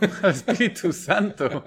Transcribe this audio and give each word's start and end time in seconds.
Espíritu 0.30 0.92
Santo. 0.92 1.64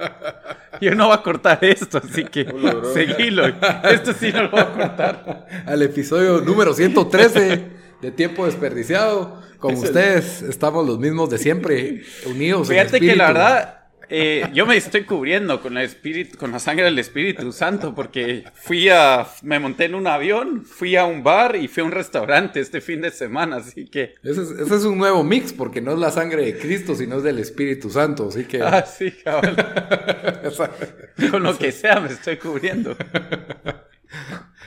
Yo 0.81 0.95
no 0.95 1.07
voy 1.07 1.15
a 1.15 1.23
cortar 1.23 1.59
esto, 1.61 2.01
así 2.03 2.23
que 2.25 2.45
seguilo. 2.93 3.47
Esto 3.47 4.13
sí 4.13 4.31
no 4.31 4.43
lo 4.43 4.49
voy 4.51 4.59
a 4.59 4.73
cortar. 4.73 5.47
Al 5.65 5.81
episodio 5.81 6.41
número 6.41 6.73
113 6.73 7.65
de 8.01 8.11
Tiempo 8.11 8.45
Desperdiciado. 8.45 9.45
Con 9.59 9.73
ustedes 9.73 10.43
estamos 10.43 10.85
los 10.85 10.99
mismos 10.99 11.31
de 11.31 11.39
siempre, 11.39 12.03
unidos. 12.27 12.67
Fíjate 12.67 12.99
que 12.99 13.15
la 13.15 13.27
verdad, 13.27 13.76
eh, 14.09 14.49
yo 14.53 14.65
me 14.65 14.77
estoy 14.77 15.03
cubriendo 15.03 15.61
con, 15.61 15.77
el 15.77 15.85
espíritu, 15.85 16.37
con 16.37 16.51
la 16.51 16.59
sangre 16.59 16.85
del 16.85 16.97
Espíritu 16.99 17.51
Santo 17.51 17.93
porque 17.93 18.45
fui 18.53 18.89
a, 18.89 19.27
me 19.41 19.59
monté 19.59 19.85
en 19.85 19.95
un 19.95 20.07
avión, 20.07 20.65
fui 20.65 20.95
a 20.95 21.05
un 21.05 21.23
bar 21.23 21.55
y 21.55 21.67
fui 21.67 21.81
a 21.81 21.85
un 21.85 21.91
restaurante 21.91 22.59
este 22.59 22.81
fin 22.81 23.01
de 23.01 23.11
semana, 23.11 23.57
así 23.57 23.85
que... 23.85 24.15
Ese 24.23 24.41
es, 24.41 24.83
un 24.85 24.97
nuevo 24.97 25.23
mix 25.23 25.51
porque 25.51 25.81
no 25.81 25.93
es 25.93 25.99
la 25.99 26.11
sangre 26.11 26.45
de 26.45 26.57
Cristo, 26.57 26.95
sino 26.95 27.17
es 27.17 27.23
del 27.23 27.39
Espíritu 27.39 27.89
Santo, 27.89 28.29
así 28.29 28.45
que... 28.45 28.61
Ah, 28.61 28.85
sí, 28.85 29.11
cabrón. 29.11 29.55
con 31.31 31.43
lo 31.43 31.57
que 31.57 31.71
sea 31.71 31.99
me 31.99 32.09
estoy 32.09 32.37
cubriendo. 32.37 32.95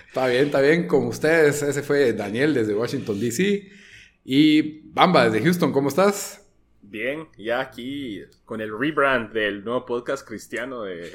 Está 0.08 0.26
bien, 0.26 0.46
está 0.46 0.60
bien, 0.60 0.86
con 0.86 1.06
ustedes, 1.06 1.62
ese 1.62 1.82
fue 1.82 2.12
Daniel 2.12 2.52
desde 2.52 2.74
Washington, 2.74 3.20
D.C. 3.20 3.70
Y 4.24 4.80
Bamba 4.92 5.30
desde 5.30 5.44
Houston, 5.44 5.72
¿cómo 5.72 5.88
estás? 5.88 6.40
Bien, 6.82 7.28
ya 7.36 7.60
aquí 7.60 8.22
con 8.44 8.60
el 8.60 8.76
rebrand 8.76 9.32
del 9.32 9.64
nuevo 9.64 9.84
podcast 9.86 10.26
cristiano 10.26 10.82
de, 10.82 11.10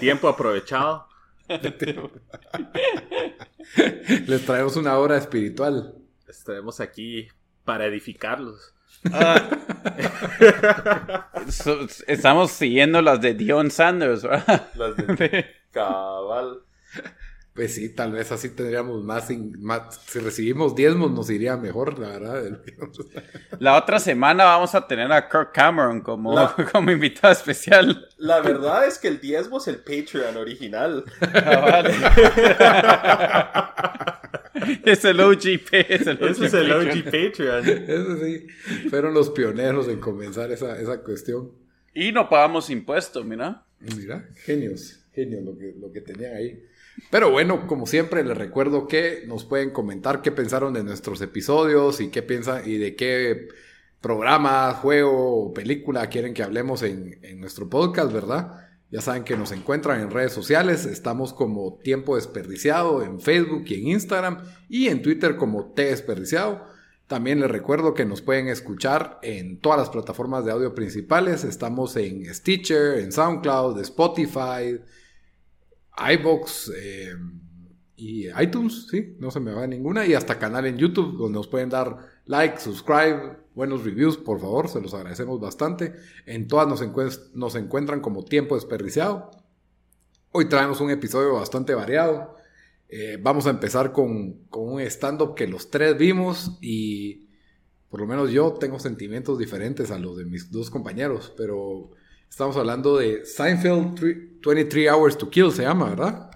Tiempo 0.00 0.28
Aprovechado. 0.28 1.06
Les 4.26 4.44
traemos 4.44 4.76
una 4.76 4.98
hora 4.98 5.16
espiritual. 5.16 5.94
Les 6.26 6.42
traemos 6.42 6.80
aquí 6.80 7.28
para 7.64 7.86
edificarlos. 7.86 8.74
Ah. 9.12 9.48
estamos 12.06 12.52
siguiendo 12.52 13.02
las 13.02 13.20
de 13.20 13.34
Dion 13.34 13.70
Sanders, 13.70 14.22
¿verdad? 14.22 14.70
Las 14.74 14.96
de 14.96 15.46
Cabal. 15.72 16.62
Pues 17.54 17.74
sí, 17.74 17.90
tal 17.90 18.12
vez 18.12 18.32
así 18.32 18.48
tendríamos 18.48 19.04
más, 19.04 19.28
más, 19.58 20.00
si 20.06 20.20
recibimos 20.20 20.74
diezmos 20.74 21.10
nos 21.10 21.28
iría 21.28 21.58
mejor, 21.58 21.98
la 21.98 22.08
verdad. 22.08 22.62
La 23.60 23.76
otra 23.76 23.98
semana 23.98 24.44
vamos 24.44 24.74
a 24.74 24.86
tener 24.86 25.12
a 25.12 25.28
Kirk 25.28 25.52
Cameron 25.52 26.00
como, 26.00 26.34
como 26.72 26.90
invitado 26.90 27.30
especial. 27.30 28.08
La 28.16 28.40
verdad 28.40 28.86
es 28.86 28.96
que 28.96 29.08
el 29.08 29.20
diezmo 29.20 29.58
es 29.58 29.68
el 29.68 29.76
Patreon 29.80 30.38
original. 30.38 31.04
Ah, 31.20 31.82
es 34.84 35.04
el 35.04 35.20
OG, 35.20 35.46
es 35.72 36.06
el 36.06 36.18
Ese 36.22 36.46
es 36.46 36.54
el 36.54 36.72
OG 36.72 37.04
Patreon. 37.04 37.68
Eso 37.68 38.16
sí, 38.16 38.46
fueron 38.88 39.12
los 39.12 39.28
pioneros 39.28 39.88
en 39.88 40.00
comenzar 40.00 40.50
esa, 40.50 40.80
esa 40.80 41.02
cuestión. 41.02 41.52
Y 41.92 42.12
no 42.12 42.30
pagamos 42.30 42.70
impuestos, 42.70 43.26
mira. 43.26 43.62
Mira, 43.78 44.26
genios, 44.36 45.00
genios 45.12 45.44
lo 45.44 45.58
que, 45.58 45.74
lo 45.78 45.92
que 45.92 46.00
tenían 46.00 46.34
ahí. 46.34 46.64
Pero 47.10 47.30
bueno, 47.30 47.66
como 47.66 47.86
siempre, 47.86 48.24
les 48.24 48.36
recuerdo 48.36 48.86
que 48.86 49.24
nos 49.26 49.44
pueden 49.44 49.70
comentar 49.70 50.22
qué 50.22 50.32
pensaron 50.32 50.72
de 50.74 50.84
nuestros 50.84 51.20
episodios 51.20 52.00
y 52.00 52.08
qué 52.08 52.22
piensan 52.22 52.62
y 52.68 52.78
de 52.78 52.96
qué 52.96 53.48
programa, 54.02 54.74
juego 54.74 55.46
o 55.46 55.54
película 55.54 56.08
quieren 56.08 56.34
que 56.34 56.42
hablemos 56.42 56.82
en, 56.82 57.18
nuestro 57.38 57.70
podcast, 57.70 58.12
¿verdad? 58.12 58.68
Ya 58.90 59.00
saben 59.00 59.24
que 59.24 59.36
nos 59.36 59.52
encuentran 59.52 60.00
en 60.00 60.10
redes 60.10 60.32
sociales, 60.32 60.84
estamos 60.84 61.32
como 61.32 61.78
Tiempo 61.82 62.16
Desperdiciado 62.16 63.02
en 63.02 63.20
Facebook 63.20 63.64
y 63.68 63.74
en 63.74 63.88
Instagram 63.88 64.42
y 64.68 64.88
en 64.88 65.00
Twitter 65.00 65.36
como 65.36 65.72
T 65.72 65.84
Desperdiciado. 65.86 66.66
También 67.06 67.40
les 67.40 67.50
recuerdo 67.50 67.94
que 67.94 68.04
nos 68.04 68.22
pueden 68.22 68.48
escuchar 68.48 69.18
en 69.22 69.60
todas 69.60 69.78
las 69.78 69.90
plataformas 69.90 70.44
de 70.44 70.52
audio 70.52 70.74
principales. 70.74 71.44
Estamos 71.44 71.96
en 71.96 72.32
Stitcher, 72.34 72.98
en 72.98 73.12
SoundCloud, 73.12 73.78
Spotify, 73.80 74.80
iBox 75.96 76.72
eh, 76.76 77.14
y 77.96 78.28
iTunes, 78.40 78.88
sí, 78.90 79.16
no 79.18 79.30
se 79.30 79.40
me 79.40 79.52
va 79.52 79.66
ninguna. 79.66 80.06
Y 80.06 80.14
hasta 80.14 80.38
canal 80.38 80.66
en 80.66 80.78
YouTube 80.78 81.16
donde 81.16 81.38
nos 81.38 81.48
pueden 81.48 81.68
dar 81.68 81.98
like, 82.26 82.58
subscribe, 82.58 83.36
buenos 83.54 83.84
reviews, 83.84 84.16
por 84.16 84.40
favor, 84.40 84.68
se 84.68 84.80
los 84.80 84.94
agradecemos 84.94 85.40
bastante. 85.40 85.94
En 86.26 86.48
todas 86.48 86.66
nos, 87.34 87.54
encuentran 87.54 88.00
como 88.00 88.24
tiempo 88.24 88.54
desperdiciado. 88.54 89.30
Hoy 90.32 90.48
traemos 90.48 90.80
un 90.80 90.90
episodio 90.90 91.34
bastante 91.34 91.74
variado. 91.74 92.36
Eh, 92.88 93.18
vamos 93.22 93.46
a 93.46 93.50
empezar 93.50 93.92
con, 93.92 94.44
con 94.48 94.68
un 94.68 94.80
stand-up 94.80 95.34
que 95.34 95.46
los 95.46 95.70
tres 95.70 95.96
vimos 95.96 96.58
y 96.60 97.28
por 97.88 98.00
lo 98.00 98.06
menos 98.06 98.30
yo 98.30 98.52
tengo 98.54 98.78
sentimientos 98.78 99.38
diferentes 99.38 99.90
a 99.90 99.98
los 99.98 100.16
de 100.16 100.24
mis 100.24 100.50
dos 100.50 100.70
compañeros, 100.70 101.32
pero 101.36 101.90
Estamos 102.32 102.56
hablando 102.56 102.96
de 102.96 103.26
Seinfeld 103.26 104.40
23 104.42 104.90
Hours 104.90 105.18
to 105.18 105.28
Kill, 105.28 105.52
se 105.52 105.64
llama, 105.64 105.90
¿verdad? 105.90 106.30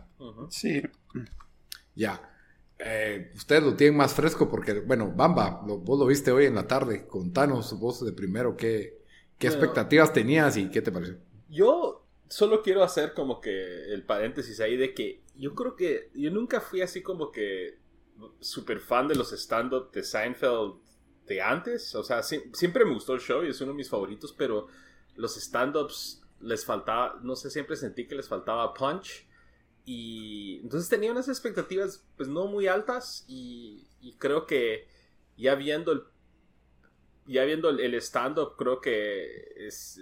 Sí. 0.50 0.82
Ya. 1.94 2.20
Eh, 2.78 3.32
ustedes 3.34 3.62
lo 3.62 3.74
tienen 3.76 3.96
más 3.96 4.12
fresco 4.12 4.46
porque, 4.46 4.80
bueno, 4.80 5.10
Bamba, 5.16 5.62
vos 5.64 5.98
lo 5.98 6.04
viste 6.04 6.30
hoy 6.30 6.44
en 6.44 6.54
la 6.54 6.66
tarde. 6.68 7.06
Contanos 7.06 7.80
vos 7.80 8.04
de 8.04 8.12
primero 8.12 8.58
qué, 8.58 8.98
qué 9.38 9.46
expectativas 9.46 10.12
tenías 10.12 10.58
y 10.58 10.68
qué 10.68 10.82
te 10.82 10.92
pareció. 10.92 11.16
Yo 11.48 12.06
solo 12.28 12.60
quiero 12.62 12.82
hacer 12.82 13.14
como 13.14 13.40
que 13.40 13.90
el 13.90 14.04
paréntesis 14.04 14.60
ahí 14.60 14.76
de 14.76 14.92
que 14.92 15.22
yo 15.34 15.54
creo 15.54 15.76
que 15.76 16.10
yo 16.12 16.30
nunca 16.30 16.60
fui 16.60 16.82
así 16.82 17.02
como 17.02 17.32
que 17.32 17.78
super 18.38 18.80
fan 18.80 19.08
de 19.08 19.14
los 19.14 19.32
stand-up 19.32 19.92
de 19.92 20.02
Seinfeld 20.02 20.74
de 21.26 21.40
antes. 21.40 21.94
O 21.94 22.04
sea, 22.04 22.22
siempre 22.22 22.84
me 22.84 22.92
gustó 22.92 23.14
el 23.14 23.20
show 23.20 23.42
y 23.42 23.48
es 23.48 23.58
uno 23.62 23.72
de 23.72 23.78
mis 23.78 23.88
favoritos, 23.88 24.34
pero 24.36 24.66
los 25.16 25.37
stand-ups 25.37 26.22
les 26.41 26.65
faltaba, 26.65 27.19
no 27.22 27.37
sé, 27.37 27.50
siempre 27.50 27.77
sentí 27.77 28.06
que 28.06 28.15
les 28.15 28.28
faltaba 28.28 28.72
punch. 28.75 29.27
Y 29.84 30.60
entonces 30.62 30.88
tenía 30.88 31.12
unas 31.12 31.28
expectativas 31.28 32.04
pues 32.16 32.28
no 32.28 32.47
muy 32.47 32.66
altas 32.66 33.25
y, 33.28 33.88
creo 34.19 34.47
que 34.47 34.87
ya 35.37 35.54
viendo 35.54 35.93
el 35.93 36.03
ya 37.27 37.44
viendo 37.44 37.71
el, 37.71 37.94
stand-up 37.97 38.54
creo 38.56 38.81
que 38.81 39.53
es 39.56 39.99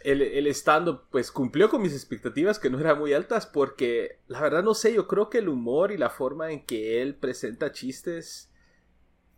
el, 0.00 0.22
el 0.22 0.46
stand-up 0.48 1.02
pues 1.10 1.32
cumplió 1.32 1.68
con 1.68 1.82
mis 1.82 1.92
expectativas 1.92 2.60
que 2.60 2.70
no 2.70 2.78
eran 2.78 2.98
muy 2.98 3.12
altas 3.12 3.46
porque 3.46 4.20
la 4.28 4.40
verdad 4.40 4.62
no 4.62 4.74
sé, 4.74 4.94
yo 4.94 5.08
creo 5.08 5.28
que 5.28 5.38
el 5.38 5.48
humor 5.48 5.90
y 5.90 5.98
la 5.98 6.10
forma 6.10 6.52
en 6.52 6.64
que 6.64 7.02
él 7.02 7.16
presenta 7.16 7.72
chistes 7.72 8.52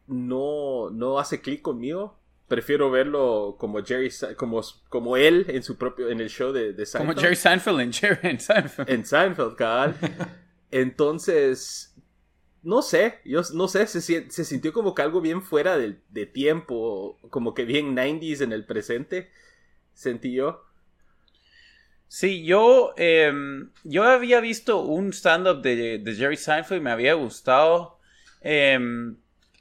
no, 0.07 0.91
no 0.91 1.19
hace 1.19 1.41
clic 1.41 1.63
conmigo 1.63 2.16
prefiero 2.49 2.91
verlo 2.91 3.57
como 3.59 3.83
Jerry 3.85 4.11
como, 4.37 4.61
como 4.89 5.17
él 5.17 5.47
en 5.49 5.63
su 5.63 5.77
propio 5.77 6.09
en 6.11 6.21
el 6.21 6.29
show 6.29 6.53
de, 6.53 6.73
de 6.73 6.87
Seinfeld. 6.87 7.15
Como 7.15 7.21
Jerry 7.21 7.37
Seinfeld 7.37 7.81
en 7.81 7.93
Jerry 7.93 8.29
en 8.29 8.41
Seinfeld. 8.41 8.91
En 8.91 9.05
Seinfeld, 9.05 9.57
cabal. 9.57 9.97
Entonces, 10.71 11.95
no 12.63 12.83
sé, 12.83 13.21
yo 13.25 13.43
no 13.55 13.69
sé, 13.69 13.87
se, 13.87 14.01
se, 14.01 14.45
sintió 14.45 14.73
como 14.73 14.95
que 14.95 15.03
algo 15.03 15.21
bien 15.21 15.43
fuera 15.43 15.77
de, 15.77 16.01
de, 16.09 16.27
tiempo, 16.27 17.19
como 17.31 17.55
que 17.55 17.65
bien 17.65 17.97
90s 17.97 18.43
en 18.43 18.53
el 18.53 18.65
presente, 18.65 19.31
sentí 19.95 20.33
yo. 20.35 20.65
Sí, 22.09 22.45
yo, 22.45 22.95
em, 22.97 23.71
yo 23.85 24.05
había 24.05 24.41
visto 24.41 24.81
un 24.83 25.13
stand-up 25.13 25.63
de, 25.63 25.99
de, 25.99 26.15
Jerry 26.15 26.37
Seinfeld 26.37 26.81
y 26.81 26.85
me 26.85 26.91
había 26.91 27.15
gustado. 27.15 27.99
Eh, 28.41 28.79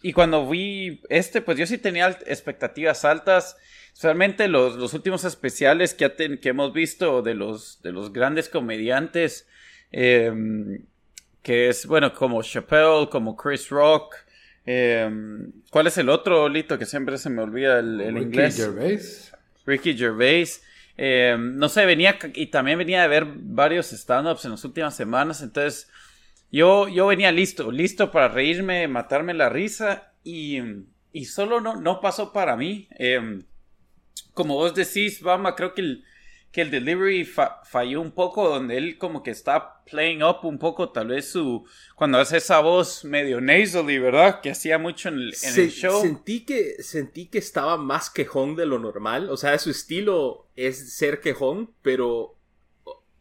y 0.02 0.14
cuando 0.14 0.48
vi 0.48 1.02
este, 1.10 1.42
pues 1.42 1.58
yo 1.58 1.66
sí 1.66 1.78
tenía 1.78 2.10
expectativas 2.26 3.06
altas. 3.06 3.58
Especialmente 3.88 4.50
los, 4.50 4.76
los 4.76 4.94
últimos 4.94 5.24
especiales 5.24 5.94
que, 5.94 6.40
que 6.42 6.50
hemos 6.50 6.74
visto 6.74 7.22
de 7.22 7.34
los, 7.34 7.82
de 7.82 7.92
los 7.92 8.12
grandes 8.12 8.50
comediantes. 8.50 9.48
Em, 9.92 10.86
que 11.42 11.70
es, 11.70 11.86
bueno, 11.86 12.14
como 12.14 12.42
Chappelle, 12.44 13.08
como 13.10 13.38
Chris 13.38 13.70
Rock. 13.70 14.16
Em, 14.66 15.52
¿Cuál 15.70 15.88
es 15.88 15.98
el 15.98 16.10
otro, 16.10 16.50
Lito? 16.50 16.78
Que 16.78 16.86
siempre 16.86 17.18
se 17.18 17.30
me 17.30 17.42
olvida 17.42 17.80
el, 17.80 18.02
el 18.02 18.16
Ricky 18.16 18.26
inglés. 18.26 18.58
Gervais. 18.58 19.34
Ricky 19.66 19.98
Gervais. 19.98 20.64
Em, 20.98 21.58
no 21.58 21.70
sé, 21.70 21.86
venía 21.86 22.18
y 22.34 22.48
también 22.48 22.78
venía 22.78 23.02
de 23.02 23.08
ver 23.08 23.26
varios 23.28 23.92
stand-ups 23.92 24.46
en 24.46 24.52
las 24.52 24.66
últimas 24.66 24.96
semanas. 24.96 25.42
Entonces, 25.42 25.90
yo, 26.52 26.88
yo 26.88 27.08
venía 27.08 27.32
listo, 27.32 27.72
listo 27.72 28.12
para 28.12 28.28
reírme, 28.28 28.88
matarme 28.88 29.34
la 29.34 29.50
risa 29.50 30.14
y, 30.24 30.60
y 31.12 31.26
solo 31.26 31.62
no, 31.62 31.76
no 31.76 32.02
pasó 32.02 32.32
para 32.32 32.56
mí. 32.56 32.88
Em, 32.92 33.44
como 34.34 34.56
vos 34.56 34.74
decís, 34.76 35.22
Bama, 35.22 35.56
creo 35.56 35.74
que 35.74 35.82
el, 35.82 36.04
que 36.56 36.62
el 36.62 36.72
delivery 36.72 37.26
falló 37.26 38.00
un 38.00 38.12
poco, 38.12 38.48
donde 38.48 38.78
él 38.78 38.98
como 38.98 39.24
que 39.24 39.32
está 39.32 39.84
playing 39.84 40.24
up 40.24 40.38
un 40.44 40.58
poco, 40.58 40.90
tal 40.90 41.10
vez 41.10 41.30
su, 41.30 41.66
cuando 41.96 42.18
hace 42.18 42.38
esa 42.38 42.62
voz 42.62 43.04
medio 43.04 43.42
nasally, 43.42 44.00
¿verdad? 44.00 44.40
Que 44.40 44.52
hacía 44.52 44.78
mucho 44.78 45.10
en 45.10 45.16
el, 45.16 45.34
show. 45.34 46.02
Sentí 46.02 46.46
que, 46.46 46.82
sentí 46.82 47.26
que 47.26 47.40
estaba 47.40 47.76
más 47.76 48.10
quejón 48.10 48.56
de 48.56 48.66
lo 48.66 48.80
normal, 48.80 49.30
o 49.30 49.36
sea, 49.36 49.60
su 49.60 49.70
estilo 49.70 50.48
es 50.56 50.96
ser 50.96 51.20
quejón, 51.20 51.74
pero 51.82 52.38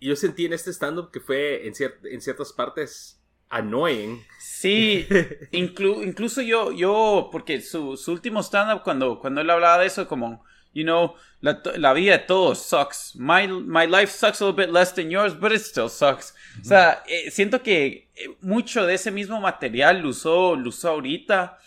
yo 0.04 0.16
sentí 0.16 0.46
en 0.46 0.52
este 0.52 0.72
stand-up 0.72 1.10
que 1.10 1.20
fue 1.20 1.66
en, 1.66 1.74
en 2.04 2.20
ciertas 2.20 2.52
partes 2.52 3.20
annoying. 3.48 4.22
Sí, 4.38 5.06
incluso 5.52 6.42
yo, 6.42 6.72
yo, 6.72 7.28
porque 7.30 7.60
su, 7.60 7.96
su 7.96 8.12
último 8.12 8.42
stand-up, 8.42 8.82
cuando, 8.82 9.20
cuando 9.20 9.40
él 9.40 9.50
hablaba 9.50 9.78
de 9.78 9.86
eso, 9.86 10.06
como, 10.08 10.44
you 10.72 10.82
know, 10.82 11.14
la, 11.40 11.60
la, 11.76 11.92
vida 11.92 12.18
de 12.18 12.24
todos 12.24 12.58
sucks. 12.58 13.14
My, 13.16 13.46
my 13.46 13.86
life 13.86 14.12
sucks 14.12 14.40
a 14.40 14.46
little 14.46 14.64
bit 14.64 14.72
less 14.72 14.92
than 14.94 15.10
yours, 15.10 15.38
but 15.38 15.52
it 15.52 15.60
still 15.60 15.88
sucks. 15.88 16.34
O 16.60 16.64
sea, 16.64 17.02
eh, 17.06 17.30
siento 17.30 17.62
que 17.62 18.08
eh, 18.14 18.36
mucho 18.40 18.86
de 18.86 18.94
ese 18.94 19.10
mismo 19.10 19.40
material 19.40 20.00
lo 20.00 20.08
usó, 20.10 20.56
lo 20.56 20.70
usó 20.70 20.90
ahorita. 20.90 21.58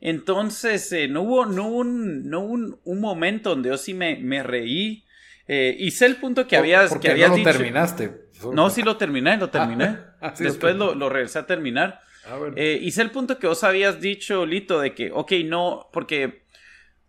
Entonces, 0.00 0.92
eh, 0.92 1.08
no 1.08 1.22
hubo, 1.22 1.46
no 1.46 1.66
un, 1.66 2.28
no 2.28 2.40
un, 2.40 2.78
un, 2.84 3.00
momento 3.00 3.50
donde 3.50 3.70
yo 3.70 3.78
sí 3.78 3.94
me, 3.94 4.16
me 4.16 4.42
reí. 4.42 5.04
Y 5.46 5.90
sé 5.90 6.06
el 6.06 6.16
punto 6.16 6.46
que 6.46 6.56
habías, 6.56 6.96
que 6.98 7.10
habías 7.10 7.30
no 7.30 7.38
lo 7.38 7.44
terminaste. 7.44 8.24
No, 8.52 8.70
sí 8.70 8.82
lo 8.82 8.96
terminé, 8.96 9.36
lo 9.36 9.50
terminé. 9.50 9.98
Ah, 10.20 10.32
Después 10.38 10.76
lo, 10.76 10.94
lo, 10.94 11.08
regresé 11.08 11.40
a 11.40 11.46
terminar. 11.46 12.00
Ah, 12.26 12.38
eh, 12.56 12.78
hice 12.80 13.02
el 13.02 13.10
punto 13.10 13.38
que 13.38 13.46
vos 13.46 13.64
habías 13.64 14.00
dicho, 14.00 14.46
Lito, 14.46 14.80
de 14.80 14.94
que, 14.94 15.10
ok, 15.12 15.32
no, 15.44 15.88
porque 15.92 16.44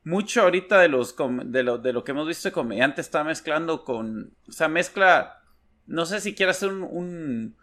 mucho 0.04 0.44
ahorita 0.44 0.80
de 0.80 0.88
los 0.88 1.16
de 1.46 1.64
lo, 1.64 1.78
de 1.78 1.94
lo 1.94 2.04
que 2.04 2.12
hemos 2.12 2.28
visto 2.28 2.48
de 2.50 2.54
comediante 2.54 3.02
está 3.02 3.24
mezclando 3.24 3.84
con, 3.84 4.34
o 4.48 4.52
sea, 4.52 4.68
mezcla, 4.68 5.42
no 5.88 6.06
sé 6.06 6.22
si 6.22 6.36
quiere 6.36 6.52
hacer 6.52 6.70
un, 6.70 7.56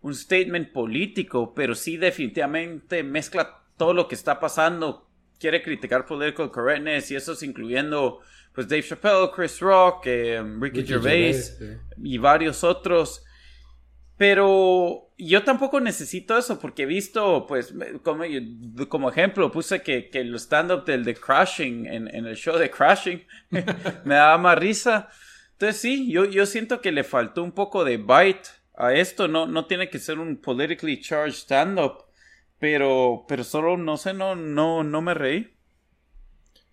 un, 0.00 0.14
statement 0.14 0.72
político, 0.72 1.52
pero 1.54 1.74
sí 1.74 1.96
definitivamente 1.98 3.02
mezcla 3.02 3.64
todo 3.76 3.92
lo 3.92 4.08
que 4.08 4.14
está 4.14 4.40
pasando, 4.40 5.08
quiere 5.38 5.62
criticar 5.62 6.06
political 6.06 6.50
correctness 6.50 7.10
y 7.10 7.16
eso 7.16 7.32
es 7.32 7.42
incluyendo 7.42 8.20
pues 8.54 8.68
Dave 8.68 8.82
Chappelle, 8.82 9.30
Chris 9.34 9.60
Rock, 9.60 10.06
eh, 10.06 10.42
Ricky, 10.60 10.84
Gervais, 10.84 11.58
y 12.02 12.18
varios 12.18 12.64
otros. 12.64 13.24
Pero 14.16 15.12
yo 15.16 15.44
tampoco 15.44 15.80
necesito 15.80 16.36
eso 16.36 16.58
porque 16.58 16.82
he 16.82 16.86
visto, 16.86 17.46
pues, 17.46 17.72
como, 18.02 18.24
como 18.88 19.08
ejemplo, 19.08 19.50
puse 19.50 19.82
que, 19.82 20.10
que 20.10 20.20
el 20.20 20.34
stand-up 20.34 20.84
del 20.84 21.04
de 21.04 21.14
Crashing, 21.14 21.86
en, 21.86 22.14
en, 22.14 22.26
el 22.26 22.36
show 22.36 22.58
de 22.58 22.70
Crashing, 22.70 23.24
me 24.04 24.14
daba 24.14 24.36
más 24.36 24.58
risa. 24.58 25.08
Entonces 25.52 25.80
sí, 25.80 26.10
yo, 26.10 26.24
yo 26.26 26.44
siento 26.44 26.80
que 26.80 26.92
le 26.92 27.04
faltó 27.04 27.42
un 27.42 27.52
poco 27.52 27.84
de 27.84 27.96
bite 27.96 28.48
a 28.76 28.92
esto. 28.92 29.28
No, 29.28 29.46
no 29.46 29.66
tiene 29.66 29.88
que 29.88 29.98
ser 29.98 30.18
un 30.18 30.36
politically 30.36 31.00
charged 31.00 31.36
stand-up, 31.36 32.04
pero, 32.58 33.24
pero 33.28 33.44
solo, 33.44 33.76
no 33.76 33.96
sé, 33.96 34.12
no, 34.12 34.36
no, 34.36 34.84
no 34.84 35.00
me 35.00 35.14
reí. 35.14 35.54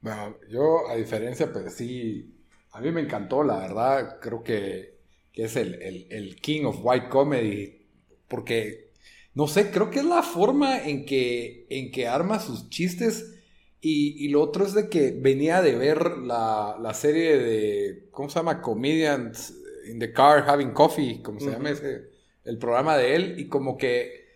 Bueno, 0.01 0.38
yo 0.49 0.89
a 0.89 0.95
diferencia, 0.95 1.51
pues 1.51 1.73
sí, 1.73 2.33
a 2.71 2.81
mí 2.81 2.91
me 2.91 3.01
encantó, 3.01 3.44
la 3.44 3.57
verdad, 3.57 4.19
creo 4.19 4.44
que 4.44 4.97
que 5.38 5.44
es 5.44 5.55
el, 5.55 6.35
King 6.41 6.63
of 6.65 6.79
White 6.81 7.09
Comedy, 7.09 7.85
porque, 8.27 8.89
no 9.35 9.47
sé, 9.47 9.69
creo 9.69 9.91
que 9.91 9.99
es 9.99 10.05
la 10.05 10.23
forma 10.23 10.83
en 10.83 11.05
que, 11.05 11.67
en 11.69 11.91
que 11.91 12.07
arma 12.07 12.39
sus 12.39 12.71
chistes. 12.71 13.35
Y, 13.79 14.29
lo 14.29 14.41
otro 14.41 14.65
es 14.65 14.73
de 14.73 14.89
que 14.89 15.11
venía 15.11 15.61
de 15.61 15.75
ver 15.75 16.17
la, 16.17 16.91
serie 16.95 17.38
de, 17.38 18.07
¿cómo 18.09 18.29
se 18.29 18.39
llama? 18.39 18.63
Comedians 18.63 19.53
in 19.88 19.99
the 19.99 20.11
Car 20.11 20.49
Having 20.49 20.71
Coffee, 20.71 21.21
como 21.21 21.39
se 21.39 21.51
llama 21.51 21.69
ese, 21.69 22.09
el 22.44 22.57
programa 22.57 22.97
de 22.97 23.13
él, 23.13 23.39
y 23.39 23.47
como 23.47 23.77
que 23.77 24.26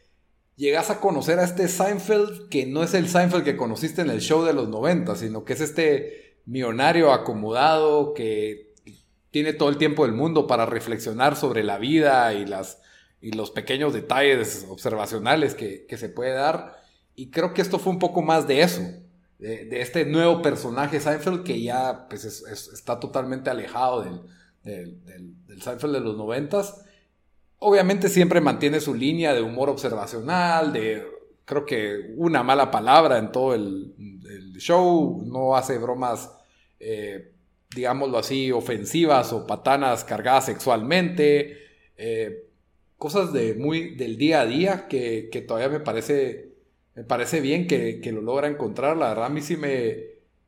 llegas 0.61 0.91
a 0.91 0.99
conocer 0.99 1.39
a 1.39 1.43
este 1.43 1.67
Seinfeld 1.67 2.47
que 2.47 2.67
no 2.67 2.83
es 2.83 2.93
el 2.93 3.09
Seinfeld 3.09 3.43
que 3.43 3.57
conociste 3.57 4.03
en 4.03 4.11
el 4.11 4.21
show 4.21 4.43
de 4.43 4.53
los 4.53 4.69
90, 4.69 5.15
sino 5.15 5.43
que 5.43 5.53
es 5.53 5.61
este 5.61 6.37
millonario 6.45 7.11
acomodado 7.11 8.13
que 8.13 8.71
tiene 9.31 9.53
todo 9.53 9.69
el 9.69 9.77
tiempo 9.77 10.05
del 10.05 10.13
mundo 10.13 10.45
para 10.45 10.67
reflexionar 10.67 11.35
sobre 11.35 11.63
la 11.63 11.79
vida 11.79 12.31
y, 12.35 12.45
las, 12.45 12.79
y 13.21 13.31
los 13.31 13.49
pequeños 13.49 13.93
detalles 13.93 14.67
observacionales 14.69 15.55
que, 15.55 15.87
se 15.97 16.09
puede 16.09 16.33
dar. 16.33 16.79
Y 17.15 17.31
creo 17.31 17.55
que 17.55 17.63
esto 17.63 17.79
fue 17.79 17.93
un 17.93 17.99
poco 17.99 18.21
más 18.21 18.47
de 18.47 18.61
eso, 18.61 18.83
de, 19.39 19.81
este 19.81 20.05
nuevo 20.05 20.43
personaje 20.43 20.99
Seinfeld 20.99 21.43
que 21.43 21.59
ya 21.59 22.07
pues, 22.07 22.23
está 22.23 22.99
totalmente 22.99 23.49
alejado 23.49 24.03
del, 24.63 24.99
Seinfeld 25.59 25.93
de 25.93 26.01
los 26.01 26.15
noventas. 26.17 26.85
Obviamente 27.63 28.09
siempre 28.09 28.41
mantiene 28.41 28.79
su 28.79 28.95
línea 28.95 29.33
de 29.33 29.41
humor 29.41 29.69
observacional, 29.69 30.73
de 30.73 31.05
creo 31.45 31.63
que 31.63 32.13
una 32.17 32.41
mala 32.41 32.71
palabra 32.71 33.19
en 33.19 33.31
todo 33.31 33.53
el, 33.53 33.93
show, 34.57 35.23
no 35.25 35.55
hace 35.55 35.77
bromas 35.77 36.31
eh, 36.79 37.31
digámoslo 37.75 38.17
así, 38.17 38.51
ofensivas 38.51 39.31
o 39.33 39.45
patanas 39.47 40.03
cargadas 40.03 40.45
sexualmente, 40.45 41.57
eh, 41.97 42.47
cosas 42.97 43.31
de 43.33 43.53
muy 43.53 43.95
del 43.95 44.17
día 44.17 44.41
a 44.41 44.45
día 44.45 44.87
que, 44.87 45.29
todavía 45.47 45.69
me 45.69 45.83
parece, 45.83 46.55
me 46.95 47.03
parece 47.03 47.41
bien 47.41 47.67
que, 47.67 48.01
lo 48.11 48.21
logra 48.21 48.47
encontrar. 48.47 48.97
La 48.97 49.09
verdad, 49.09 49.25
a 49.25 49.29
mí 49.29 49.41
sí 49.41 49.55
me, 49.57 49.97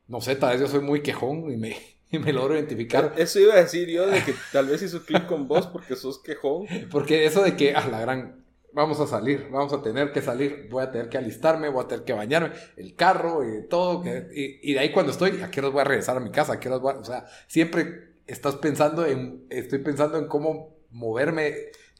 no 0.08 0.20
sé, 0.20 0.36
tal 0.36 0.50
vez 0.50 0.60
yo 0.60 0.66
soy 0.66 0.80
muy 0.80 1.02
quejón 1.02 1.50
y 1.52 1.56
me, 1.56 1.76
me 2.18 2.32
logro 2.32 2.54
identificar. 2.54 3.14
Eso 3.16 3.40
iba 3.40 3.54
a 3.54 3.58
decir 3.58 3.88
yo, 3.88 4.06
de 4.06 4.22
que 4.22 4.34
tal 4.52 4.66
vez 4.66 4.82
hizo 4.82 5.04
clic 5.04 5.26
con 5.26 5.48
vos 5.48 5.66
porque 5.66 5.96
sos 5.96 6.18
quejón. 6.18 6.66
Porque 6.90 7.24
eso 7.26 7.42
de 7.42 7.56
que, 7.56 7.74
a 7.74 7.86
la 7.88 8.00
gran, 8.00 8.44
vamos 8.72 9.00
a 9.00 9.06
salir, 9.06 9.48
vamos 9.50 9.72
a 9.72 9.82
tener 9.82 10.12
que 10.12 10.20
salir, 10.20 10.68
voy 10.70 10.82
a 10.82 10.90
tener 10.90 11.08
que 11.08 11.16
alistarme, 11.16 11.68
voy 11.68 11.84
a 11.84 11.88
tener 11.88 12.04
que 12.04 12.12
bañarme, 12.12 12.52
el 12.76 12.94
carro 12.94 13.42
y 13.44 13.66
todo, 13.68 14.02
y, 14.32 14.72
de 14.72 14.78
ahí 14.78 14.92
cuando 14.92 15.12
estoy, 15.12 15.40
¿a 15.42 15.50
qué 15.50 15.60
hora 15.60 15.68
voy 15.70 15.80
a 15.80 15.84
regresar 15.84 16.16
a 16.16 16.20
mi 16.20 16.30
casa? 16.30 16.54
¿A 16.54 16.60
qué 16.60 16.68
voy 16.68 16.94
O 16.98 17.04
sea, 17.04 17.26
siempre 17.46 18.14
estás 18.26 18.56
pensando 18.56 19.06
en, 19.06 19.46
estoy 19.50 19.78
pensando 19.78 20.18
en 20.18 20.26
cómo 20.26 20.76
moverme, 20.90 21.54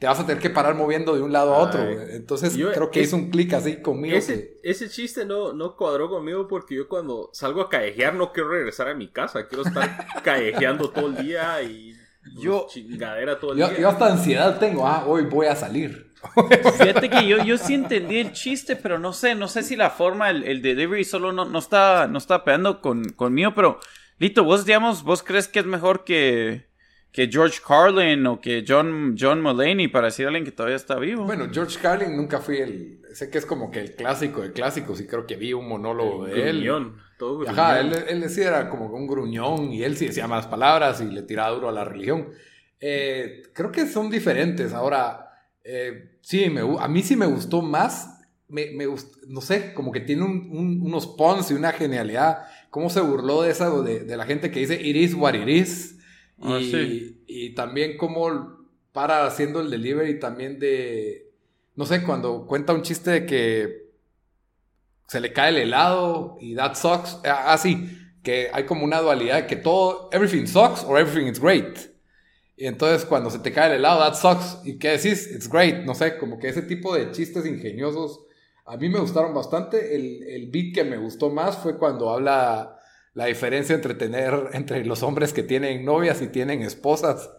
te 0.05 0.09
vas 0.09 0.21
a 0.21 0.27
tener 0.27 0.43
que 0.43 0.51
parar 0.51 0.75
moviendo 0.75 1.17
de 1.17 1.23
un 1.23 1.33
lado 1.33 1.55
a 1.55 1.59
otro, 1.61 1.81
entonces 1.81 2.55
creo 2.55 2.91
que 2.91 3.01
hizo 3.01 3.17
un 3.17 3.31
clic 3.31 3.55
así 3.55 3.81
conmigo. 3.81 4.15
Ese, 4.15 4.59
ese 4.63 4.91
chiste 4.91 5.25
no, 5.25 5.55
no 5.55 5.77
cuadró 5.77 6.11
conmigo 6.11 6.47
porque 6.47 6.75
yo 6.75 6.89
cuando 6.89 7.31
salgo 7.33 7.63
a 7.63 7.71
callejear 7.71 8.15
no 8.15 8.31
quiero 8.31 8.51
regresar 8.51 8.89
a 8.89 8.95
mi 8.95 9.09
casa, 9.09 9.49
quiero 9.49 9.65
estar 9.65 10.07
callejeando 10.23 10.91
todo 10.91 11.07
el 11.07 11.17
día 11.17 11.63
y... 11.63 11.95
Yo, 12.39 12.67
chingadera 12.69 13.41
todo 13.41 13.53
el 13.53 13.61
yo, 13.61 13.69
día. 13.69 13.79
Yo 13.79 13.89
hasta 13.89 14.13
ansiedad 14.13 14.59
tengo, 14.59 14.87
ah, 14.87 15.07
hoy 15.07 15.23
voy 15.25 15.47
a 15.47 15.57
salir. 15.57 16.11
Fíjate 16.79 17.09
que 17.09 17.27
yo, 17.27 17.43
yo 17.43 17.57
sí 17.57 17.73
entendí 17.73 18.19
el 18.19 18.33
chiste, 18.33 18.77
pero 18.77 18.99
no 18.99 19.15
sé, 19.15 19.35
no 19.35 19.49
sé 19.49 19.63
si 19.63 19.75
la 19.75 19.89
forma, 19.89 20.29
el, 20.29 20.45
el 20.45 20.61
delivery 20.61 21.05
solo 21.05 21.33
no, 21.33 21.47
no, 21.47 21.59
está, 21.59 22.09
no 22.09 22.19
está 22.19 22.45
pegando 22.45 22.83
con, 22.83 23.05
conmigo, 23.05 23.55
pero 23.55 23.81
Lito, 24.19 24.45
vos 24.45 24.67
digamos, 24.67 25.03
vos 25.03 25.23
crees 25.23 25.49
que 25.49 25.61
es 25.61 25.67
mejor 25.67 26.05
que, 26.05 26.67
que 27.15 27.29
George 27.31 27.61
Carlin 27.65 28.27
o 28.27 28.41
que 28.41 28.65
John, 28.67 29.15
John 29.17 29.41
Mulaney 29.41 29.87
para 29.87 30.07
decir 30.07 30.27
a 30.27 30.31
alguien 30.31 30.45
que 30.45 30.51
todavía 30.51 30.75
está 30.75 30.99
vivo. 30.99 31.25
Bueno, 31.25 31.47
George 31.49 31.79
Carlin 31.81 32.17
nunca 32.17 32.41
fui 32.41 32.57
el, 32.57 33.03
sé 33.13 33.31
que 33.31 33.39
es 33.39 33.47
como 33.47 33.71
que 33.71 33.79
el 33.79 33.95
clásico 33.95 34.43
de 34.43 34.51
clásicos 34.51 35.01
y 35.01 35.07
creo 35.07 35.25
que 35.25 35.37
vi 35.37 35.53
un 35.53 35.69
monólogo 35.69 36.27
de 36.27 36.51
él. 36.51 36.69
Todo 37.17 37.49
Ajá, 37.49 37.79
él, 37.79 37.95
él, 38.09 38.21
decía 38.21 38.49
era 38.49 38.69
como 38.69 38.87
un 38.87 39.07
gruñón 39.07 39.73
y 39.73 39.85
él 39.85 39.97
sí 39.97 40.09
decía 40.09 40.27
malas 40.27 40.49
palabras 40.49 41.01
y 41.01 41.05
le 41.05 41.23
tiraba 41.23 41.55
duro 41.55 41.69
a 41.69 41.73
la 41.73 41.85
religión. 41.85 42.31
Eh, 42.81 43.45
creo 43.53 43.71
que 43.71 43.87
son 43.87 44.11
diferentes. 44.11 44.73
Ahora, 44.73 45.31
eh, 45.63 46.19
sí, 46.21 46.51
me, 46.51 46.63
a 46.81 46.89
mí 46.89 47.03
sí 47.05 47.15
me 47.15 47.27
gustó 47.27 47.63
más. 47.63 48.11
Me, 48.49 48.73
me 48.73 48.89
no 49.29 49.41
sé, 49.41 49.73
como 49.73 49.93
que 49.93 50.01
tiene 50.01 50.25
unos 50.25 51.07
puns 51.07 51.53
y 51.53 51.55
una 51.55 51.71
genialidad. 51.71 52.39
Cómo 52.71 52.91
se 52.91 53.01
burló 53.01 53.43
de 53.43 53.53
esa, 53.53 53.71
de, 53.71 54.17
la 54.17 54.27
gente 54.27 54.51
que 54.51 54.59
dice 54.59 54.75
it 54.75 54.97
is 54.97 55.15
what 55.15 55.35
it 55.35 55.47
is. 55.47 56.01
Ah, 56.41 56.59
y, 56.61 57.23
y 57.27 57.55
también 57.55 57.97
cómo 57.97 58.65
para 58.93 59.27
haciendo 59.27 59.61
el 59.61 59.71
delivery 59.71 60.19
también 60.19 60.59
de. 60.59 61.31
No 61.75 61.85
sé, 61.87 62.03
cuando 62.03 62.47
cuenta 62.47 62.73
un 62.73 62.83
chiste 62.83 63.11
de 63.11 63.27
que 63.27 63.85
se 65.09 65.21
le 65.21 65.33
cae 65.33 65.51
el 65.51 65.59
helado 65.59 66.37
y 66.41 66.55
that 66.55 66.77
sucks. 66.77 67.19
Ah, 67.25 67.53
ah 67.53 67.59
sí, 67.59 67.89
que 68.23 68.49
hay 68.53 68.65
como 68.65 68.85
una 68.85 69.01
dualidad 69.01 69.47
que 69.47 69.57
todo, 69.57 70.09
everything 70.13 70.47
sucks 70.47 70.85
or 70.85 70.99
everything 70.99 71.31
is 71.31 71.41
great. 71.41 71.79
Y 72.57 72.67
entonces 72.67 73.05
cuando 73.05 73.31
se 73.31 73.41
te 73.41 73.53
cae 73.53 73.71
el 73.71 73.77
helado, 73.79 73.99
that 73.99 74.15
sucks. 74.15 74.65
¿Y 74.65 74.79
qué 74.79 74.91
decís? 74.91 75.29
It's 75.35 75.49
great. 75.49 75.85
No 75.85 75.95
sé, 75.95 76.17
como 76.17 76.39
que 76.39 76.49
ese 76.49 76.63
tipo 76.63 76.95
de 76.95 77.11
chistes 77.11 77.47
ingeniosos 77.47 78.21
a 78.65 78.77
mí 78.77 78.89
me 78.89 79.01
gustaron 79.01 79.35
bastante. 79.35 79.97
El, 79.97 80.23
el 80.23 80.51
beat 80.51 80.75
que 80.75 80.85
me 80.85 80.97
gustó 80.97 81.31
más 81.31 81.59
fue 81.59 81.77
cuando 81.77 82.11
habla 82.11 82.74
la 83.15 83.27
diferencia 83.27 83.75
entre 83.75 83.95
tener, 83.95 84.51
entre 84.53 84.85
los 84.85 85.03
hombres 85.03 85.33
que 85.33 85.43
tienen 85.43 85.85
novias 85.85 86.21
y 86.21 86.29
tienen 86.29 86.63
esposas. 86.63 87.31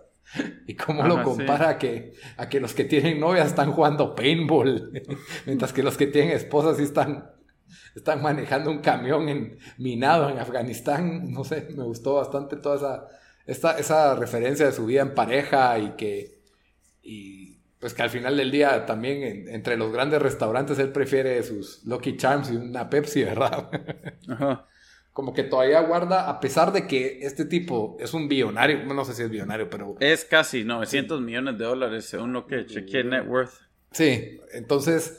Y 0.65 0.75
cómo 0.75 1.03
lo 1.03 1.22
compara 1.22 1.70
a, 1.70 1.77
que, 1.77 2.13
a 2.38 2.50
que 2.50 2.60
los 2.60 2.74
que 2.74 2.84
tienen 2.84 3.20
novias 3.20 3.48
están 3.48 3.72
jugando 3.72 4.15
paintball, 4.15 4.91
mientras 5.46 5.72
que 5.72 5.84
los 5.84 5.98
que 5.98 6.08
tienen 6.08 6.32
esposas 6.32 6.77
sí 6.77 6.84
están, 6.84 7.29
están 7.96 8.24
manejando 8.24 8.72
un 8.72 8.79
camión 8.79 9.29
en, 9.29 9.60
minado 9.77 10.29
en 10.29 10.39
Afganistán. 10.39 11.32
No 11.32 11.44
sé, 11.44 11.67
me 11.75 11.84
gustó 11.84 12.15
bastante 12.15 12.55
toda 12.55 12.75
esa, 12.75 13.08
esta, 13.46 13.77
esa 13.77 14.15
referencia 14.15 14.65
de 14.65 14.72
su 14.72 14.86
vida 14.88 15.01
en 15.01 15.13
pareja 15.13 15.77
y 15.77 15.91
que, 15.91 16.39
y 17.03 17.60
pues 17.79 17.94
que 17.94 18.01
al 18.01 18.10
final 18.10 18.36
del 18.36 18.50
día 18.50 18.86
también 18.88 19.48
entre 19.50 19.77
los 19.77 19.91
grandes 19.91 20.22
restaurantes 20.22 20.79
él 20.79 20.91
prefiere 20.91 21.44
sus 21.44 21.86
Lucky 21.86 22.17
Charms 22.17 22.50
y 22.50 22.55
una 22.55 22.89
Pepsi, 22.89 23.24
¿verdad? 23.24 23.70
Ajá. 24.27 24.65
Como 25.15 25.34
que 25.34 25.43
todavía 25.43 25.79
guarda, 25.79 26.29
a 26.29 26.41
pesar 26.41 26.74
de 26.74 26.88
que 26.88 27.19
este 27.22 27.45
tipo 27.45 27.95
es 28.01 28.13
un 28.13 28.27
billonario, 28.27 28.84
no 28.84 29.05
sé 29.05 29.13
si 29.13 29.22
es 29.22 29.29
billonario, 29.29 29.69
pero... 29.69 29.95
Es 30.01 30.25
casi 30.25 30.65
900 30.65 31.22
millones 31.22 31.57
de 31.57 31.63
dólares 31.63 32.03
según 32.03 32.34
lo 32.34 32.45
que 32.45 32.65
chequeé 32.65 33.05
net 33.05 33.25
worth. 33.25 33.53
Sí, 33.91 34.41
entonces 34.51 35.17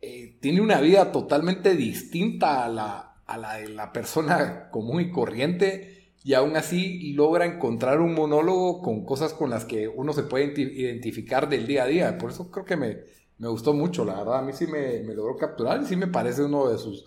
eh, 0.00 0.38
tiene 0.40 0.62
una 0.62 0.80
vida 0.80 1.12
totalmente 1.12 1.76
distinta 1.76 2.64
a 2.64 2.70
la, 2.70 3.16
a 3.26 3.36
la 3.36 3.56
de 3.56 3.68
la 3.68 3.92
persona 3.92 4.70
común 4.70 5.02
y 5.02 5.10
corriente 5.10 6.14
y 6.24 6.32
aún 6.32 6.56
así 6.56 7.12
logra 7.12 7.44
encontrar 7.44 8.00
un 8.00 8.14
monólogo 8.14 8.80
con 8.80 9.04
cosas 9.04 9.34
con 9.34 9.50
las 9.50 9.66
que 9.66 9.86
uno 9.86 10.14
se 10.14 10.22
puede 10.22 10.58
identificar 10.58 11.46
del 11.46 11.66
día 11.66 11.82
a 11.82 11.86
día. 11.86 12.16
Por 12.16 12.30
eso 12.30 12.50
creo 12.50 12.64
que 12.64 12.78
me, 12.78 13.00
me 13.36 13.48
gustó 13.48 13.74
mucho, 13.74 14.06
la 14.06 14.14
verdad. 14.14 14.38
A 14.38 14.42
mí 14.42 14.54
sí 14.54 14.66
me, 14.66 15.00
me, 15.00 15.12
logró 15.12 15.36
capturar 15.36 15.82
y 15.82 15.84
sí 15.84 15.94
me 15.94 16.06
parece 16.06 16.42
uno 16.42 16.70
de 16.70 16.78
sus... 16.78 17.04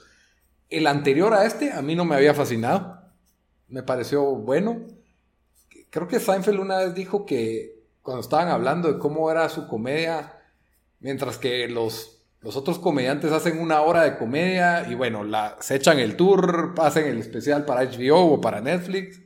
El 0.77 0.87
anterior 0.87 1.33
a 1.33 1.45
este 1.45 1.71
a 1.71 1.81
mí 1.81 1.95
no 1.95 2.05
me 2.05 2.15
había 2.15 2.33
fascinado. 2.33 3.01
Me 3.67 3.83
pareció 3.83 4.23
bueno. 4.23 4.87
Creo 5.89 6.07
que 6.07 6.19
Seinfeld 6.19 6.59
una 6.59 6.79
vez 6.79 6.95
dijo 6.95 7.25
que 7.25 7.83
cuando 8.01 8.21
estaban 8.21 8.49
hablando 8.49 8.91
de 8.91 8.99
cómo 8.99 9.29
era 9.29 9.47
su 9.49 9.67
comedia, 9.67 10.33
mientras 10.99 11.37
que 11.37 11.67
los 11.67 12.13
los 12.43 12.57
otros 12.57 12.77
comediantes 12.77 13.31
hacen 13.31 13.59
una 13.59 13.81
hora 13.81 14.03
de 14.03 14.17
comedia 14.17 14.85
y 14.89 14.95
bueno, 14.95 15.23
la, 15.23 15.55
se 15.61 15.75
echan 15.75 15.99
el 15.99 16.17
tour, 16.17 16.75
hacen 16.77 17.05
el 17.05 17.19
especial 17.19 17.63
para 17.63 17.85
HBO 17.85 18.33
o 18.33 18.41
para 18.41 18.59
Netflix 18.59 19.21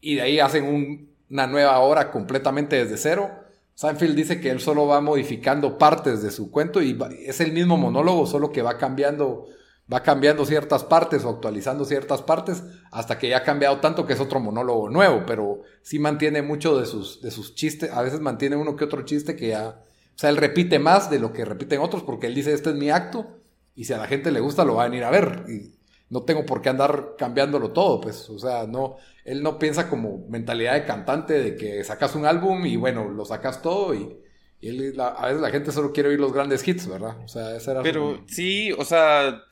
y 0.00 0.16
de 0.16 0.22
ahí 0.22 0.40
hacen 0.40 1.08
una 1.30 1.46
nueva 1.46 1.78
hora 1.78 2.10
completamente 2.10 2.76
desde 2.76 2.96
cero. 2.96 3.30
Seinfeld 3.74 4.16
dice 4.16 4.40
que 4.40 4.50
él 4.50 4.58
solo 4.58 4.88
va 4.88 5.00
modificando 5.00 5.78
partes 5.78 6.22
de 6.22 6.32
su 6.32 6.50
cuento 6.50 6.82
y 6.82 6.98
es 7.24 7.40
el 7.40 7.52
mismo 7.52 7.76
monólogo, 7.76 8.26
solo 8.26 8.50
que 8.50 8.62
va 8.62 8.78
cambiando, 8.78 9.46
va 9.92 10.02
cambiando 10.02 10.44
ciertas 10.46 10.84
partes 10.84 11.24
o 11.24 11.30
actualizando 11.30 11.84
ciertas 11.84 12.22
partes 12.22 12.62
hasta 12.90 13.18
que 13.18 13.28
ya 13.28 13.38
ha 13.38 13.42
cambiado 13.42 13.80
tanto 13.80 14.06
que 14.06 14.12
es 14.12 14.20
otro 14.20 14.40
monólogo 14.40 14.88
nuevo, 14.88 15.24
pero 15.26 15.62
sí 15.82 15.98
mantiene 15.98 16.42
mucho 16.42 16.78
de 16.78 16.86
sus, 16.86 17.20
de 17.20 17.30
sus 17.30 17.54
chistes, 17.54 17.90
a 17.92 18.02
veces 18.02 18.20
mantiene 18.20 18.56
uno 18.56 18.76
que 18.76 18.84
otro 18.84 19.02
chiste 19.02 19.36
que 19.36 19.48
ya 19.48 19.82
o 20.14 20.18
sea, 20.18 20.30
él 20.30 20.36
repite 20.36 20.78
más 20.78 21.10
de 21.10 21.18
lo 21.18 21.32
que 21.32 21.44
repiten 21.44 21.80
otros 21.80 22.02
porque 22.02 22.26
él 22.26 22.34
dice, 22.34 22.52
este 22.52 22.70
es 22.70 22.76
mi 22.76 22.90
acto 22.90 23.26
y 23.74 23.84
si 23.84 23.92
a 23.92 23.98
la 23.98 24.06
gente 24.06 24.30
le 24.30 24.40
gusta 24.40 24.64
lo 24.64 24.74
va 24.74 24.84
a 24.84 24.88
venir 24.88 25.04
a 25.04 25.10
ver. 25.10 25.44
Y 25.48 25.72
no 26.10 26.22
tengo 26.22 26.44
por 26.44 26.60
qué 26.60 26.68
andar 26.68 27.14
cambiándolo 27.16 27.70
todo, 27.70 28.00
pues, 28.00 28.28
o 28.28 28.38
sea, 28.38 28.66
no, 28.66 28.96
él 29.24 29.42
no 29.42 29.58
piensa 29.58 29.88
como 29.88 30.26
mentalidad 30.28 30.74
de 30.74 30.84
cantante 30.84 31.34
de 31.34 31.56
que 31.56 31.82
sacas 31.84 32.14
un 32.14 32.26
álbum 32.26 32.66
y 32.66 32.76
bueno, 32.76 33.08
lo 33.08 33.24
sacas 33.24 33.62
todo 33.62 33.94
y, 33.94 34.18
a 34.64 35.26
veces 35.26 35.40
la 35.40 35.50
gente 35.50 35.72
solo 35.72 35.92
quiere 35.92 36.10
oír 36.10 36.20
los 36.20 36.32
grandes 36.32 36.66
hits, 36.68 36.86
¿verdad? 36.86 37.16
O 37.24 37.26
sea, 37.26 37.56
esa 37.56 37.72
era 37.72 37.82
Pero 37.82 38.22
sí, 38.28 38.70
o 38.70 38.84
sea, 38.84 39.42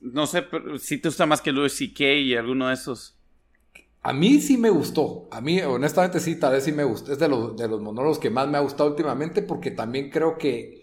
no 0.00 0.26
sé 0.26 0.46
si 0.78 0.98
te 0.98 1.08
gusta 1.08 1.26
más 1.26 1.40
que 1.40 1.52
Louis 1.52 1.72
C.K. 1.72 2.04
y 2.04 2.34
alguno 2.34 2.68
de 2.68 2.74
esos. 2.74 3.16
A 4.02 4.12
mí 4.12 4.40
sí 4.40 4.56
me 4.56 4.70
gustó. 4.70 5.28
A 5.30 5.40
mí, 5.40 5.60
honestamente, 5.60 6.20
sí, 6.20 6.38
tal 6.38 6.52
vez 6.52 6.64
sí 6.64 6.72
me 6.72 6.84
gustó. 6.84 7.12
Es 7.12 7.18
de 7.18 7.28
los, 7.28 7.56
de 7.56 7.68
los 7.68 7.80
monólogos 7.80 8.18
que 8.18 8.30
más 8.30 8.48
me 8.48 8.56
ha 8.56 8.62
gustado 8.62 8.88
últimamente 8.88 9.42
porque 9.42 9.70
también 9.70 10.10
creo 10.10 10.38
que 10.38 10.80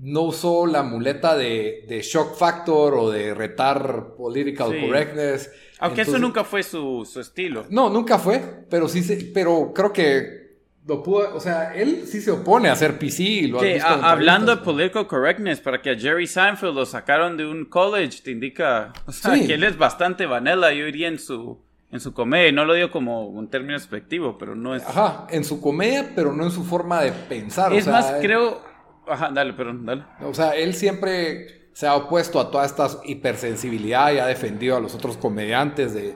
no 0.00 0.22
usó 0.22 0.66
la 0.66 0.82
muleta 0.82 1.36
de, 1.36 1.84
de 1.88 2.02
shock 2.02 2.36
factor 2.36 2.94
o 2.94 3.10
de 3.10 3.34
retar 3.34 4.14
political 4.16 4.68
correctness. 4.68 5.50
Aunque 5.78 6.02
eso 6.02 6.18
nunca 6.18 6.44
fue 6.44 6.62
su, 6.62 7.06
su, 7.10 7.20
estilo. 7.20 7.66
No, 7.68 7.90
nunca 7.90 8.18
fue, 8.18 8.66
pero 8.70 8.88
sí, 8.88 9.30
pero 9.34 9.72
creo 9.74 9.92
que 9.92 10.45
lo 10.86 11.02
pudo, 11.02 11.34
o 11.34 11.40
sea, 11.40 11.74
él 11.74 12.04
sí 12.06 12.20
se 12.20 12.30
opone 12.30 12.68
a 12.68 12.72
hacer 12.72 12.98
PC. 12.98 13.48
Lo 13.48 13.60
sí, 13.60 13.74
hablando 13.82 14.54
de 14.54 14.62
political 14.62 15.06
correctness, 15.06 15.60
para 15.60 15.82
que 15.82 15.90
a 15.90 15.98
Jerry 15.98 16.26
Seinfeld 16.26 16.74
lo 16.74 16.86
sacaron 16.86 17.36
de 17.36 17.44
un 17.44 17.64
college, 17.64 18.22
te 18.22 18.30
indica, 18.30 18.92
o 19.04 19.12
sea, 19.12 19.34
que 19.34 19.54
él 19.54 19.64
es 19.64 19.76
bastante 19.76 20.26
vanilla, 20.26 20.72
yo 20.72 20.86
iría 20.86 21.08
en 21.08 21.18
su 21.18 21.58
en 21.90 22.00
su 22.00 22.12
comedia, 22.12 22.52
no 22.52 22.64
lo 22.64 22.74
digo 22.74 22.90
como 22.90 23.26
un 23.26 23.48
término 23.48 23.74
despectivo, 23.74 24.36
pero 24.38 24.54
no 24.54 24.74
es. 24.74 24.84
Ajá, 24.84 25.26
en 25.30 25.44
su 25.44 25.60
comedia, 25.60 26.12
pero 26.14 26.32
no 26.32 26.44
en 26.44 26.50
su 26.50 26.64
forma 26.64 27.00
de 27.00 27.12
pensar. 27.12 27.72
Es 27.72 27.86
más, 27.86 28.12
creo. 28.20 28.60
Ajá, 29.08 29.30
dale, 29.32 29.52
perdón, 29.52 29.86
dale. 29.86 30.04
O 30.22 30.34
sea, 30.34 30.50
él 30.56 30.74
siempre 30.74 31.70
se 31.72 31.86
ha 31.86 31.94
opuesto 31.94 32.40
a 32.40 32.50
toda 32.50 32.66
esta 32.66 32.88
hipersensibilidad 33.04 34.12
y 34.12 34.18
ha 34.18 34.26
defendido 34.26 34.76
a 34.76 34.80
los 34.80 34.94
otros 34.94 35.16
comediantes 35.16 35.94
de. 35.94 36.14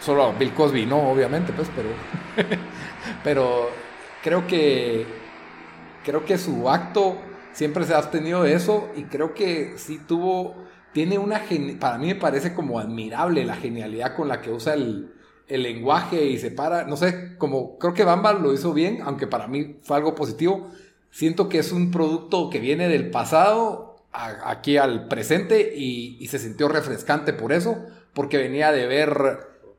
solo 0.00 0.24
a 0.24 0.32
Bill 0.32 0.52
Cosby, 0.52 0.84
no, 0.84 1.10
obviamente, 1.10 1.52
pues, 1.52 1.68
pero. 1.74 1.88
pero 3.24 3.70
creo 4.28 4.46
que. 4.46 5.06
Creo 6.04 6.24
que 6.24 6.38
su 6.38 6.70
acto 6.70 7.16
siempre 7.52 7.84
se 7.84 7.94
ha 7.94 7.98
abstenido 7.98 8.42
de 8.42 8.54
eso 8.54 8.88
y 8.96 9.04
creo 9.04 9.34
que 9.34 9.74
sí 9.76 9.98
tuvo 10.06 10.54
tiene 10.92 11.18
una, 11.18 11.42
para 11.78 11.98
mí 11.98 12.08
me 12.08 12.14
parece 12.14 12.54
como 12.54 12.78
admirable 12.78 13.44
la 13.44 13.56
genialidad 13.56 14.16
con 14.16 14.28
la 14.28 14.40
que 14.40 14.50
usa 14.50 14.74
el, 14.74 15.12
lenguaje 15.48 16.26
y 16.26 16.38
se 16.38 16.50
para, 16.50 16.84
no 16.84 16.96
sé, 16.96 17.36
como 17.38 17.78
creo 17.78 17.94
que 17.94 18.04
Bamba 18.04 18.34
lo 18.34 18.52
hizo 18.52 18.74
bien, 18.74 19.00
aunque 19.02 19.26
para 19.26 19.48
mí 19.48 19.78
fue 19.82 19.96
algo 19.96 20.14
positivo. 20.14 20.70
Siento 21.10 21.48
que 21.48 21.58
es 21.58 21.72
un 21.72 21.90
producto 21.90 22.50
que 22.50 22.60
viene 22.60 22.88
del 22.88 23.10
pasado 23.10 23.96
aquí 24.12 24.76
al 24.76 25.08
presente 25.08 25.74
y, 25.74 26.26
se 26.28 26.38
sintió 26.38 26.68
refrescante 26.68 27.32
por 27.32 27.52
eso, 27.52 27.78
porque 28.12 28.36
venía 28.36 28.72
de 28.72 28.86
ver, 28.86 29.10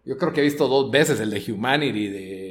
yo 0.06 0.18
creo 0.18 0.34
que 0.34 0.42
he 0.42 0.44
visto 0.44 0.68
dos 0.68 0.90
veces 0.90 1.20
el 1.20 1.30
de 1.30 1.52
Humanity 1.52 2.08
de, 2.08 2.49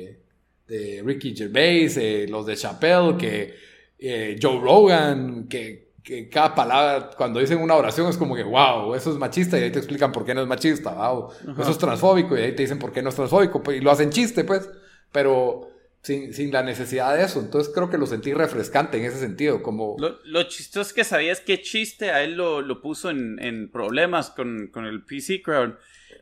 de 0.69 1.03
Ricky 1.05 1.35
Gervais, 1.35 1.97
eh, 1.97 2.27
los 2.29 2.47
de 2.47 2.57
Chappelle, 2.57 3.17
que 3.17 3.55
eh, 3.99 4.39
Joe 4.41 4.61
Rogan, 4.61 5.49
que 5.49 5.89
que 6.09 6.27
cada 6.31 6.55
palabra, 6.55 7.11
cuando 7.19 7.39
dicen 7.39 7.59
una 7.59 7.75
oración, 7.75 8.09
es 8.09 8.17
como 8.17 8.35
que, 8.35 8.43
wow, 8.43 8.95
eso 8.95 9.13
es 9.13 9.19
machista, 9.19 9.59
y 9.59 9.65
ahí 9.65 9.71
te 9.71 9.79
explican 9.79 10.11
por 10.11 10.25
qué 10.25 10.35
no 10.35 10.41
es 10.41 10.47
machista, 10.47 10.91
wow, 10.95 11.29
eso 11.61 11.71
es 11.71 11.77
transfóbico, 11.77 12.35
y 12.35 12.41
ahí 12.41 12.55
te 12.55 12.63
dicen 12.63 12.79
por 12.79 12.93
qué 12.93 13.03
no 13.03 13.11
es 13.11 13.15
transfóbico, 13.15 13.63
pues, 13.63 13.77
y 13.77 13.81
lo 13.83 13.91
hacen 13.91 14.09
chiste, 14.09 14.43
pues, 14.43 14.71
pero 15.13 15.69
sin, 16.01 16.33
sin, 16.33 16.51
la 16.51 16.63
necesidad 16.63 17.15
de 17.15 17.25
eso. 17.25 17.41
Entonces 17.41 17.71
creo 17.75 17.91
que 17.91 17.99
lo 17.99 18.07
sentí 18.07 18.33
refrescante 18.33 18.97
en 18.97 19.05
ese 19.05 19.19
sentido, 19.19 19.63
como... 19.63 19.97
Lo, 19.99 20.19
lo 20.25 20.45
chistoso 20.45 20.89
es 20.89 20.95
que 20.95 21.05
sabías 21.05 21.41
qué 21.41 21.61
chiste 21.61 22.11
a 22.11 22.23
él 22.23 22.37
lo, 22.37 22.63
lo 22.63 22.81
puso 22.81 23.11
en, 23.11 23.39
en, 23.43 23.71
problemas 23.71 24.31
con, 24.31 24.69
con 24.69 24.87
el 24.87 25.05
PC 25.05 25.43
Crowd. 25.43 25.75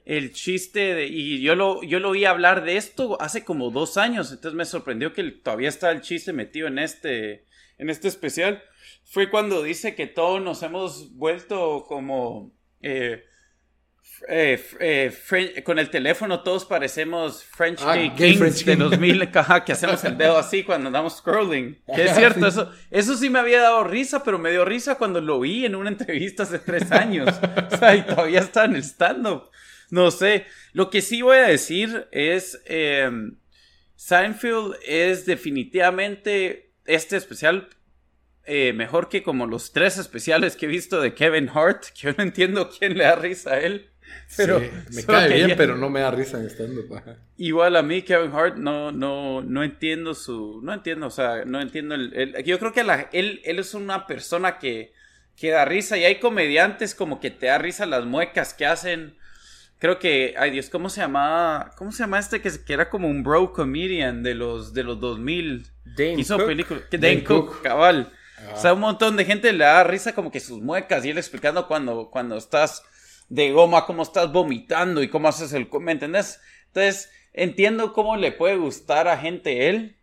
El 0.06 0.32
chiste 0.32 0.94
de, 0.94 1.06
y 1.06 1.42
yo 1.42 1.54
lo, 1.54 1.82
yo 1.82 2.00
lo 2.00 2.10
oí 2.10 2.24
hablar 2.24 2.64
de 2.64 2.78
esto 2.78 3.20
hace 3.20 3.44
como 3.44 3.70
dos 3.70 3.98
años, 3.98 4.32
entonces 4.32 4.56
me 4.56 4.64
sorprendió 4.64 5.12
que 5.12 5.22
todavía 5.24 5.68
está 5.68 5.90
el 5.90 6.00
chiste 6.00 6.32
metido 6.32 6.68
en 6.68 6.78
este, 6.78 7.44
en 7.76 7.90
este 7.90 8.08
especial 8.08 8.62
fue 9.06 9.30
cuando 9.30 9.62
dice 9.62 9.94
que 9.94 10.06
todos 10.06 10.42
nos 10.42 10.62
hemos 10.62 11.14
vuelto 11.14 11.84
como... 11.86 12.52
Eh, 12.80 13.24
eh, 14.28 14.62
eh, 14.80 15.62
con 15.62 15.78
el 15.78 15.90
teléfono 15.90 16.42
todos 16.42 16.64
parecemos 16.64 17.44
French 17.44 17.80
ah, 17.82 17.96
Kings 18.16 18.64
de 18.64 18.76
2000, 18.76 19.30
que 19.66 19.72
hacemos 19.72 20.02
el 20.04 20.16
dedo 20.16 20.38
así 20.38 20.62
cuando 20.64 20.86
andamos 20.86 21.18
scrolling. 21.18 21.82
Que 21.94 22.04
es 22.04 22.14
cierto, 22.14 22.46
eso, 22.46 22.72
eso 22.90 23.16
sí 23.16 23.28
me 23.28 23.40
había 23.40 23.60
dado 23.60 23.84
risa, 23.84 24.24
pero 24.24 24.38
me 24.38 24.50
dio 24.50 24.64
risa 24.64 24.94
cuando 24.94 25.20
lo 25.20 25.40
vi 25.40 25.66
en 25.66 25.74
una 25.74 25.90
entrevista 25.90 26.44
hace 26.44 26.58
tres 26.58 26.90
años. 26.92 27.28
o 27.72 27.76
sea, 27.76 27.94
y 27.94 28.02
todavía 28.02 28.40
está 28.40 28.64
en 28.64 28.76
el 28.76 28.84
stand-up. 28.84 29.50
No 29.90 30.10
sé. 30.10 30.46
Lo 30.72 30.90
que 30.90 31.02
sí 31.02 31.22
voy 31.22 31.38
a 31.38 31.48
decir 31.48 32.08
es, 32.10 32.60
Seinfeld 33.96 34.76
es 34.86 35.26
definitivamente 35.26 36.70
este 36.86 37.16
especial 37.16 37.68
eh, 38.48 38.72
mejor 38.72 39.08
que 39.08 39.24
como 39.24 39.46
los 39.46 39.72
tres 39.72 39.98
especiales 39.98 40.54
que 40.54 40.66
he 40.66 40.68
visto 40.68 41.00
de 41.00 41.14
Kevin 41.14 41.50
Hart, 41.52 41.86
que 41.86 42.02
yo 42.02 42.12
no 42.16 42.22
entiendo 42.22 42.70
quién 42.70 42.96
le 42.96 43.02
da 43.02 43.16
risa 43.16 43.54
a 43.54 43.60
él. 43.60 43.90
Pero 44.36 44.60
me 44.92 45.02
cae 45.06 45.34
bien, 45.34 45.54
pero 45.56 45.76
no 45.76 45.90
me 45.90 45.98
da 46.00 46.12
risa 46.12 46.38
en 46.38 46.46
estando. 46.46 46.82
Igual 47.36 47.74
a 47.74 47.82
mí, 47.82 48.02
Kevin 48.02 48.30
Hart, 48.32 48.56
no, 48.56 48.92
no, 48.92 49.42
no 49.42 49.64
entiendo 49.64 50.14
su. 50.14 50.60
No 50.62 50.72
entiendo, 50.72 51.08
o 51.08 51.10
sea, 51.10 51.44
no 51.44 51.60
entiendo 51.60 51.96
el. 51.96 52.44
yo 52.44 52.60
creo 52.60 52.72
que 52.72 52.84
la, 52.84 53.08
él, 53.12 53.40
él 53.44 53.58
es 53.58 53.74
una 53.74 54.06
persona 54.06 54.58
que, 54.60 54.92
que 55.34 55.50
da 55.50 55.64
risa 55.64 55.98
y 55.98 56.04
hay 56.04 56.20
comediantes 56.20 56.94
como 56.94 57.18
que 57.18 57.32
te 57.32 57.46
da 57.46 57.58
risa 57.58 57.84
las 57.84 58.04
muecas 58.04 58.54
que 58.54 58.66
hacen. 58.66 59.16
Creo 59.78 59.98
que, 59.98 60.34
ay 60.38 60.52
Dios, 60.52 60.70
¿cómo 60.70 60.88
se 60.88 61.02
llama? 61.02 61.72
¿Cómo 61.76 61.92
se 61.92 61.98
llama 62.02 62.18
este 62.18 62.40
que, 62.40 62.50
que 62.64 62.72
era 62.72 62.88
como 62.88 63.08
un 63.08 63.22
bro 63.22 63.52
comedian 63.52 64.22
de 64.22 64.34
los, 64.34 64.72
de 64.72 64.82
los 64.82 64.98
2000? 65.00 65.66
Dane 65.84 66.14
Hizo 66.14 66.38
película. 66.38 66.80
Dane, 66.90 67.22
Cook, 67.24 67.62
cabal. 67.62 68.12
O 68.54 68.60
sea, 68.60 68.72
un 68.72 68.80
montón 68.80 69.16
de 69.16 69.24
gente 69.24 69.52
le 69.52 69.64
da 69.64 69.84
risa 69.84 70.14
como 70.14 70.30
que 70.30 70.40
sus 70.40 70.60
muecas 70.60 71.04
y 71.04 71.10
él 71.10 71.18
explicando 71.18 71.66
cuando, 71.66 72.10
cuando 72.10 72.36
estás 72.36 72.82
de 73.28 73.50
goma, 73.50 73.86
cómo 73.86 74.02
estás 74.02 74.30
vomitando 74.32 75.02
y 75.02 75.08
cómo 75.08 75.28
haces 75.28 75.52
el... 75.52 75.68
¿Me 75.80 75.92
entendés? 75.92 76.40
Entonces, 76.68 77.10
entiendo 77.32 77.92
cómo 77.92 78.16
le 78.16 78.32
puede 78.32 78.56
gustar 78.56 79.08
a 79.08 79.18
gente 79.18 79.68
él, 79.68 79.96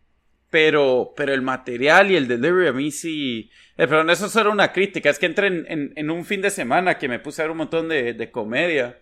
pero, 0.50 1.14
pero 1.16 1.34
el 1.34 1.42
material 1.42 2.12
y 2.12 2.16
el 2.16 2.28
delivery 2.28 2.68
a 2.68 2.74
mí 2.74 2.92
sí... 2.92 3.50
Eh, 3.78 3.88
perdón, 3.88 4.10
eso 4.10 4.30
solo 4.30 4.52
una 4.52 4.72
crítica. 4.72 5.10
Es 5.10 5.20
que 5.20 5.26
entré 5.28 5.48
en, 5.48 5.94
en, 5.96 6.12
un 6.12 6.26
fin 6.26 6.42
de 6.42 6.50
semana 6.50 6.98
que 6.98 7.08
me 7.08 7.20
puse 7.20 7.42
a 7.42 7.46
ver 7.46 7.52
un 7.52 7.58
montón 7.58 7.88
de, 7.88 8.14
de 8.14 8.32
comedia 8.32 9.00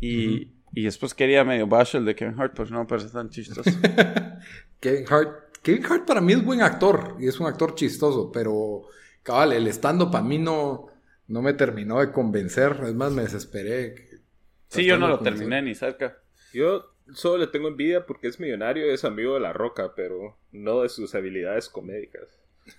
y, 0.00 0.52
Y 0.72 0.84
después 0.84 1.14
quería 1.14 1.44
medio 1.44 1.66
bash 1.66 1.96
el 1.96 2.04
de 2.04 2.14
Kevin 2.14 2.38
Hart, 2.40 2.54
pues 2.54 2.70
no 2.70 2.80
me 2.80 2.86
parece 2.86 3.08
tan 3.08 3.28
chistoso. 3.30 3.62
Kevin 4.80 5.04
Hart, 5.08 5.56
Kevin 5.62 5.84
Hart 5.84 6.06
para 6.06 6.20
mí 6.20 6.32
es 6.32 6.44
buen 6.44 6.62
actor 6.62 7.16
y 7.18 7.28
es 7.28 7.38
un 7.40 7.46
actor 7.46 7.74
chistoso, 7.74 8.30
pero 8.32 8.82
cabal, 9.22 9.52
el 9.52 9.66
stand-up 9.68 10.16
a 10.16 10.22
mí 10.22 10.38
no, 10.38 10.86
no 11.28 11.42
me 11.42 11.52
terminó 11.52 12.00
de 12.00 12.12
convencer. 12.12 12.76
Es 12.84 12.94
más, 12.94 13.12
me 13.12 13.22
desesperé. 13.22 14.20
Sí, 14.68 14.84
yo 14.84 14.98
no 14.98 15.08
lo 15.08 15.18
terminé 15.18 15.60
ni 15.62 15.74
cerca. 15.74 16.18
Yo 16.52 16.94
solo 17.12 17.38
le 17.38 17.46
tengo 17.48 17.68
envidia 17.68 18.06
porque 18.06 18.28
es 18.28 18.38
millonario 18.38 18.86
y 18.86 18.94
es 18.94 19.04
amigo 19.04 19.34
de 19.34 19.40
La 19.40 19.52
Roca, 19.52 19.94
pero 19.94 20.38
no 20.52 20.82
de 20.82 20.88
sus 20.88 21.14
habilidades 21.14 21.68
comédicas. 21.68 22.22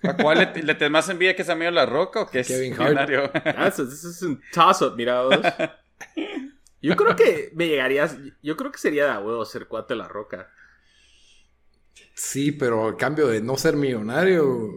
¿A 0.02 0.16
cuál 0.16 0.38
le, 0.38 0.62
le 0.62 0.74
tenés 0.74 0.90
más 0.90 1.08
envidia 1.10 1.36
que 1.36 1.42
es 1.42 1.48
amigo 1.50 1.66
de 1.70 1.74
La 1.74 1.86
Roca 1.86 2.22
o 2.22 2.30
que 2.30 2.40
es 2.40 2.48
Kevin 2.48 2.72
Hart. 2.72 2.82
millonario? 2.82 3.30
Ah, 3.56 3.68
eso, 3.68 3.82
eso 3.82 4.08
es 4.08 4.22
un 4.22 4.40
toss-up, 4.52 4.94
mira 4.96 5.22
vos. 5.22 5.36
Yo 6.82 6.96
creo 6.96 7.16
que 7.16 7.52
me 7.54 7.68
llegarías. 7.68 8.16
Yo 8.42 8.56
creo 8.56 8.72
que 8.72 8.78
sería 8.78 9.06
de 9.06 9.24
huevo 9.24 9.44
ser 9.44 9.68
cuate 9.68 9.94
de 9.94 9.98
La 9.98 10.08
Roca. 10.08 10.50
Sí, 12.14 12.52
pero 12.52 12.86
a 12.88 12.96
cambio 12.96 13.26
de 13.28 13.40
no 13.42 13.56
ser 13.56 13.76
millonario, 13.76 14.70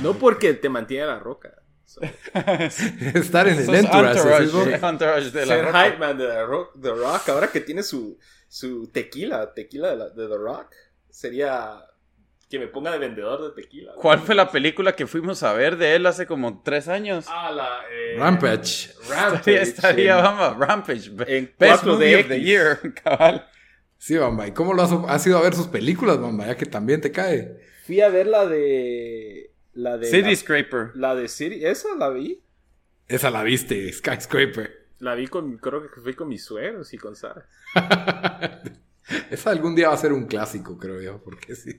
No 0.00 0.14
porque 0.18 0.54
te 0.54 0.68
mantiene 0.68 1.06
La 1.06 1.18
Roca. 1.18 1.52
So, 1.84 2.00
estar 3.14 3.46
en 3.48 3.58
el 3.60 3.74
entourage. 3.74 4.18
entourage, 4.18 4.46
¿sí, 4.46 4.52
no? 4.52 4.64
sí, 4.64 4.70
entourage 4.72 5.30
de 5.30 5.46
La 5.46 5.46
ser 5.46 5.64
Roca. 5.64 5.84
hype 5.84 5.98
man 5.98 6.18
de 6.18 6.26
The 6.26 6.44
Rock, 6.44 6.80
The 6.82 6.90
Rock, 6.90 7.28
ahora 7.28 7.52
que 7.52 7.60
tiene 7.60 7.82
su, 7.82 8.18
su 8.48 8.88
tequila, 8.90 9.54
tequila 9.54 9.90
de, 9.90 9.96
la- 9.96 10.10
de 10.10 10.28
The 10.28 10.36
Rock, 10.36 10.74
sería 11.10 11.80
que 12.48 12.58
me 12.58 12.68
ponga 12.68 12.92
de 12.92 12.98
vendedor 12.98 13.42
de 13.54 13.60
tequila. 13.62 13.92
¿Cuál 13.96 14.20
fue 14.20 14.34
la 14.34 14.50
película 14.50 14.94
que 14.94 15.06
fuimos 15.06 15.42
a 15.42 15.52
ver 15.52 15.76
de 15.76 15.96
él 15.96 16.06
hace 16.06 16.26
como 16.26 16.62
tres 16.62 16.86
años? 16.88 17.26
Ah, 17.28 17.50
la. 17.50 17.80
eh, 17.92 18.16
Rampage. 18.18 18.90
Rampage. 19.08 19.36
Estaría, 19.36 19.62
estaría, 19.62 20.16
en- 20.18 20.22
vamos, 20.24 20.58
Rampage. 20.58 21.06
en 21.26 21.52
Best 21.58 21.82
4 21.82 21.92
movie 21.94 22.16
of 22.20 22.28
the 22.28 22.40
year, 22.40 22.78
cabal. 23.02 23.48
Sí, 23.98 24.16
Bamba. 24.16 24.46
¿Y 24.46 24.52
cómo 24.52 24.74
lo 24.74 24.82
has, 24.82 24.92
has 25.08 25.26
ido 25.26 25.38
a 25.38 25.42
ver 25.42 25.54
sus 25.54 25.66
películas, 25.68 26.20
Bamba? 26.20 26.46
Ya 26.46 26.56
que 26.56 26.66
también 26.66 27.00
te 27.00 27.10
cae. 27.10 27.58
Fui 27.84 28.00
a 28.00 28.08
ver 28.10 28.26
la 28.26 28.46
de. 28.46 29.50
La 29.74 29.96
de. 29.98 30.06
City 30.06 30.30
la, 30.30 30.36
Scraper. 30.36 30.90
la 30.94 31.14
de 31.14 31.28
City. 31.28 31.64
Esa 31.64 31.88
la 31.98 32.10
vi. 32.10 32.40
Esa 33.08 33.30
la 33.30 33.42
viste, 33.42 33.92
Skyscraper. 33.92 34.86
La 35.00 35.14
vi 35.14 35.26
con. 35.26 35.56
Creo 35.58 35.82
que 35.90 36.00
fui 36.00 36.14
con 36.14 36.28
mis 36.28 36.44
suegros 36.44 36.92
y 36.94 36.98
con 36.98 37.16
Sara. 37.16 37.46
Esa 39.30 39.50
algún 39.50 39.74
día 39.74 39.88
va 39.88 39.94
a 39.94 39.98
ser 39.98 40.12
un 40.12 40.26
clásico, 40.26 40.76
creo 40.78 41.00
yo, 41.00 41.22
porque 41.22 41.54
sí. 41.54 41.78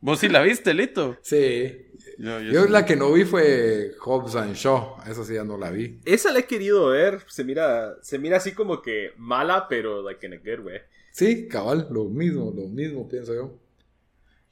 ¿Vos 0.00 0.18
sí 0.20 0.28
la 0.28 0.40
viste, 0.42 0.72
Lito? 0.74 1.16
Sí. 1.22 1.86
Yo, 2.18 2.40
yo 2.40 2.52
Yo 2.52 2.64
sí. 2.64 2.70
la 2.70 2.84
que 2.86 2.96
no 2.96 3.12
vi 3.12 3.24
fue 3.24 3.92
Hobbs 4.00 4.34
and 4.36 4.54
Shaw. 4.54 4.96
Esa 5.06 5.24
sí 5.24 5.34
ya 5.34 5.44
no 5.44 5.56
la 5.58 5.70
vi. 5.70 6.00
Esa 6.04 6.32
la 6.32 6.40
he 6.40 6.46
querido 6.46 6.88
ver. 6.88 7.22
Se 7.28 7.44
mira. 7.44 7.94
Se 8.02 8.18
mira 8.18 8.38
así 8.38 8.52
como 8.52 8.80
que 8.82 9.12
mala, 9.16 9.66
pero 9.68 10.02
like 10.02 10.26
in 10.26 10.34
a 10.34 10.36
good 10.38 10.64
way. 10.64 10.78
Sí, 11.12 11.48
cabal, 11.48 11.88
lo 11.90 12.04
mismo, 12.04 12.52
lo 12.54 12.68
mismo 12.68 13.08
pienso 13.08 13.34
yo. 13.34 13.58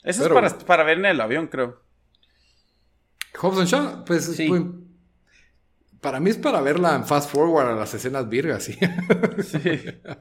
Eso 0.02 0.23
Pero- 0.25 0.38
es 0.47 0.52
para, 0.55 0.64
para 0.67 0.85
ver 0.85 0.99
en 0.99 1.07
el 1.07 1.21
avión, 1.21 1.47
creo. 1.47 1.81
Hobbs 3.40 3.59
and 3.59 3.69
Shaw, 3.69 4.05
pues, 4.05 4.25
Sí. 4.25 4.49
pues, 4.49 4.62
para 6.00 6.21
mí 6.21 6.31
es 6.31 6.37
para 6.38 6.61
verla 6.61 6.95
en 6.95 7.05
fast 7.05 7.31
forward 7.31 7.69
a 7.69 7.75
las 7.75 7.93
escenas 7.95 8.28
virgas, 8.28 8.64
sí. 8.64 8.76
Sí, 9.43 9.61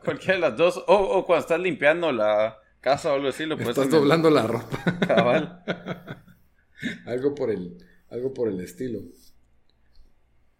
cualquiera 0.03 0.35
de 0.35 0.39
las 0.39 0.57
dos. 0.57 0.77
O, 0.87 0.95
o 0.95 1.25
cuando 1.25 1.41
estás 1.41 1.59
limpiando 1.59 2.11
la 2.11 2.57
casa 2.87 3.11
o 3.11 3.15
algo 3.15 3.27
así, 3.27 3.45
lo 3.45 3.55
puedes 3.57 3.71
Estás 3.71 3.87
hacer, 3.87 3.99
doblando 3.99 4.29
la 4.29 4.47
ropa. 4.47 4.99
Cabal. 5.05 5.63
algo 7.05 7.35
por 7.35 7.51
el, 7.51 7.77
algo 8.09 8.33
por 8.33 8.47
el 8.47 8.59
estilo. 8.61 9.01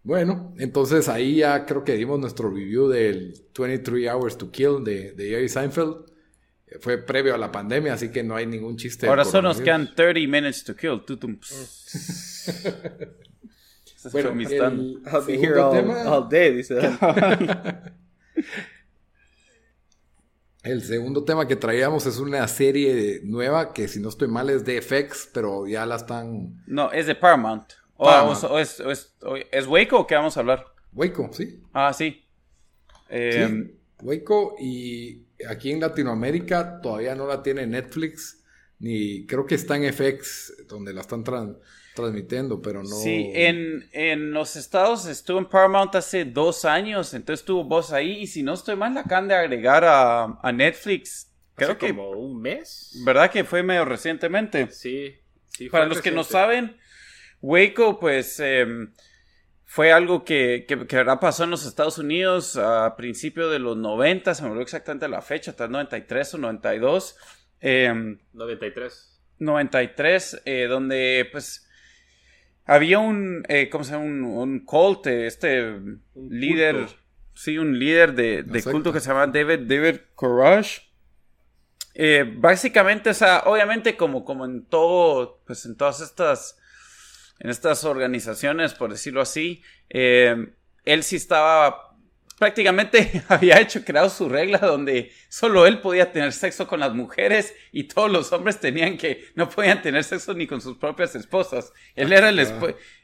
Bueno, 0.03 0.53
entonces 0.57 1.07
ahí 1.09 1.37
ya 1.37 1.65
creo 1.65 1.83
que 1.83 1.93
dimos 1.95 2.19
nuestro 2.19 2.49
review 2.49 2.87
del 2.87 3.33
23 3.57 4.09
Hours 4.11 4.37
to 4.37 4.51
Kill 4.51 4.83
de, 4.83 5.13
de 5.13 5.29
Jerry 5.29 5.49
Seinfeld. 5.49 6.05
Eh, 6.67 6.77
Fue 6.79 6.97
previo 6.97 7.33
a 7.33 7.37
la 7.37 7.51
pandemia, 7.51 7.93
así 7.93 8.09
que 8.09 8.23
no 8.23 8.35
hay 8.35 8.45
ningún 8.45 8.77
chiste. 8.77 9.07
Ahora 9.07 9.23
solo 9.25 9.49
nos 9.49 9.61
quedan 9.61 9.93
30 9.95 10.19
minutes 10.29 10.63
to 10.63 10.75
kill. 10.75 11.03
Tutum. 11.05 11.39
Bueno, 14.11 14.29
el 14.29 15.01
I'll 15.05 15.25
be 15.25 15.37
here 15.37 15.59
all, 15.59 15.73
tema, 15.73 16.03
all 16.03 16.29
day, 16.29 16.53
dice. 16.55 16.75
el 20.71 20.83
segundo 20.83 21.23
tema 21.23 21.47
que 21.47 21.55
traíamos 21.55 22.05
es 22.05 22.17
una 22.19 22.47
serie 22.47 23.21
nueva 23.23 23.73
que 23.73 23.87
si 23.87 23.99
no 23.99 24.09
estoy 24.09 24.27
mal 24.27 24.49
es 24.49 24.63
de 24.65 24.81
FX, 24.81 25.29
pero 25.33 25.67
ya 25.67 25.85
la 25.85 25.95
están... 25.95 26.63
No, 26.67 26.91
es 26.91 27.07
de 27.07 27.15
Paramount. 27.15 27.73
O, 27.95 28.05
Paramount. 28.05 28.43
o- 28.43 28.53
o 28.53 28.59
es, 28.59 28.79
o 28.79 28.91
es, 28.91 29.15
o- 29.21 29.35
¿es 29.35 29.67
Waco 29.67 29.99
o 29.99 30.07
qué 30.07 30.15
vamos 30.15 30.37
a 30.37 30.41
hablar? 30.41 30.65
Waco, 30.93 31.29
¿sí? 31.33 31.61
Ah, 31.73 31.93
sí. 31.93 32.23
Eh, 33.09 33.47
Sí, 33.47 33.73
Waco 34.01 34.55
y 34.59 35.25
aquí 35.49 35.71
en 35.71 35.79
Latinoamérica 35.79 36.81
todavía 36.81 37.15
no 37.15 37.27
la 37.27 37.41
tiene 37.41 37.65
Netflix, 37.65 38.43
ni 38.79 39.25
creo 39.25 39.45
que 39.45 39.55
está 39.55 39.75
en 39.75 39.91
FX 39.91 40.67
donde 40.67 40.93
la 40.93 41.01
están 41.01 41.23
tran- 41.23 41.57
transmitiendo, 41.97 42.61
pero 42.61 42.83
no... 42.83 42.95
Sí, 42.95 43.31
en, 43.33 43.89
en 43.91 44.31
los 44.31 44.55
estados 44.55 45.05
estuvo 45.07 45.39
en 45.39 45.45
Paramount 45.49 45.95
hace 45.95 46.25
dos 46.25 46.65
años, 46.65 47.13
entonces 47.13 47.41
estuvo 47.41 47.63
vos 47.65 47.91
ahí 47.91 48.21
y 48.21 48.27
si 48.27 48.43
no 48.43 48.53
estoy 48.53 48.75
mal 48.77 48.93
la 48.93 49.01
acaban 49.01 49.27
de 49.27 49.35
agregar 49.35 49.83
a, 49.83 50.39
a 50.41 50.51
Netflix. 50.51 51.31
Creo 51.55 51.71
Hace 51.71 51.77
que, 51.77 51.89
como 51.89 52.11
un 52.11 52.41
mes. 52.41 52.91
¿verdad 53.05 53.31
que 53.31 53.43
fue 53.43 53.63
medio 53.63 53.85
recientemente? 53.85 54.69
Sí. 54.71 55.15
sí, 55.47 55.69
Para 55.69 55.85
los 55.85 56.01
que 56.01 56.11
no 56.11 56.23
saben, 56.23 56.77
Waco 57.41 57.99
pues 57.99 58.39
em, 58.39 58.93
fue 59.65 59.91
algo 59.91 60.23
que, 60.23 60.65
que, 60.67 60.87
que 60.87 60.95
¿verdad? 60.95 61.19
pasó 61.19 61.43
en 61.43 61.49
los 61.51 61.65
Estados 61.65 61.97
Unidos 61.97 62.57
a 62.57 62.95
principios 62.95 63.51
de 63.51 63.59
los 63.59 63.75
90, 63.77 64.33
se 64.35 64.43
me 64.43 64.49
olvidó 64.49 64.63
exactamente 64.63 65.07
la 65.07 65.21
fecha, 65.21 65.55
tal 65.55 65.71
93 65.71 66.35
o 66.35 66.37
92. 66.37 67.17
em, 67.59 68.19
93. 68.33 69.13
93, 69.39 70.41
eh, 70.45 70.67
donde 70.67 71.27
pues 71.31 71.66
había 72.67 72.99
un, 72.99 73.43
eh, 73.47 73.69
¿cómo 73.69 73.83
se 73.83 73.93
llama? 73.93 74.03
Un, 74.03 74.23
un 74.23 74.59
cult, 74.65 75.07
eh, 75.07 75.25
este 75.25 75.79
líder, 76.15 76.75
culto. 76.75 76.93
sí, 77.33 77.57
un 77.57 77.79
líder 77.79 78.13
de, 78.13 78.43
de 78.43 78.61
culto 78.61 78.91
que 78.91 78.99
se 78.99 79.07
llama 79.07 79.25
David, 79.27 79.61
David 79.61 80.01
Courage. 80.13 80.81
Eh, 81.93 82.31
básicamente, 82.37 83.09
o 83.09 83.13
sea, 83.13 83.43
obviamente 83.45 83.95
como, 83.95 84.23
como 84.23 84.45
en 84.45 84.65
todo, 84.65 85.41
pues 85.47 85.65
en 85.65 85.75
todas 85.77 86.01
estas, 86.01 86.59
en 87.39 87.49
estas 87.49 87.85
organizaciones, 87.85 88.73
por 88.73 88.91
decirlo 88.91 89.21
así, 89.21 89.63
eh, 89.89 90.53
él 90.83 91.03
sí 91.03 91.15
estaba 91.15 91.86
prácticamente 92.37 93.23
había 93.29 93.59
hecho, 93.59 93.83
creado 93.83 94.09
su 94.09 94.29
regla 94.29 94.59
donde 94.59 95.11
solo 95.27 95.65
él 95.65 95.79
podía 95.81 96.11
tener 96.11 96.33
sexo 96.33 96.67
con 96.67 96.79
las 96.79 96.93
mujeres 96.93 97.53
y 97.71 97.85
todos 97.85 98.11
los 98.11 98.31
hombres 98.31 98.59
tenían 98.59 98.97
que, 98.97 99.25
no 99.35 99.49
podían 99.49 99.81
tener 99.81 100.03
sexo 100.03 100.33
ni 100.33 100.47
con 100.47 100.61
sus 100.61 100.77
propias 100.77 101.15
esposas. 101.15 101.73
Él 101.95 102.13
era 102.13 102.29
el 102.29 102.39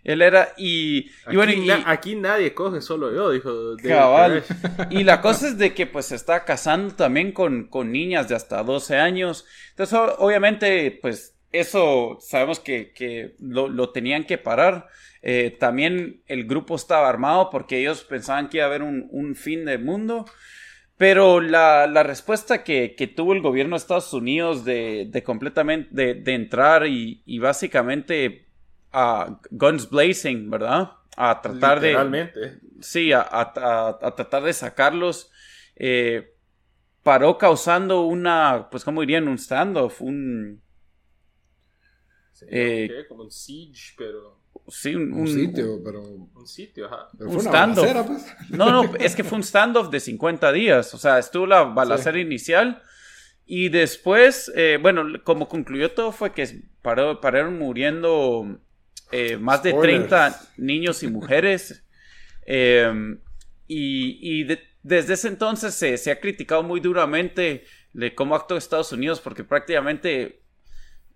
él 0.03 0.21
era, 0.21 0.53
y, 0.57 1.09
bueno, 1.33 1.53
y, 1.53 1.65
na- 1.65 1.83
aquí 1.85 2.15
nadie 2.15 2.53
coge, 2.53 2.81
solo 2.81 3.13
yo, 3.13 3.31
dijo. 3.31 3.75
Cabal. 3.81 4.43
Y 4.89 5.03
la 5.03 5.21
cosa 5.21 5.47
es 5.47 5.57
de 5.57 5.73
que 5.73 5.87
pues 5.87 6.07
se 6.07 6.15
está 6.15 6.43
casando 6.43 6.93
también 6.93 7.31
con, 7.31 7.67
con 7.67 7.91
niñas 7.91 8.27
de 8.27 8.35
hasta 8.35 8.61
12 8.63 8.97
años. 8.97 9.45
Entonces, 9.69 9.97
obviamente, 10.17 10.99
pues 11.01 11.32
eso 11.53 12.17
sabemos 12.21 12.59
que, 12.59 12.91
que 12.93 13.35
lo, 13.39 13.69
lo 13.69 13.91
tenían 13.91 14.25
que 14.25 14.37
parar. 14.37 14.87
Eh, 15.21 15.55
también 15.59 16.21
el 16.27 16.45
grupo 16.45 16.75
estaba 16.75 17.07
armado 17.09 17.49
porque 17.49 17.79
ellos 17.79 18.03
pensaban 18.03 18.49
que 18.49 18.57
iba 18.57 18.65
a 18.65 18.69
haber 18.69 18.83
un, 18.83 19.07
un 19.11 19.35
fin 19.35 19.65
del 19.65 19.83
mundo. 19.83 20.25
Pero 20.97 21.41
la, 21.41 21.87
la 21.87 22.03
respuesta 22.03 22.63
que, 22.63 22.95
que 22.95 23.07
tuvo 23.07 23.33
el 23.33 23.41
gobierno 23.41 23.75
de 23.75 23.79
Estados 23.79 24.13
Unidos 24.13 24.63
de, 24.65 25.07
de 25.09 25.23
completamente 25.23 25.89
de, 25.91 26.13
de 26.15 26.33
entrar 26.35 26.85
y, 26.87 27.23
y 27.25 27.39
básicamente 27.39 28.47
a 28.91 29.39
guns 29.51 29.89
blazing, 29.89 30.49
¿verdad? 30.49 30.91
A 31.17 31.41
tratar 31.41 31.79
de. 31.79 31.93
Sí, 32.81 33.11
a, 33.13 33.21
a- 33.21 33.53
a- 33.55 33.99
a 34.01 34.15
tratar 34.15 34.43
de 34.43 34.53
sacarlos. 34.53 35.31
eh, 35.75 36.29
paró 37.03 37.37
causando 37.37 38.01
una, 38.05 38.69
pues, 38.71 38.83
¿cómo 38.85 39.01
dirían? 39.01 39.27
Un 39.27 39.37
standoff, 39.37 40.01
un... 40.01 40.62
Sí, 42.43 42.49
Eh, 42.51 42.87
¿qué? 42.89 43.07
Como 43.07 43.23
un 43.23 43.31
siege, 43.31 43.93
pero. 43.97 44.41
Sí, 44.69 44.95
un, 44.95 45.11
Un 45.13 45.21
un- 45.21 45.27
sitio, 45.27 45.81
pero, 45.83 46.01
Un 46.03 46.47
sitio, 46.47 46.85
ajá. 46.85 47.09
pero 47.17 47.29
Un 47.29 47.33
fue 47.39 47.41
una 47.41 47.51
stand-off. 47.51 48.07
pues. 48.07 48.35
No, 48.49 48.69
no, 48.71 48.95
es 48.95 49.15
que 49.15 49.23
fue 49.23 49.37
un 49.37 49.43
standoff 49.43 49.89
de 49.89 49.99
50 49.99 50.51
días. 50.53 50.93
O 50.93 50.97
sea, 50.97 51.19
estuvo 51.19 51.45
la 51.45 51.63
balacera 51.63 52.19
inicial 52.19 52.81
y 53.45 53.69
después, 53.69 54.51
eh, 54.55 54.77
bueno, 54.81 55.05
como 55.23 55.49
concluyó 55.49 55.91
todo 55.91 56.11
fue 56.13 56.31
que 56.33 56.47
paró, 56.81 57.19
pararon 57.19 57.57
muriendo 57.59 58.59
eh, 59.11 59.37
más 59.37 59.63
de 59.63 59.71
Spoilers. 59.71 60.07
30 60.09 60.41
niños 60.57 61.03
y 61.03 61.07
mujeres. 61.07 61.83
Eh, 62.45 63.17
y 63.67 64.19
y 64.21 64.43
de- 64.43 64.61
desde 64.83 65.13
ese 65.13 65.29
entonces 65.29 65.73
se, 65.73 65.97
se 65.97 66.11
ha 66.11 66.19
criticado 66.19 66.61
muy 66.63 66.79
duramente 66.81 67.63
de 67.93 68.13
cómo 68.15 68.35
actuó 68.35 68.57
Estados 68.57 68.91
Unidos 68.91 69.21
porque 69.21 69.43
prácticamente 69.43 70.42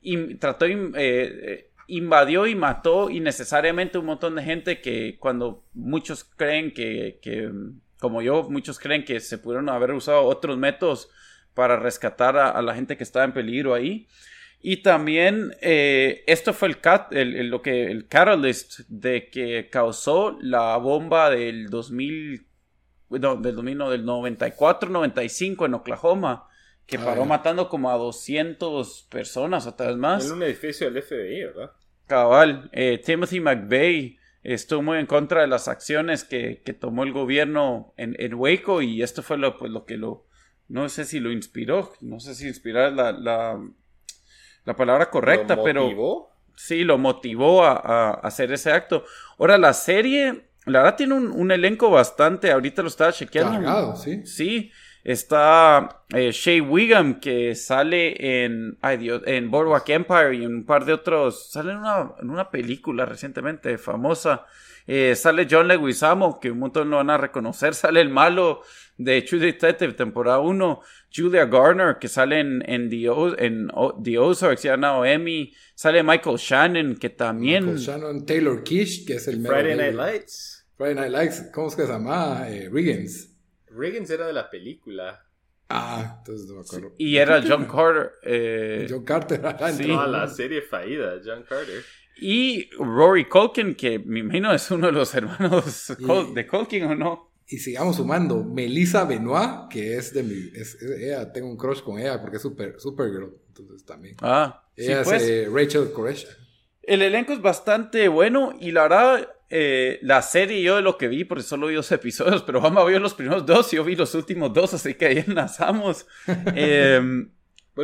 in- 0.02 0.40
trató, 0.40 0.66
eh, 0.66 0.94
eh, 0.96 1.70
invadió 1.88 2.48
y 2.48 2.56
mató 2.56 3.10
innecesariamente 3.10 3.98
un 3.98 4.06
montón 4.06 4.36
de 4.36 4.44
gente 4.44 4.82
que 4.82 5.18
cuando 5.20 5.64
muchos 5.74 6.24
creen 6.24 6.74
que, 6.74 7.20
que, 7.22 7.52
como 8.00 8.22
yo, 8.22 8.44
muchos 8.50 8.80
creen 8.80 9.06
que 9.06 9.20
se 9.20 9.38
pudieron 9.38 9.70
haber 9.70 9.92
usado 9.94 10.24
otros 10.24 10.58
métodos 10.58 11.10
para 11.54 11.78
rescatar 11.78 12.38
a, 12.38 12.62
la 12.62 12.76
gente 12.76 12.98
que 12.98 13.04
estaba 13.04 13.26
en 13.26 13.34
peligro 13.34 13.74
ahí. 13.74 14.08
Y 14.62 14.78
también 14.78 15.54
eh, 15.62 16.24
esto 16.28 16.54
fue 16.54 16.68
el, 16.68 16.80
cat, 16.80 17.14
el, 17.14 17.50
lo 17.50 17.62
que, 17.62 17.86
el 17.86 18.08
catalyst 18.08 18.82
de 18.90 19.30
que 19.30 19.70
causó 19.70 20.38
la 20.42 20.78
bomba 20.78 21.30
del 21.30 21.70
2000, 21.70 22.46
no, 23.10 23.36
del 23.38 23.56
2000, 23.56 23.78
no, 23.78 23.90
del 23.90 24.06
94-95 24.06 25.66
en 25.66 25.74
Oklahoma, 25.76 26.48
que 26.88 26.98
ah, 26.98 27.06
paró 27.06 27.26
matando 27.26 27.70
como 27.70 27.92
a 27.92 27.98
200 27.98 29.08
personas 29.12 29.68
o 29.68 29.74
tal 29.76 29.88
vez 29.88 29.98
más. 29.98 30.26
En 30.26 30.32
un 30.32 30.44
edificio 30.44 30.90
del 30.90 31.04
FBI, 31.04 31.44
¿verdad? 31.44 31.72
Cabal, 32.08 32.70
eh, 32.72 33.02
Timothy 33.04 33.42
McVeigh 33.42 34.18
estuvo 34.42 34.82
muy 34.82 34.98
en 34.98 35.06
contra 35.06 35.42
de 35.42 35.48
las 35.48 35.68
acciones 35.68 36.24
que, 36.24 36.62
que 36.64 36.74
tomó 36.74 37.04
el 37.04 37.12
gobierno 37.12 37.94
en, 37.98 38.16
en, 38.18 38.34
Waco 38.34 38.82
y 38.82 39.04
esto 39.04 39.22
fue 39.22 39.38
lo, 39.38 39.58
pues, 39.58 39.70
lo 39.70 39.84
que 39.84 39.98
lo, 39.98 40.26
no 40.70 40.88
sé 40.88 41.04
si 41.04 41.20
lo 41.20 41.32
inspiró, 41.34 41.92
no 42.00 42.22
sé 42.22 42.34
si 42.34 42.48
inspirar 42.48 42.94
la, 42.94 43.12
la, 43.12 43.62
la 44.64 44.76
palabra 44.78 45.10
correcta, 45.10 45.58
¿Lo 45.58 45.64
pero 45.64 46.30
sí, 46.56 46.86
lo 46.86 46.98
motivó 46.98 47.66
a, 47.66 47.74
a, 47.74 48.12
hacer 48.14 48.54
ese 48.54 48.72
acto. 48.72 49.04
Ahora, 49.38 49.58
la 49.58 49.74
serie, 49.74 50.50
la 50.66 50.80
verdad 50.80 50.96
tiene 50.96 51.16
un, 51.16 51.32
un 51.32 51.52
elenco 51.52 51.90
bastante, 51.90 52.50
ahorita 52.50 52.82
lo 52.82 52.88
estaba 52.88 53.12
chequeando. 53.12 53.52
Cargado, 53.52 53.96
sí. 53.98 54.26
Sí, 54.26 54.72
Está 55.08 56.04
eh, 56.14 56.32
Shea 56.34 56.62
Wiggum, 56.62 57.22
que 57.22 57.56
sale 57.56 58.44
en, 58.44 58.78
ay 58.82 58.98
Dios, 58.98 59.22
en 59.26 59.50
Boardwalk 59.50 59.88
Empire 59.88 60.36
y 60.36 60.44
en 60.44 60.54
un 60.54 60.66
par 60.66 60.84
de 60.84 60.92
otros. 60.92 61.50
Sale 61.50 61.72
en 61.72 61.78
una, 61.78 62.12
en 62.22 62.30
una 62.30 62.52
película 62.52 63.06
recientemente 63.06 63.78
famosa. 63.78 64.46
Eh, 64.86 65.16
sale 65.16 65.48
John 65.50 65.70
Leguizamo, 65.70 66.42
que 66.42 66.52
un 66.52 66.60
montón 66.60 66.90
lo 66.90 66.98
van 66.98 67.10
a 67.10 67.18
reconocer. 67.18 67.74
Sale 67.74 68.02
el 68.02 68.10
malo 68.10 68.64
de 68.98 69.22
True 69.22 69.40
Detective, 69.40 69.94
temporada 69.94 70.40
1. 70.40 70.82
Julia 71.16 71.46
Garner, 71.46 72.00
que 72.02 72.10
sale 72.10 72.42
en, 72.42 72.62
en, 72.70 72.90
The, 72.90 73.06
en 73.46 73.70
The 74.04 74.20
Ozarks, 74.20 74.64
ya 74.64 74.74
Emmy. 75.06 75.54
Sale 75.74 76.04
Michael 76.04 76.36
Shannon, 76.36 76.98
que 76.98 77.12
también. 77.12 77.64
Michael 77.64 77.80
Shannon, 77.80 78.26
Taylor 78.26 78.62
Kish, 78.62 79.06
que 79.06 79.14
es 79.14 79.28
el 79.30 79.42
Friday 79.42 79.78
Night 79.78 79.96
Lights. 79.96 80.66
Friday 80.76 80.96
Night 80.96 81.12
Lights, 81.12 81.50
¿cómo 81.54 81.70
es 81.70 81.78
que 81.78 81.84
se 81.84 81.94
llama? 81.94 82.46
Eh, 82.50 82.70
Riggins. 82.70 83.37
Riggins 83.78 84.10
era 84.10 84.28
de 84.28 84.34
la 84.34 84.50
película. 84.50 85.24
Ah, 85.70 86.16
entonces 86.20 86.48
no 86.48 86.56
me 86.56 86.62
acuerdo. 86.62 86.94
y 86.98 87.18
era 87.18 87.42
John 87.46 87.66
Carter. 87.66 88.12
Eh, 88.24 88.88
John 88.90 89.04
Carter. 89.04 89.42
Sí. 89.76 89.88
No, 89.88 90.08
la 90.08 90.28
serie 90.28 90.62
fallida, 90.62 91.20
John 91.24 91.44
Carter. 91.48 91.84
Y 92.20 92.70
Rory 92.78 93.26
Culkin, 93.26 93.76
que 93.76 94.00
me 94.00 94.20
imagino 94.22 94.54
es 94.54 94.72
uno 94.72 94.88
de 94.88 94.94
los 94.94 95.14
hermanos 95.14 95.94
de 96.34 96.48
Culkin, 96.48 96.84
¿o 96.86 96.96
no? 96.96 97.32
Y 97.50 97.60
sigamos 97.60 97.98
sumando, 97.98 98.44
Melissa 98.44 99.06
Benoit, 99.06 99.70
que 99.70 99.96
es 99.98 100.14
de 100.14 100.24
mi, 100.24 100.52
es, 100.54 100.82
ella, 100.82 101.32
tengo 101.32 101.48
un 101.50 101.56
crush 101.58 101.82
con 101.82 102.00
ella 102.00 102.20
porque 102.20 102.38
es 102.38 102.42
super, 102.42 102.80
Supergirl, 102.80 103.38
entonces 103.50 103.86
también. 103.86 104.16
Ah, 104.22 104.68
ella 104.76 105.02
es 105.02 105.08
pues. 105.08 105.24
eh, 105.24 105.50
Rachel 105.52 105.92
Koresha. 105.94 106.28
El 106.82 107.02
elenco 107.02 107.34
es 107.34 107.42
bastante 107.42 108.08
bueno 108.10 108.54
y 108.60 108.72
la 108.72 108.84
verdad 108.84 109.30
eh, 109.50 110.00
la 110.02 110.22
serie 110.22 110.62
yo 110.62 110.76
de 110.76 110.82
lo 110.82 110.98
que 110.98 111.08
vi, 111.08 111.24
porque 111.24 111.44
solo 111.44 111.68
vi 111.68 111.76
dos 111.76 111.92
episodios, 111.94 112.44
pero 112.44 112.62
Juanma 112.62 112.84
vio 112.86 113.00
los 113.00 113.14
primeros 113.14 113.46
dos 113.46 113.72
y 113.74 113.78
yo 113.78 113.84
vi 113.84 113.96
los 113.96 114.14
últimos 114.16 114.54
dos, 114.54 114.74
así 114.74 114.96
que 114.96 115.06
ahí 115.06 115.24
enlazamos. 115.26 116.06
Em, 116.56 117.32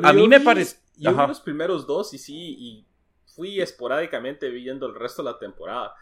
a 0.01 0.13
mí 0.13 0.27
me 0.27 0.39
parece... 0.39 0.77
Yo 0.95 1.11
vi 1.11 1.27
los 1.27 1.41
primeros 1.41 1.87
dos 1.87 2.13
y 2.13 2.17
sí, 2.17 2.55
y 2.57 2.87
fui 3.25 3.61
esporádicamente 3.61 4.49
viendo 4.49 4.85
el 4.85 4.95
resto 4.95 5.23
de 5.23 5.31
la 5.31 5.39
temporada. 5.39 5.93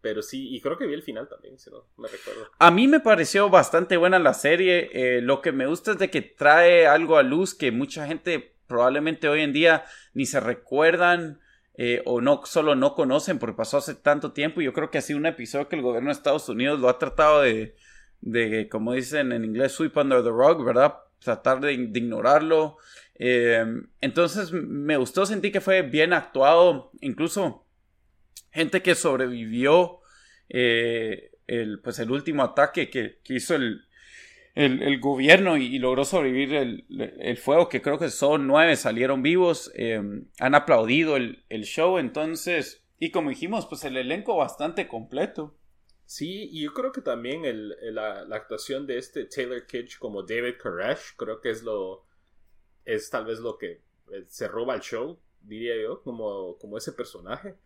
Pero 0.00 0.20
sí, 0.20 0.54
y 0.54 0.60
creo 0.60 0.76
que 0.76 0.86
vi 0.86 0.92
el 0.92 1.02
final 1.02 1.26
también, 1.28 1.58
si 1.58 1.70
no 1.70 1.86
me 1.96 2.08
recuerdo. 2.08 2.50
A 2.58 2.70
mí 2.70 2.86
me 2.86 3.00
pareció 3.00 3.48
bastante 3.48 3.96
buena 3.96 4.18
la 4.18 4.34
serie. 4.34 4.90
Eh, 4.92 5.22
lo 5.22 5.40
que 5.40 5.50
me 5.50 5.66
gusta 5.66 5.92
es 5.92 5.98
de 5.98 6.10
que 6.10 6.20
trae 6.20 6.86
algo 6.86 7.16
a 7.16 7.22
luz 7.22 7.54
que 7.54 7.72
mucha 7.72 8.06
gente 8.06 8.54
probablemente 8.66 9.28
hoy 9.28 9.40
en 9.40 9.54
día 9.54 9.84
ni 10.12 10.26
se 10.26 10.40
recuerdan 10.40 11.40
eh, 11.76 12.02
o 12.04 12.20
no 12.20 12.42
solo 12.44 12.76
no 12.76 12.94
conocen 12.94 13.38
porque 13.38 13.56
pasó 13.56 13.78
hace 13.78 13.94
tanto 13.94 14.32
tiempo. 14.32 14.60
Yo 14.60 14.72
creo 14.72 14.90
que 14.90 14.98
ha 14.98 15.02
sido 15.02 15.18
un 15.18 15.26
episodio 15.26 15.68
que 15.68 15.76
el 15.76 15.82
gobierno 15.82 16.08
de 16.08 16.14
Estados 16.14 16.48
Unidos 16.48 16.80
lo 16.80 16.88
ha 16.88 16.98
tratado 16.98 17.42
de, 17.42 17.76
de 18.20 18.68
como 18.68 18.92
dicen 18.92 19.32
en 19.32 19.44
inglés, 19.44 19.72
sweep 19.72 19.96
under 19.96 20.22
the 20.22 20.30
rug, 20.30 20.64
¿verdad? 20.64 20.94
Tratar 21.18 21.60
de, 21.60 21.72
ignorarlo. 21.72 22.76
Em, 23.16 23.88
entonces 24.00 24.52
me 24.52 24.96
gustó, 24.96 25.26
sentí 25.26 25.50
que 25.50 25.60
fue 25.60 25.82
bien 25.82 26.12
actuado. 26.12 26.90
Incluso 27.00 27.66
gente 28.52 28.82
que 28.82 28.94
sobrevivió 28.94 30.00
eh, 30.48 31.32
el, 31.46 31.80
pues 31.80 31.98
el 31.98 32.10
último 32.10 32.44
ataque 32.44 32.88
que 32.90 33.18
hizo 33.28 33.56
el, 33.56 33.84
el, 34.54 35.00
gobierno 35.00 35.56
y, 35.56 35.78
logró 35.78 36.04
sobrevivir 36.04 36.54
el, 36.54 37.36
fuego, 37.38 37.68
que 37.68 37.82
creo 37.82 37.98
que 37.98 38.10
son 38.10 38.46
nueve, 38.46 38.76
salieron 38.76 39.22
vivos, 39.22 39.72
eh, 39.74 40.00
han 40.38 40.54
aplaudido 40.54 41.16
el, 41.16 41.64
show, 41.64 41.98
entonces, 41.98 42.84
y 42.98 43.10
como 43.10 43.30
dijimos, 43.30 43.66
pues 43.66 43.84
el 43.84 43.96
elenco 43.96 44.36
bastante 44.36 44.86
completo. 44.86 45.56
Sí, 46.06 46.48
y 46.52 46.62
yo 46.62 46.74
creo 46.74 46.92
que 46.92 47.00
también 47.00 47.42
la, 47.94 48.20
actuación 48.30 48.86
de 48.86 48.98
este 48.98 49.24
Taylor 49.24 49.66
Kitsch 49.66 49.98
como 49.98 50.22
David 50.22 50.54
Koresh, 50.62 51.16
creo 51.16 51.40
que 51.40 51.50
es 51.50 51.62
lo, 51.62 52.06
es 52.84 53.10
tal 53.10 53.24
vez 53.24 53.40
lo 53.40 53.58
que 53.58 53.82
eh, 54.12 54.24
se 54.28 54.46
roba 54.46 54.74
el 54.74 54.82
show, 54.82 55.18
diría 55.40 55.74
yo, 55.80 56.02
como, 56.02 56.56
como 56.58 56.78
ese 56.78 56.92
personaje. 56.92 57.56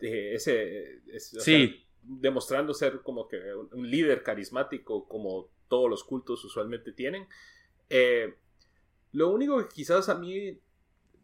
Eh, 0.00 0.34
ese, 0.34 1.00
sí. 1.18 1.86
demostrando 2.02 2.74
ser 2.74 3.00
como 3.00 3.26
que 3.26 3.40
un 3.72 3.90
líder 3.90 4.22
carismático, 4.22 5.08
como 5.08 5.48
todos 5.68 5.90
los 5.90 6.04
cultos 6.04 6.44
usualmente 6.44 6.92
tienen. 6.92 7.26
Eh, 7.90 8.34
lo 9.12 9.30
único 9.30 9.58
que 9.58 9.68
quizás 9.68 10.08
a 10.08 10.14
mí, 10.16 10.60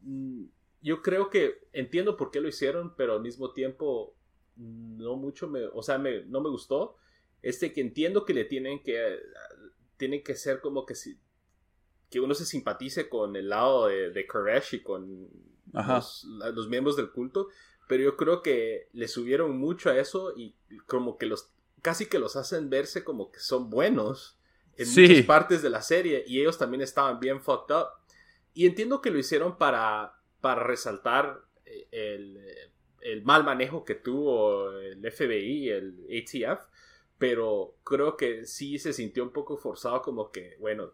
mm, 0.02 0.44
yo 0.83 1.02
creo 1.02 1.31
que 1.31 1.66
entiendo 1.72 2.16
por 2.16 2.31
qué 2.31 2.40
lo 2.40 2.48
hicieron, 2.48 2.94
pero 2.96 3.14
al 3.14 3.22
mismo 3.22 3.52
tiempo 3.52 4.14
no 4.57 5.16
mucho 5.16 5.48
me, 5.48 5.64
o 5.66 5.83
sea, 5.83 5.98
no 5.98 6.40
me 6.40 6.50
gustó. 6.50 6.96
Este 7.42 7.72
que 7.72 7.81
entiendo 7.81 8.24
que 8.24 8.35
le 8.35 8.44
tienen 8.44 8.83
que, 8.83 9.18
tienen 9.96 10.22
que 10.22 10.35
ser 10.35 10.61
como 10.61 10.87
que 10.87 10.94
si, 10.94 11.18
que 12.11 12.20
uno 12.20 12.35
se 12.35 12.44
simpatice 12.44 13.09
con 13.09 13.37
el 13.37 13.48
lado 13.48 13.87
de, 13.87 14.11
de 14.11 14.26
Koresh 14.26 14.74
y 14.74 14.83
con 14.83 15.28
los, 15.72 16.24
los, 16.24 16.68
miembros 16.68 16.96
del 16.96 17.11
culto, 17.11 17.48
pero 17.88 18.05
yo 18.05 18.16
creo 18.16 18.42
que 18.42 18.88
le 18.92 19.09
subieron 19.09 19.59
mucho 19.59 19.90
a 19.90 19.98
eso 19.98 20.35
y 20.37 20.55
como 20.87 21.16
que 21.16 21.26
los 21.26 21.50
casi 21.83 22.07
que 22.07 22.18
los 22.18 22.37
hacen 22.37 22.71
verse 22.71 23.05
como 23.05 23.31
que 23.31 23.40
son 23.40 23.68
buenos 23.68 24.38
en 24.77 24.88
muchas 24.88 25.27
partes 25.27 25.62
de 25.62 25.71
la 25.71 25.83
serie 25.83 26.25
y 26.27 26.40
ellos 26.40 26.57
también 26.57 26.81
estaban 26.81 27.21
bien 27.21 27.40
fucked 27.40 27.75
up. 27.75 27.88
Y 28.55 28.66
entiendo 28.66 29.01
que 29.03 29.11
lo 29.11 29.18
hicieron 29.18 29.59
para, 29.59 30.14
para 30.40 30.62
resaltar 30.62 31.42
eh, 31.64 31.88
el, 31.90 32.40
el 33.01 33.23
mal 33.23 33.45
manejo 33.45 33.85
que 33.85 33.95
tuvo 33.95 34.71
el 34.79 35.01
FBI, 35.11 35.68
el 35.71 36.07
ATF, 36.09 36.64
pero 37.18 37.77
creo 37.85 38.16
que 38.16 38.47
sí 38.47 38.79
se 38.79 38.92
sintió 38.92 39.23
un 39.23 39.33
poco 39.33 39.57
forzado 39.57 40.03
como 40.03 40.31
que, 40.31 40.57
bueno, 40.61 40.92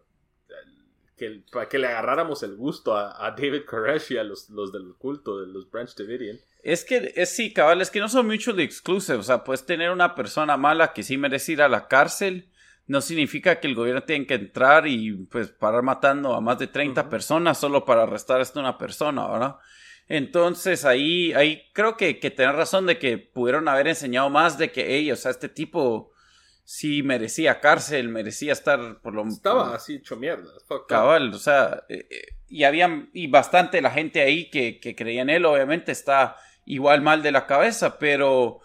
que, 1.15 1.43
para 1.51 1.67
que 1.67 1.79
le 1.79 1.87
agarráramos 1.87 2.43
el 2.43 2.55
gusto 2.55 2.95
a, 2.95 3.31
David 3.31 3.65
Koresh 3.65 4.13
y 4.13 4.17
a 4.17 4.23
los, 4.23 4.49
los, 4.49 4.71
del 4.71 4.95
culto, 4.95 5.39
de 5.39 5.47
los 5.47 5.69
Branch 5.69 5.93
Davidian. 5.95 6.39
Es 6.61 6.83
que, 6.83 7.13
es 7.15 7.35
sí, 7.35 7.53
cabal, 7.53 7.81
es 7.81 7.89
que 7.89 7.99
no 7.99 8.09
son 8.09 8.27
mutually 8.27 8.63
exclusive. 8.63 9.19
O 9.19 9.23
sea, 9.23 9.43
puedes 9.43 9.65
tener 9.65 9.91
una 9.91 10.15
persona 10.15 10.57
mala 10.57 10.93
que 10.93 11.03
sí 11.03 11.17
merece 11.17 11.53
ir 11.53 11.61
a 11.61 11.69
la 11.69 11.87
cárcel. 11.87 12.49
No 12.85 13.01
significa 13.01 13.59
que 13.59 13.67
el 13.67 13.75
gobierno 13.75 14.03
tiene 14.03 14.25
que 14.25 14.33
entrar 14.33 14.87
y 14.87 15.11
pues 15.25 15.49
parar 15.49 15.83
matando 15.83 16.33
a 16.33 16.41
más 16.41 16.59
de 16.59 16.67
30 16.67 17.07
personas 17.09 17.57
solo 17.57 17.85
para 17.85 18.03
arrestar 18.03 18.41
a 18.41 18.59
una 18.59 18.77
persona, 18.77 19.27
¿verdad? 19.27 19.55
Entonces 20.07 20.85
ahí, 20.85 21.31
ahí 21.33 21.69
creo 21.71 21.95
que, 21.95 22.19
que 22.19 22.31
tener 22.31 22.55
razón 22.55 22.87
de 22.87 22.97
que 22.97 23.19
pudieron 23.19 23.67
haber 23.67 23.87
enseñado 23.87 24.29
más 24.31 24.57
de 24.57 24.71
que, 24.71 24.97
ellos, 24.97 25.19
o 25.19 25.21
sea, 25.21 25.31
este 25.31 25.49
tipo 25.49 26.11
sí 26.63 27.03
merecía 27.03 27.59
cárcel, 27.59 28.09
merecía 28.09 28.53
estar 28.53 29.01
por 29.01 29.13
lo 29.13 29.25
Estaba 29.27 29.75
así 29.75 29.95
hecho 29.95 30.15
mierda. 30.15 30.49
Cabal, 30.87 31.33
o 31.33 31.37
sea, 31.37 31.83
eh, 31.89 32.07
eh, 32.09 32.25
y 32.47 32.63
había, 32.63 33.07
y 33.13 33.27
bastante 33.27 33.81
la 33.81 33.91
gente 33.91 34.21
ahí 34.21 34.49
que, 34.49 34.79
que 34.79 34.95
creía 34.95 35.21
en 35.21 35.29
él, 35.29 35.45
obviamente 35.45 35.91
está 35.91 36.37
igual 36.69 37.01
mal 37.01 37.23
de 37.23 37.31
la 37.31 37.47
cabeza, 37.47 37.97
pero, 37.97 38.59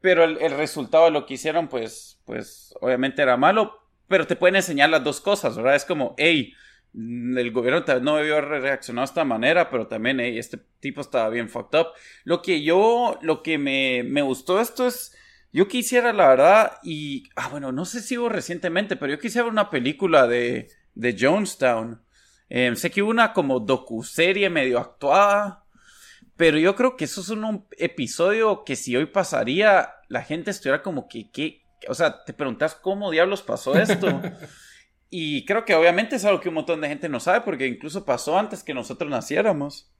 pero 0.00 0.24
el, 0.24 0.50
resultado 0.56 1.04
de 1.04 1.10
lo 1.10 1.26
que 1.26 1.34
hicieron, 1.34 1.68
pues, 1.68 2.18
pues, 2.24 2.74
obviamente 2.80 3.20
era 3.20 3.36
malo, 3.36 3.78
pero 4.08 4.26
te 4.26 4.36
pueden 4.36 4.56
enseñar 4.56 4.88
las 4.88 5.04
dos 5.04 5.20
cosas, 5.20 5.54
¿verdad? 5.54 5.76
Es 5.76 5.84
como, 5.84 6.14
hey, 6.16 6.54
el 6.94 7.52
gobierno 7.52 7.84
no 8.00 8.16
debió 8.16 8.38
haber 8.38 8.62
reaccionado 8.62 9.04
de 9.04 9.10
esta 9.10 9.24
manera, 9.24 9.70
pero 9.70 9.86
también, 9.86 10.18
hey, 10.18 10.38
este 10.38 10.58
tipo 10.80 11.02
estaba 11.02 11.28
bien 11.28 11.50
fucked 11.50 11.78
up. 11.78 11.88
Lo 12.24 12.40
que 12.40 12.62
yo, 12.62 13.18
lo 13.20 13.42
que 13.42 13.58
me, 13.58 14.02
me 14.02 14.22
gustó 14.22 14.58
esto 14.58 14.86
es, 14.86 15.14
yo 15.52 15.68
quisiera, 15.68 16.14
la 16.14 16.28
verdad, 16.28 16.78
y, 16.82 17.24
ah, 17.36 17.48
bueno, 17.50 17.70
no 17.70 17.84
sé 17.84 18.00
si 18.00 18.16
hubo 18.16 18.30
recientemente, 18.30 18.96
pero 18.96 19.12
yo 19.12 19.18
quisiera 19.18 19.46
una 19.46 19.68
película 19.68 20.26
de, 20.26 20.68
de 20.94 21.16
Jonestown. 21.20 22.02
Eh, 22.48 22.74
sé 22.76 22.90
que 22.90 23.02
hubo 23.02 23.10
una 23.10 23.34
como 23.34 23.60
docuserie 23.60 24.48
medio 24.48 24.78
actuada, 24.78 25.63
pero 26.36 26.58
yo 26.58 26.74
creo 26.74 26.96
que 26.96 27.04
eso 27.04 27.20
es 27.20 27.28
un 27.30 27.66
episodio 27.78 28.64
que 28.64 28.76
si 28.76 28.96
hoy 28.96 29.06
pasaría, 29.06 29.90
la 30.08 30.22
gente 30.22 30.50
estuviera 30.50 30.82
como 30.82 31.08
que, 31.08 31.30
¿qué, 31.30 31.62
o 31.88 31.94
sea, 31.94 32.24
te 32.24 32.32
preguntas 32.32 32.74
cómo 32.74 33.10
diablos 33.10 33.42
pasó 33.42 33.74
esto. 33.74 34.20
y 35.10 35.44
creo 35.44 35.64
que 35.64 35.74
obviamente 35.74 36.16
es 36.16 36.24
algo 36.24 36.40
que 36.40 36.48
un 36.48 36.56
montón 36.56 36.80
de 36.80 36.88
gente 36.88 37.08
no 37.08 37.20
sabe 37.20 37.42
porque 37.42 37.66
incluso 37.66 38.04
pasó 38.04 38.38
antes 38.38 38.62
que 38.62 38.74
nosotros 38.74 39.10
naciéramos. 39.10 39.90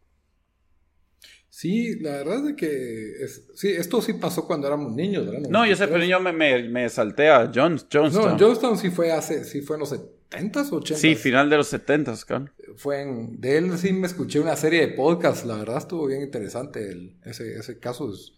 Sí, 1.48 2.00
la 2.00 2.10
verdad 2.10 2.48
es 2.48 2.56
que 2.56 3.12
sí, 3.54 3.68
esto 3.68 4.02
sí 4.02 4.14
pasó 4.14 4.44
cuando 4.44 4.66
éramos 4.66 4.92
niños, 4.92 5.24
¿verdad? 5.24 5.48
No, 5.48 5.64
yo 5.64 5.76
sé, 5.76 5.86
pero 5.86 6.04
yo 6.04 6.18
me, 6.18 6.32
me, 6.32 6.88
salté 6.88 7.28
a 7.28 7.48
Jones, 7.54 7.86
Jonestown. 7.92 8.32
No, 8.32 8.38
Jonestown 8.38 8.76
sí 8.76 8.90
fue 8.90 9.12
hace, 9.12 9.44
sí 9.44 9.60
fue 9.60 9.76
en 9.76 9.80
los 9.80 9.94
70s, 10.34 10.70
80s. 10.70 10.96
Sí, 10.96 11.14
final 11.14 11.50
de 11.50 11.56
los 11.56 11.72
70s, 11.72 12.24
claro. 12.24 12.46
Fue 12.76 13.02
en, 13.02 13.40
de 13.40 13.58
él 13.58 13.78
sí 13.78 13.92
me 13.92 14.06
escuché 14.06 14.40
una 14.40 14.56
serie 14.56 14.80
de 14.86 14.88
podcasts, 14.94 15.44
la 15.46 15.56
verdad 15.56 15.78
estuvo 15.78 16.06
bien 16.06 16.22
interesante 16.22 16.90
el, 16.90 17.16
ese, 17.24 17.56
ese 17.56 17.78
caso. 17.78 18.12
Es, 18.12 18.32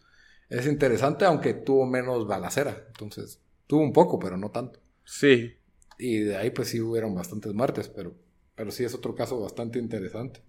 es 0.49 0.67
interesante, 0.67 1.25
aunque 1.25 1.55
tuvo 1.55 1.87
menos 1.87 2.27
balacera, 2.27 2.85
entonces 2.89 3.41
tuvo 3.67 3.83
un 3.83 3.93
poco, 3.93 4.19
pero 4.19 4.37
no 4.37 4.51
tanto. 4.51 4.81
Sí. 5.05 5.55
Y 5.99 6.19
de 6.19 6.37
ahí 6.37 6.51
pues 6.51 6.69
sí 6.69 6.81
hubieron 6.81 7.15
bastantes 7.15 7.53
muertes, 7.55 7.89
pero, 7.89 8.15
pero 8.55 8.71
sí 8.71 8.85
es 8.85 8.95
otro 8.95 9.15
caso 9.15 9.41
bastante 9.41 9.79
interesante 9.79 10.41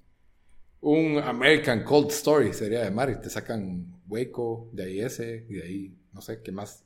un 0.81 1.17
American 1.17 1.83
Cold 1.83 2.12
Story 2.12 2.53
sería 2.53 2.83
de 2.83 2.91
Mari. 2.91 3.19
Te 3.21 3.29
sacan 3.29 4.01
Waco, 4.07 4.69
de 4.71 4.83
ahí 4.83 4.99
ese, 5.01 5.41
de 5.41 5.63
ahí 5.63 5.97
no 6.13 6.21
sé 6.21 6.41
qué 6.41 6.51
más. 6.51 6.83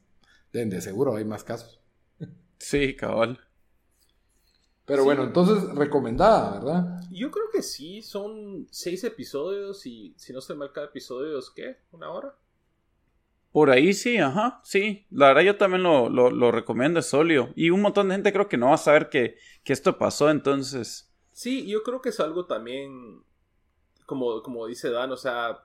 De, 0.52 0.66
de 0.66 0.82
seguro 0.82 1.16
hay 1.16 1.26
más 1.26 1.44
casos. 1.44 1.80
Sí, 2.60 2.96
cabal. 2.96 3.40
Pero 4.86 5.04
bueno, 5.04 5.24
entonces 5.24 5.64
recomendada, 5.76 6.60
¿verdad? 6.60 7.02
Yo 7.12 7.32
creo 7.32 7.46
que 7.52 7.62
sí, 7.62 8.02
son 8.02 8.68
seis 8.72 9.04
episodios 9.04 9.86
y 9.86 10.14
si 10.18 10.34
no 10.34 10.42
se 10.42 10.54
mal 10.56 10.72
cada 10.74 10.88
episodio 10.88 11.38
es 11.38 11.50
qué, 11.50 11.78
una 11.92 12.10
hora. 12.10 12.36
Por 13.52 13.70
ahí 13.70 13.94
sí, 13.94 14.18
ajá, 14.18 14.62
sí. 14.64 15.06
La 15.12 15.28
verdad 15.28 15.42
yo 15.42 15.58
también 15.58 15.84
lo, 15.84 16.10
lo, 16.10 16.52
recomiendo, 16.52 17.00
es 17.00 17.08
sólido. 17.08 17.50
Y 17.56 17.70
un 17.70 17.82
montón 17.82 18.08
de 18.08 18.16
gente 18.16 18.34
creo 18.34 18.48
que 18.48 18.58
no 18.58 18.68
va 18.68 18.76
a 18.76 18.78
saber 18.78 19.10
que, 19.10 19.38
que 19.64 19.74
esto 19.74 19.98
pasó, 19.98 20.30
entonces... 20.30 21.14
Sí, 21.32 21.68
yo 21.68 21.84
creo 21.84 22.02
que 22.02 22.10
es 22.10 22.20
algo 22.20 22.46
también 22.46 23.24
como, 24.42 24.68
dice 24.68 24.90
Dan, 24.90 25.12
o 25.12 25.18
sea, 25.18 25.64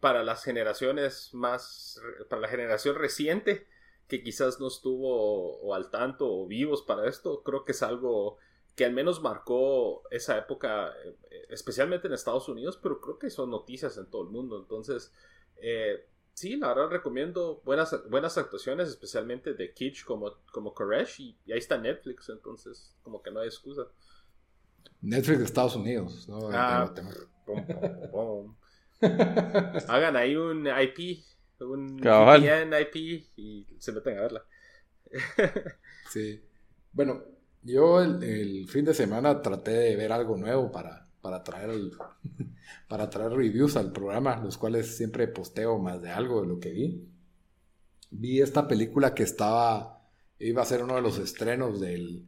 para 0.00 0.22
las 0.22 0.44
generaciones 0.44 1.30
más, 1.34 2.00
para 2.28 2.40
la 2.40 2.48
generación 2.48 2.96
reciente, 2.96 3.66
que 4.08 4.22
quizás 4.22 4.60
no 4.60 4.68
estuvo 4.68 5.58
o 5.58 5.74
al 5.74 5.90
tanto 5.90 6.26
o 6.26 6.46
vivos 6.46 6.82
para 6.82 7.08
esto, 7.08 7.42
creo 7.42 7.64
que 7.64 7.72
es 7.72 7.82
algo 7.82 8.38
que 8.74 8.84
al 8.84 8.92
menos 8.92 9.20
marcó 9.20 10.02
esa 10.10 10.38
época, 10.38 10.92
eh, 11.04 11.46
especialmente 11.50 12.06
en 12.06 12.14
Estados 12.14 12.48
Unidos, 12.48 12.78
pero 12.82 13.00
creo 13.00 13.18
que 13.18 13.30
son 13.30 13.50
noticias 13.50 13.98
en 13.98 14.06
todo 14.06 14.22
el 14.22 14.30
mundo. 14.30 14.58
Entonces, 14.58 15.12
eh, 15.56 16.06
sí, 16.32 16.56
la 16.56 16.68
verdad 16.68 16.88
recomiendo 16.88 17.60
buenas, 17.64 18.08
buenas 18.08 18.38
actuaciones, 18.38 18.88
especialmente 18.88 19.54
de 19.54 19.74
Kitsch 19.74 20.04
como, 20.04 20.38
como 20.52 20.74
Koresh, 20.74 21.20
y, 21.20 21.38
ahí 21.52 21.58
está 21.58 21.76
Netflix, 21.76 22.30
entonces 22.30 22.96
como 23.02 23.22
que 23.22 23.30
no 23.30 23.40
hay 23.40 23.48
excusa. 23.48 23.82
Netflix 25.02 25.38
de 25.38 25.44
Estados 25.44 25.76
Unidos, 25.76 26.28
¿no? 26.28 26.48
Ah, 26.52 26.92
Hagan 29.88 30.16
ahí 30.16 30.36
un 30.36 30.66
IP, 30.66 31.24
un 31.60 31.96
VPN 31.96 32.72
IP 32.80 33.26
y 33.36 33.66
se 33.78 33.92
meten 33.92 34.16
a 34.16 34.22
verla. 34.22 34.46
sí. 36.10 36.40
Bueno, 36.92 37.24
yo 37.62 38.00
el, 38.00 38.68
fin 38.68 38.84
de 38.84 38.94
semana 38.94 39.42
traté 39.42 39.72
de 39.72 39.96
ver 39.96 40.12
algo 40.12 40.36
nuevo 40.36 40.70
para, 40.70 41.08
para 41.20 41.42
traer 41.42 41.70
para 42.88 43.08
traer 43.08 43.32
reviews 43.32 43.76
al 43.76 43.92
programa, 43.92 44.36
los 44.42 44.58
cuales 44.58 44.96
siempre 44.96 45.28
posteo 45.28 45.78
más 45.78 46.02
de 46.02 46.10
algo 46.10 46.42
de 46.42 46.48
lo 46.48 46.60
que 46.60 46.70
vi. 46.70 47.08
Vi 48.10 48.40
esta 48.40 48.68
película 48.68 49.14
que 49.14 49.22
estaba 49.22 50.02
iba 50.38 50.62
a 50.62 50.66
ser 50.66 50.82
uno 50.82 50.96
de 50.96 51.02
los 51.02 51.18
estrenos 51.18 51.80
del 51.80 52.26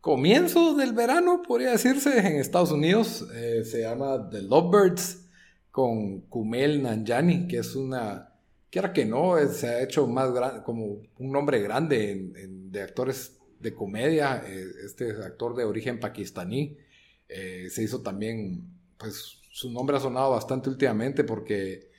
comienzo 0.00 0.74
del 0.74 0.92
verano, 0.92 1.42
podría 1.46 1.70
decirse, 1.70 2.18
en 2.18 2.36
Estados 2.36 2.72
Unidos. 2.72 3.26
Eh, 3.34 3.64
se 3.64 3.82
llama 3.82 4.28
The 4.28 4.42
Lovebirds 4.42 5.26
con 5.70 6.20
Kumel 6.22 6.82
Nanjani, 6.82 7.48
que 7.48 7.58
es 7.58 7.74
una, 7.74 8.32
quiera 8.70 8.92
que 8.92 9.04
no, 9.04 9.36
se 9.48 9.68
ha 9.68 9.82
hecho 9.82 10.06
más 10.06 10.32
grande, 10.32 10.62
como 10.62 10.84
un 11.18 11.32
nombre 11.32 11.60
grande 11.60 12.32
de 12.48 12.82
actores 12.82 13.33
de 13.64 13.74
comedia. 13.74 14.44
Eh, 14.46 14.66
este 14.84 15.10
actor 15.10 15.56
de 15.56 15.64
origen 15.64 15.98
pakistaní 15.98 16.76
eh, 17.28 17.66
se 17.70 17.82
hizo 17.82 18.02
también, 18.02 18.68
pues 18.96 19.40
su 19.50 19.72
nombre 19.72 19.96
ha 19.96 20.00
sonado 20.00 20.30
bastante 20.30 20.68
últimamente 20.68 21.24
porque 21.24 21.90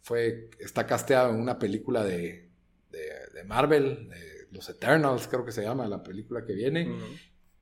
fue, 0.00 0.48
está 0.58 0.86
casteado 0.86 1.30
en 1.34 1.40
una 1.40 1.58
película 1.58 2.02
de, 2.02 2.48
de, 2.90 3.44
Marvel. 3.44 4.08
Los 4.50 4.68
Eternals, 4.70 5.28
creo 5.28 5.44
que 5.44 5.52
se 5.52 5.62
llama 5.62 5.86
la 5.86 6.02
película 6.02 6.44
que 6.44 6.54
viene. 6.54 6.88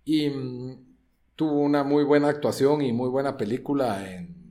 Y 0.05 0.31
mm, 0.31 0.95
tuvo 1.35 1.61
una 1.61 1.83
muy 1.83 2.05
buena 2.05 2.29
actuación 2.29 2.83
y 2.83 2.93
muy 2.93 3.09
buena 3.09 3.37
película 3.37 4.11
en. 4.11 4.45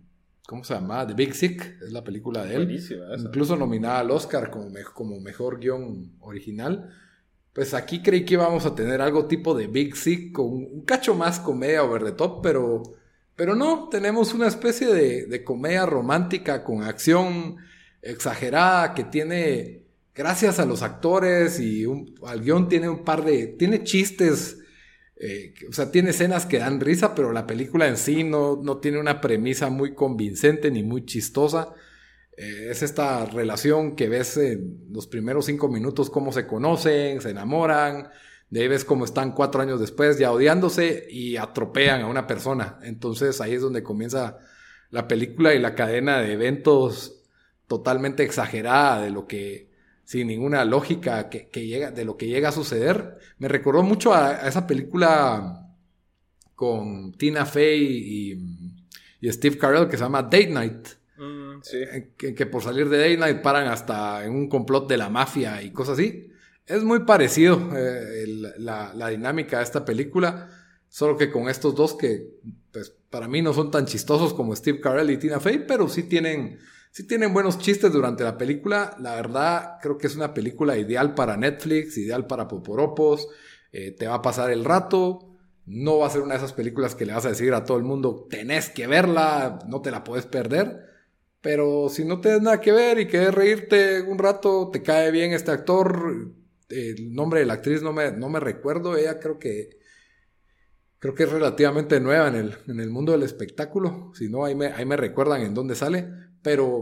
¿Cómo 0.45 0.63
se 0.65 0.73
llama? 0.73 1.07
The 1.07 1.13
Big 1.13 1.33
Sick, 1.33 1.81
es 1.81 1.93
la 1.93 2.03
película 2.03 2.43
de 2.43 2.55
él. 2.55 2.79
Incluso 3.17 3.55
nominada 3.55 3.99
al 3.99 4.11
Oscar 4.11 4.51
como, 4.51 4.69
como 4.93 5.19
mejor 5.21 5.59
guion 5.59 6.17
original. 6.19 6.89
Pues 7.53 7.75
aquí 7.75 8.01
creí 8.01 8.25
que 8.25 8.33
íbamos 8.33 8.65
a 8.65 8.73
tener 8.73 8.99
algo 8.99 9.27
tipo 9.27 9.53
de 9.53 9.67
Big 9.67 9.95
Sick, 9.95 10.31
con 10.31 10.47
un 10.47 10.81
cacho 10.85 11.13
más 11.13 11.39
comedia 11.39 11.83
over 11.83 12.03
the 12.03 12.11
top, 12.13 12.41
pero, 12.41 12.81
pero 13.35 13.55
no, 13.55 13.89
tenemos 13.89 14.33
una 14.33 14.47
especie 14.47 14.87
de, 14.87 15.43
comedia 15.43 15.85
romántica 15.85 16.63
con 16.63 16.83
acción 16.83 17.57
exagerada 18.01 18.95
que 18.95 19.03
tiene 19.03 19.83
gracias 20.15 20.59
a 20.59 20.65
los 20.65 20.81
actores 20.81 21.59
y 21.59 21.85
al 22.25 22.41
guion 22.41 22.67
tiene 22.69 22.89
un 22.89 23.03
par 23.03 23.23
de, 23.23 23.47
tiene 23.47 23.83
chistes, 23.83 24.57
eh, 25.15 25.53
o 25.69 25.73
sea, 25.73 25.91
tiene 25.91 26.09
escenas 26.09 26.47
que 26.47 26.57
dan 26.57 26.79
risa, 26.79 27.13
pero 27.13 27.31
la 27.31 27.45
película 27.45 27.87
en 27.87 27.97
sí 27.97 28.23
no, 28.23 28.59
no 28.63 28.77
tiene 28.77 28.99
una 28.99 29.21
premisa 29.21 29.69
muy 29.69 29.93
convincente 29.93 30.71
ni 30.71 30.81
muy 30.81 31.05
chistosa. 31.05 31.73
Eh, 32.37 32.67
es 32.71 32.83
esta 32.83 33.25
relación 33.25 33.95
que 33.95 34.09
ves 34.09 34.37
en 34.37 34.87
los 34.91 35.07
primeros 35.07 35.45
cinco 35.45 35.67
minutos, 35.67 36.09
cómo 36.09 36.31
se 36.31 36.47
conocen, 36.47 37.21
se 37.21 37.31
enamoran, 37.31 38.09
de 38.49 38.61
ahí 38.61 38.67
ves 38.67 38.85
cómo 38.85 39.05
están 39.05 39.31
cuatro 39.31 39.61
años 39.61 39.79
después 39.79 40.19
ya 40.19 40.31
odiándose 40.31 41.07
y 41.09 41.37
atropellan 41.37 42.01
a 42.01 42.07
una 42.07 42.27
persona. 42.27 42.79
Entonces 42.83 43.41
ahí 43.41 43.53
es 43.53 43.61
donde 43.61 43.83
comienza 43.83 44.37
la 44.89 45.07
película 45.07 45.53
y 45.53 45.59
la 45.59 45.75
cadena 45.75 46.19
de 46.19 46.33
eventos 46.33 47.23
totalmente 47.67 48.23
exagerada 48.23 49.01
de 49.01 49.09
lo 49.09 49.25
que 49.25 49.71
sin 50.03 50.27
ninguna 50.27 50.65
lógica 50.65 51.29
que, 51.29 51.49
llega, 51.65 51.91
de 51.91 52.05
lo 52.05 52.17
que 52.17 52.27
llega 52.27 52.49
a 52.49 52.51
suceder. 52.51 53.17
Me 53.39 53.47
recordó 53.47 53.83
mucho 53.83 54.13
a, 54.13 54.47
esa 54.47 54.67
película 54.67 55.67
con 56.53 57.13
Tina 57.13 57.45
Fey 57.45 58.37
y, 59.21 59.31
Steve 59.31 59.57
Carell 59.57 59.87
que 59.87 59.97
se 59.97 60.03
llama 60.03 60.21
Date 60.21 60.49
Night. 60.49 60.87
Eh, 61.71 62.13
que, 62.17 62.45
por 62.45 62.63
salir 62.63 62.89
de 62.89 62.97
Date 62.97 63.17
Night 63.17 63.41
paran 63.41 63.67
hasta 63.67 64.25
en 64.25 64.33
un 64.33 64.49
complot 64.49 64.89
de 64.89 64.97
la 64.97 65.09
mafia 65.09 65.61
y 65.61 65.71
cosas 65.71 65.99
así. 65.99 66.29
Es 66.65 66.83
muy 66.83 66.99
parecido 67.01 67.69
eh, 67.75 68.25
la, 68.57 68.93
la, 68.93 69.09
dinámica 69.09 69.57
de 69.57 69.63
esta 69.63 69.83
película, 69.83 70.49
solo 70.89 71.17
que 71.17 71.29
con 71.29 71.49
estos 71.49 71.75
dos 71.75 71.95
que 71.95 72.39
pues, 72.71 72.93
para 73.09 73.27
mí 73.27 73.41
no 73.41 73.53
son 73.53 73.69
tan 73.69 73.85
chistosos 73.85 74.33
como 74.33 74.55
Steve 74.55 74.79
Carell 74.79 75.09
y 75.09 75.17
Tina 75.17 75.39
Fey, 75.39 75.65
pero 75.67 75.87
sí 75.87 76.03
tienen 76.03 76.59
Sí 76.93 77.07
tienen 77.07 77.33
buenos 77.33 77.57
chistes 77.57 77.91
durante 77.91 78.23
la 78.23 78.37
película. 78.37 78.95
La 78.99 79.15
verdad, 79.15 79.79
creo 79.81 79.97
que 79.97 80.05
es 80.05 80.15
una 80.15 80.31
película 80.31 80.77
ideal 80.77 81.15
para 81.15 81.35
Netflix, 81.37 81.97
ideal 81.97 82.27
para 82.27 82.47
Poporopos. 82.47 83.29
Eh, 83.71 83.95
te 83.97 84.05
va 84.05 84.13
a 84.13 84.21
pasar 84.21 84.51
el 84.51 84.63
rato. 84.63 85.35
No 85.65 85.97
va 85.97 86.05
a 86.05 86.11
ser 86.11 86.21
una 86.21 86.35
de 86.35 86.37
esas 86.37 86.53
películas 86.53 86.93
que 86.93 87.07
le 87.07 87.13
vas 87.13 87.25
a 87.25 87.29
decir 87.29 87.51
a 87.55 87.65
todo 87.65 87.77
el 87.77 87.83
mundo, 87.83 88.27
tenés 88.29 88.69
que 88.69 88.85
verla, 88.85 89.57
no 89.67 89.81
te 89.81 89.89
la 89.89 90.03
puedes 90.03 90.27
perder. 90.27 90.92
Pero 91.43 91.89
si 91.89 92.05
no 92.05 92.21
tienes 92.21 92.41
nada 92.41 92.59
que 92.61 92.71
ver 92.71 92.99
y 92.99 93.05
quieres 93.05 93.35
reírte 93.35 94.01
un 94.01 94.17
rato, 94.17 94.71
te 94.71 94.81
cae 94.81 95.11
bien 95.11 95.33
este 95.33 95.51
actor. 95.51 96.33
El 96.69 97.13
nombre 97.13 97.41
de 97.41 97.45
la 97.45 97.53
actriz 97.53 97.83
no 97.83 97.93
me, 97.93 98.11
no 98.13 98.29
me 98.29 98.39
recuerdo. 98.39 98.97
Ella 98.97 99.19
creo 99.19 99.37
que 99.37 99.77
creo 100.99 101.13
que 101.13 101.23
es 101.23 101.31
relativamente 101.31 101.99
nueva 101.99 102.29
en 102.29 102.35
el, 102.35 102.55
en 102.67 102.79
el 102.79 102.89
mundo 102.89 103.11
del 103.11 103.23
espectáculo. 103.23 104.13
Si 104.15 104.29
no, 104.29 104.45
ahí 104.45 104.55
me, 104.55 104.67
ahí 104.67 104.85
me 104.85 104.95
recuerdan 104.95 105.41
en 105.41 105.53
dónde 105.53 105.75
sale. 105.75 106.07
Pero 106.41 106.81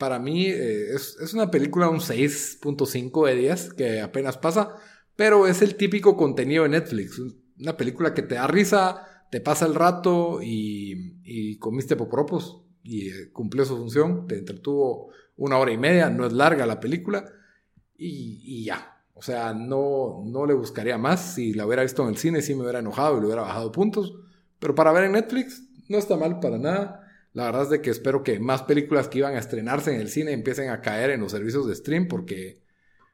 para 0.00 0.18
mí 0.18 0.46
eh, 0.46 0.94
es, 0.94 1.34
una 1.34 1.50
película 1.50 1.90
un 1.90 2.00
6.5 2.00 3.26
de 3.26 3.34
10 3.36 3.74
que 3.74 4.00
apenas 4.00 4.38
pasa, 4.38 4.76
pero 5.14 5.46
es 5.46 5.60
el 5.60 5.76
típico 5.76 6.16
contenido 6.16 6.62
de 6.62 6.70
Netflix. 6.70 7.20
Una 7.60 7.76
película 7.76 8.14
que 8.14 8.22
te 8.22 8.36
da 8.36 8.46
risa, 8.46 9.26
te 9.30 9.42
pasa 9.42 9.66
el 9.66 9.74
rato 9.74 10.40
y, 10.42 11.58
comiste 11.58 11.96
popropos 11.96 12.64
y 12.82 13.10
eh, 13.10 13.30
cumplió 13.32 13.64
su 13.64 13.76
función, 13.76 14.26
te 14.26 14.38
entretuvo 14.38 15.10
una 15.36 15.58
hora 15.58 15.72
y 15.72 15.78
media, 15.78 16.10
no 16.10 16.26
es 16.26 16.32
larga 16.32 16.66
la 16.66 16.80
película 16.80 17.24
y, 17.96 18.64
ya. 18.64 18.96
O 19.14 19.22
sea, 19.22 19.52
no, 19.52 20.22
no 20.24 20.46
le 20.46 20.54
buscaría 20.54 20.96
más. 20.96 21.34
Si 21.34 21.52
la 21.52 21.66
hubiera 21.66 21.82
visto 21.82 22.02
en 22.02 22.08
el 22.08 22.16
cine, 22.16 22.40
sí 22.40 22.54
me 22.54 22.62
hubiera 22.62 22.78
enojado 22.78 23.18
y 23.18 23.20
le 23.20 23.26
hubiera 23.26 23.42
bajado 23.42 23.70
puntos. 23.70 24.14
Pero 24.58 24.74
para 24.74 24.92
ver 24.92 25.04
en 25.04 25.12
Netflix, 25.12 25.62
no 25.88 25.98
está 25.98 26.16
mal 26.16 26.40
para 26.40 26.58
nada. 26.58 27.06
La 27.34 27.44
verdad 27.44 27.64
es 27.64 27.70
de 27.70 27.82
que 27.82 27.90
espero 27.90 28.22
que 28.22 28.40
más 28.40 28.62
películas 28.62 29.08
que 29.08 29.18
iban 29.18 29.34
a 29.34 29.38
estrenarse 29.38 29.94
en 29.94 30.00
el 30.00 30.08
cine 30.08 30.32
empiecen 30.32 30.70
a 30.70 30.80
caer 30.80 31.10
en 31.10 31.20
los 31.20 31.32
servicios 31.32 31.66
de 31.66 31.74
stream 31.74 32.08
porque 32.08 32.60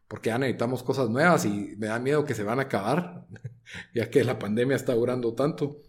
porque 0.09 0.31
ya 0.31 0.39
necesitamos 0.39 0.83
cosas 0.83 1.11
nuevas 1.11 1.45
y 1.45 1.75
me 1.79 1.89
da 1.89 1.99
miedo 1.99 2.25
que 2.25 2.35
se 2.35 2.45
van 2.45 2.61
a 2.61 2.63
acabar, 2.63 3.27
ya 3.95 4.09
que 4.09 4.23
la 4.25 4.39
pandemia 4.39 4.77
está 4.77 4.95
durando 4.95 5.35
tanto. 5.35 5.83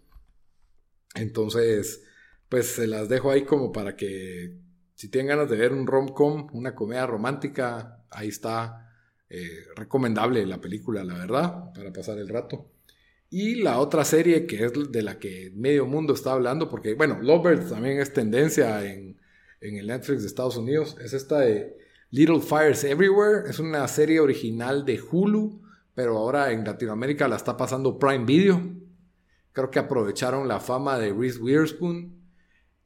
Entonces, 1.14 2.02
pues 2.48 2.66
se 2.66 2.86
las 2.86 3.08
dejo 3.08 3.30
ahí 3.30 3.44
como 3.44 3.72
para 3.72 3.96
que 3.96 4.54
si 4.94 5.08
tienen 5.08 5.28
ganas 5.28 5.50
de 5.50 5.56
ver 5.56 5.72
un 5.72 5.86
rom-com, 5.86 6.48
una 6.52 6.74
comedia 6.74 7.06
romántica, 7.06 8.04
ahí 8.10 8.28
está. 8.28 8.84
Eh, 9.30 9.66
recomendable 9.76 10.46
la 10.46 10.58
película, 10.58 11.04
la 11.04 11.14
verdad, 11.14 11.72
para 11.74 11.92
pasar 11.92 12.18
el 12.18 12.28
rato. 12.28 12.70
Y 13.30 13.56
la 13.56 13.78
otra 13.78 14.04
serie 14.04 14.46
que 14.46 14.64
es 14.64 14.72
de 14.90 15.02
la 15.02 15.18
que 15.18 15.52
medio 15.54 15.84
mundo 15.86 16.14
está 16.14 16.32
hablando, 16.32 16.68
porque, 16.70 16.94
bueno, 16.94 17.18
Lovebirds 17.20 17.68
también 17.68 18.00
es 18.00 18.12
tendencia 18.14 18.90
en, 18.90 19.20
en 19.60 19.76
el 19.76 19.86
Netflix 19.86 20.22
de 20.22 20.28
Estados 20.28 20.56
Unidos, 20.56 20.96
es 21.00 21.12
esta 21.12 21.40
de 21.40 21.76
Little 22.10 22.40
Fires 22.40 22.84
Everywhere. 22.84 23.48
Es 23.50 23.58
una 23.58 23.86
serie 23.86 24.20
original 24.20 24.84
de 24.84 24.98
Hulu, 25.00 25.60
pero 25.94 26.16
ahora 26.16 26.52
en 26.52 26.64
Latinoamérica 26.64 27.28
la 27.28 27.36
está 27.36 27.56
pasando 27.56 27.98
Prime 27.98 28.24
Video. 28.24 28.60
Creo 29.52 29.70
que 29.70 29.78
aprovecharon 29.78 30.48
la 30.48 30.60
fama 30.60 30.98
de 30.98 31.12
Reese 31.12 31.38
Witherspoon. 31.38 32.17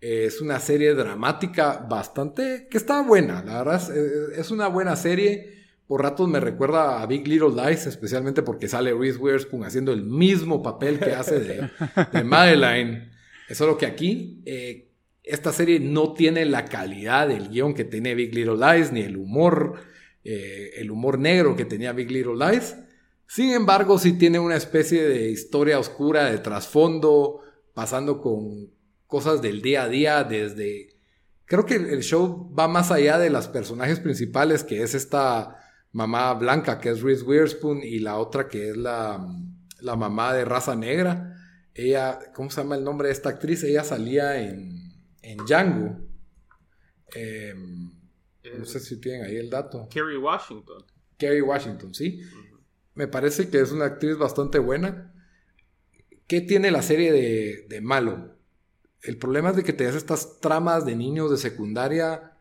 Es 0.02 0.40
una 0.40 0.58
serie 0.58 0.94
dramática 0.94 1.86
bastante 1.88 2.66
que 2.68 2.76
está 2.76 3.02
buena, 3.02 3.44
la 3.44 3.62
verdad 3.62 3.96
es, 4.36 4.50
una 4.50 4.66
buena 4.66 4.96
serie. 4.96 5.62
Por 5.86 6.02
ratos 6.02 6.28
me 6.28 6.40
recuerda 6.40 7.00
a 7.00 7.06
Big 7.06 7.28
Little 7.28 7.50
Lies, 7.50 7.86
especialmente 7.86 8.42
porque 8.42 8.66
sale 8.66 8.92
Reese 8.92 9.18
Witherspoon 9.18 9.62
haciendo 9.62 9.92
el 9.92 10.02
mismo 10.02 10.60
papel 10.60 10.98
que 10.98 11.12
hace 11.12 11.38
de, 11.38 11.70
de 12.12 12.24
Madeline. 12.24 13.12
Solo 13.52 13.78
que 13.78 13.86
aquí 13.86 14.42
eh, 14.44 14.90
esta 15.22 15.52
serie 15.52 15.78
no 15.78 16.14
tiene 16.14 16.46
la 16.46 16.64
calidad 16.64 17.28
del 17.28 17.50
guion 17.50 17.72
que 17.72 17.84
tiene 17.84 18.16
Big 18.16 18.34
Little 18.34 18.56
Lies, 18.56 18.90
ni 18.90 19.02
el 19.02 19.16
humor, 19.16 19.76
eh, 20.24 20.72
el 20.78 20.90
humor 20.90 21.20
negro 21.20 21.54
que 21.54 21.64
tenía 21.64 21.92
Big 21.92 22.10
Little 22.10 22.44
Lies. 22.44 22.74
Sin 23.28 23.52
embargo, 23.52 24.00
sí 24.00 24.14
tiene 24.14 24.40
una 24.40 24.56
especie 24.56 25.04
de 25.04 25.30
historia 25.30 25.78
oscura 25.78 26.24
de 26.24 26.38
trasfondo, 26.38 27.38
pasando 27.72 28.20
con 28.20 28.81
cosas 29.12 29.42
del 29.42 29.60
día 29.60 29.84
a 29.84 29.88
día, 29.88 30.24
desde... 30.24 30.88
Creo 31.44 31.66
que 31.66 31.74
el 31.74 32.02
show 32.02 32.50
va 32.58 32.66
más 32.66 32.90
allá 32.90 33.18
de 33.18 33.28
las 33.28 33.46
personajes 33.46 34.00
principales, 34.00 34.64
que 34.64 34.82
es 34.82 34.94
esta 34.94 35.58
mamá 35.92 36.32
blanca, 36.32 36.80
que 36.80 36.88
es 36.88 37.02
Reese 37.02 37.22
Witherspoon, 37.22 37.82
y 37.82 37.98
la 37.98 38.16
otra 38.16 38.48
que 38.48 38.70
es 38.70 38.76
la, 38.76 39.22
la 39.80 39.96
mamá 39.96 40.32
de 40.32 40.46
raza 40.46 40.74
negra. 40.74 41.36
Ella, 41.74 42.18
¿cómo 42.34 42.50
se 42.50 42.62
llama 42.62 42.76
el 42.76 42.84
nombre 42.84 43.08
de 43.08 43.12
esta 43.12 43.28
actriz? 43.28 43.62
Ella 43.64 43.84
salía 43.84 44.40
en 44.40 44.92
en 45.22 45.38
Django. 45.38 46.00
Em, 47.14 47.90
no 48.58 48.64
sé 48.64 48.80
si 48.80 49.00
tienen 49.00 49.24
ahí 49.24 49.36
el 49.36 49.48
dato. 49.48 49.88
Kerry 49.90 50.16
Washington. 50.16 50.84
Kerry 51.16 51.40
Washington, 51.40 51.94
sí. 51.94 52.20
Me 52.94 53.06
parece 53.08 53.48
que 53.48 53.60
es 53.60 53.72
una 53.72 53.86
actriz 53.86 54.18
bastante 54.18 54.58
buena. 54.58 55.14
¿Qué 56.26 56.40
tiene 56.40 56.70
la 56.70 56.82
serie 56.82 57.12
de, 57.12 57.80
malo? 57.80 58.31
El 59.02 59.18
problema 59.18 59.50
es 59.50 59.56
de 59.56 59.64
que 59.64 59.72
te 59.72 59.84
das 59.84 59.96
estas 59.96 60.40
tramas 60.40 60.86
de 60.86 60.96
niños 60.96 61.30
de 61.30 61.36
secundaria 61.36 62.32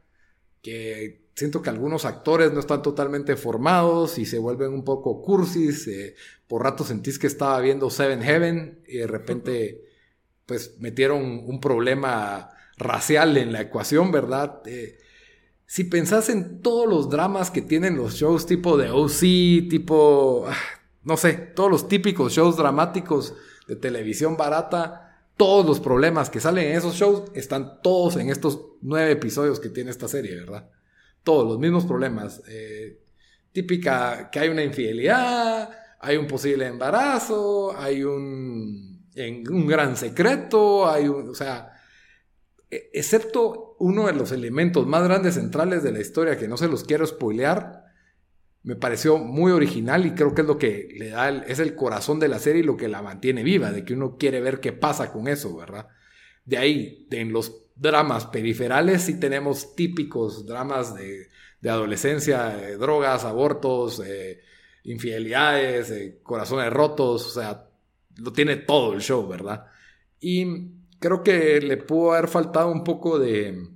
que 0.62 1.22
siento 1.34 1.62
que 1.62 1.70
algunos 1.72 2.06
actores 2.06 2.54
no 2.54 2.60
están 2.60 2.82
totalmente 2.84 3.36
formados 3.36 4.20
y 4.20 4.26
se 4.26 4.38
vuelven 4.38 4.74
un 4.74 4.84
poco 4.84 5.22
cursis. 5.22 5.88
Eh, 5.88 6.16
por 6.48 6.64
rato 6.64 6.84
sentís 6.84 7.18
que 7.18 7.28
estaba 7.28 7.60
viendo 7.60 7.90
Seven 7.90 8.22
Heaven 8.22 8.84
y 8.88 8.98
de 8.98 9.08
repente 9.08 9.86
pues 10.46 10.78
metieron 10.80 11.24
un 11.46 11.60
problema 11.60 12.52
racial 12.78 13.38
en 13.38 13.54
la 13.54 13.62
ecuación, 13.62 14.12
¿verdad? 14.12 14.62
Eh, 14.66 14.98
si 15.66 15.86
pensás 15.86 16.30
en 16.30 16.62
todos 16.62 16.88
los 16.88 17.10
dramas 17.10 17.50
que 17.50 17.62
tienen 17.62 17.96
los 17.96 18.16
shows 18.16 18.46
tipo 18.46 18.78
de 18.78 18.90
OC, 18.90 19.70
tipo, 19.70 20.46
ah, 20.48 20.58
no 21.04 21.16
sé, 21.16 21.34
todos 21.34 21.72
los 21.72 21.88
típicos 21.88 22.34
shows 22.34 22.58
dramáticos 22.58 23.34
de 23.68 23.78
televisión 23.78 24.36
barata, 24.36 25.11
todos 25.38 25.66
los 25.66 25.80
problemas 25.80 26.30
que 26.30 26.40
salen 26.40 26.68
en 26.68 26.78
esos 26.78 26.96
shows 26.96 27.32
están 27.34 27.82
todos 27.82 28.16
en 28.18 28.30
estos 28.30 28.62
nueve 28.82 29.12
episodios 29.12 29.60
que 29.60 29.70
tiene 29.70 29.92
esta 29.92 30.08
serie, 30.08 30.36
¿verdad? 30.36 30.70
Todos 31.24 31.48
los 31.48 31.60
mismos 31.60 31.86
problemas. 31.86 32.42
Eh, 32.48 33.00
típica 33.52 34.30
que 34.32 34.40
hay 34.40 34.50
una 34.50 34.64
infidelidad, 34.64 35.70
hay 36.00 36.18
un 36.18 36.28
posible 36.28 36.68
embarazo, 36.68 37.76
hay 37.78 38.04
un, 38.04 39.06
un 39.16 39.68
gran 39.68 39.96
secreto, 39.96 40.90
hay 40.90 41.08
un, 41.08 41.30
o 41.30 41.36
sea, 41.36 41.74
e, 42.70 42.90
excepto 42.94 43.76
uno 43.80 44.08
de 44.08 44.14
los 44.14 44.32
elementos 44.32 44.88
más 44.88 45.04
grandes 45.04 45.36
centrales 45.36 45.84
de 45.84 45.92
la 45.92 46.00
historia, 46.00 46.38
que 46.38 46.48
no 46.48 46.58
se 46.58 46.68
los 46.68 46.84
quiero 46.84 47.06
spoilear, 47.06 47.81
me 48.64 48.76
pareció 48.76 49.18
muy 49.18 49.52
original 49.52 50.06
y 50.06 50.12
creo 50.12 50.36
que 50.36 50.42
es 50.42 50.48
lo 50.48 50.58
que 50.58 50.90
le 50.98 51.10
da, 51.10 51.30
es 51.30 51.60
el 51.60 51.76
corazón 51.76 52.20
de 52.20 52.28
la 52.28 52.40
serie 52.40 52.62
y 52.62 52.66
lo 52.66 52.78
que 52.78 52.88
la 52.88 53.02
mantiene 53.02 53.44
viva, 53.44 53.72
de 53.72 53.84
que 53.84 53.94
uno 53.94 54.18
quiere 54.18 54.40
ver 54.40 54.60
qué 54.60 54.72
pasa 54.72 55.12
con 55.12 55.28
eso, 55.28 55.56
¿verdad? 55.56 55.88
De 56.46 56.58
ahí, 56.58 57.08
en 57.12 57.32
los 57.32 57.64
dramas 57.76 58.28
periferales 58.28 59.04
sí 59.04 59.20
tenemos 59.20 59.76
típicos 59.76 60.46
dramas 60.46 60.96
de, 60.96 61.30
adolescencia, 61.68 62.56
drogas, 62.78 63.24
abortos, 63.24 64.02
infidelidades, 64.84 65.94
corazones 66.24 66.72
rotos, 66.72 67.28
o 67.28 67.40
sea, 67.40 67.68
lo 68.18 68.34
tiene 68.34 68.58
todo 68.58 68.94
el 68.94 69.02
show, 69.02 69.28
¿verdad? 69.28 69.68
Y 70.20 70.46
creo 71.00 71.24
que 71.24 71.62
le 71.62 71.78
pudo 71.78 72.14
haber 72.14 72.28
faltado 72.28 72.72
un 72.72 72.84
poco 72.84 73.18
de, 73.20 73.68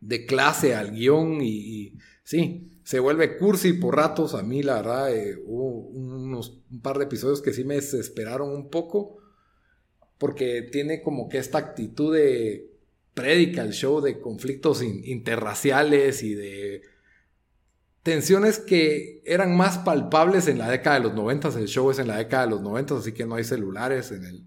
de 0.00 0.26
clase 0.26 0.74
al 0.74 0.92
guion 0.92 1.40
y, 1.42 1.94
sí, 2.24 2.75
se 2.86 3.00
vuelve 3.00 3.36
cursi 3.36 3.72
por 3.72 3.96
ratos. 3.96 4.32
A 4.34 4.44
mí, 4.44 4.62
la 4.62 4.76
verdad, 4.76 5.12
eh, 5.12 5.36
hubo 5.44 5.88
unos, 5.88 6.62
un 6.70 6.80
par 6.80 6.98
de 6.98 7.04
episodios 7.06 7.42
que 7.42 7.52
sí 7.52 7.64
me 7.64 7.74
desesperaron 7.74 8.48
un 8.50 8.70
poco 8.70 9.18
porque 10.18 10.62
tiene 10.62 11.02
como 11.02 11.28
que 11.28 11.38
esta 11.38 11.58
actitud 11.58 12.14
de 12.14 12.70
predica 13.12 13.62
el 13.62 13.72
show 13.72 14.00
de 14.00 14.20
conflictos 14.20 14.84
interraciales 14.84 16.22
y 16.22 16.34
de 16.34 16.82
tensiones 18.04 18.60
que 18.60 19.20
eran 19.26 19.56
más 19.56 19.78
palpables 19.78 20.46
en 20.46 20.58
la 20.58 20.70
década 20.70 20.98
de 20.98 21.02
los 21.06 21.14
noventas. 21.14 21.56
El 21.56 21.66
show 21.66 21.90
es 21.90 21.98
en 21.98 22.06
la 22.06 22.18
década 22.18 22.44
de 22.44 22.50
los 22.50 22.62
noventas, 22.62 22.98
así 23.00 23.10
que 23.10 23.26
no 23.26 23.34
hay 23.34 23.42
celulares 23.42 24.12
en 24.12 24.24
el, 24.24 24.44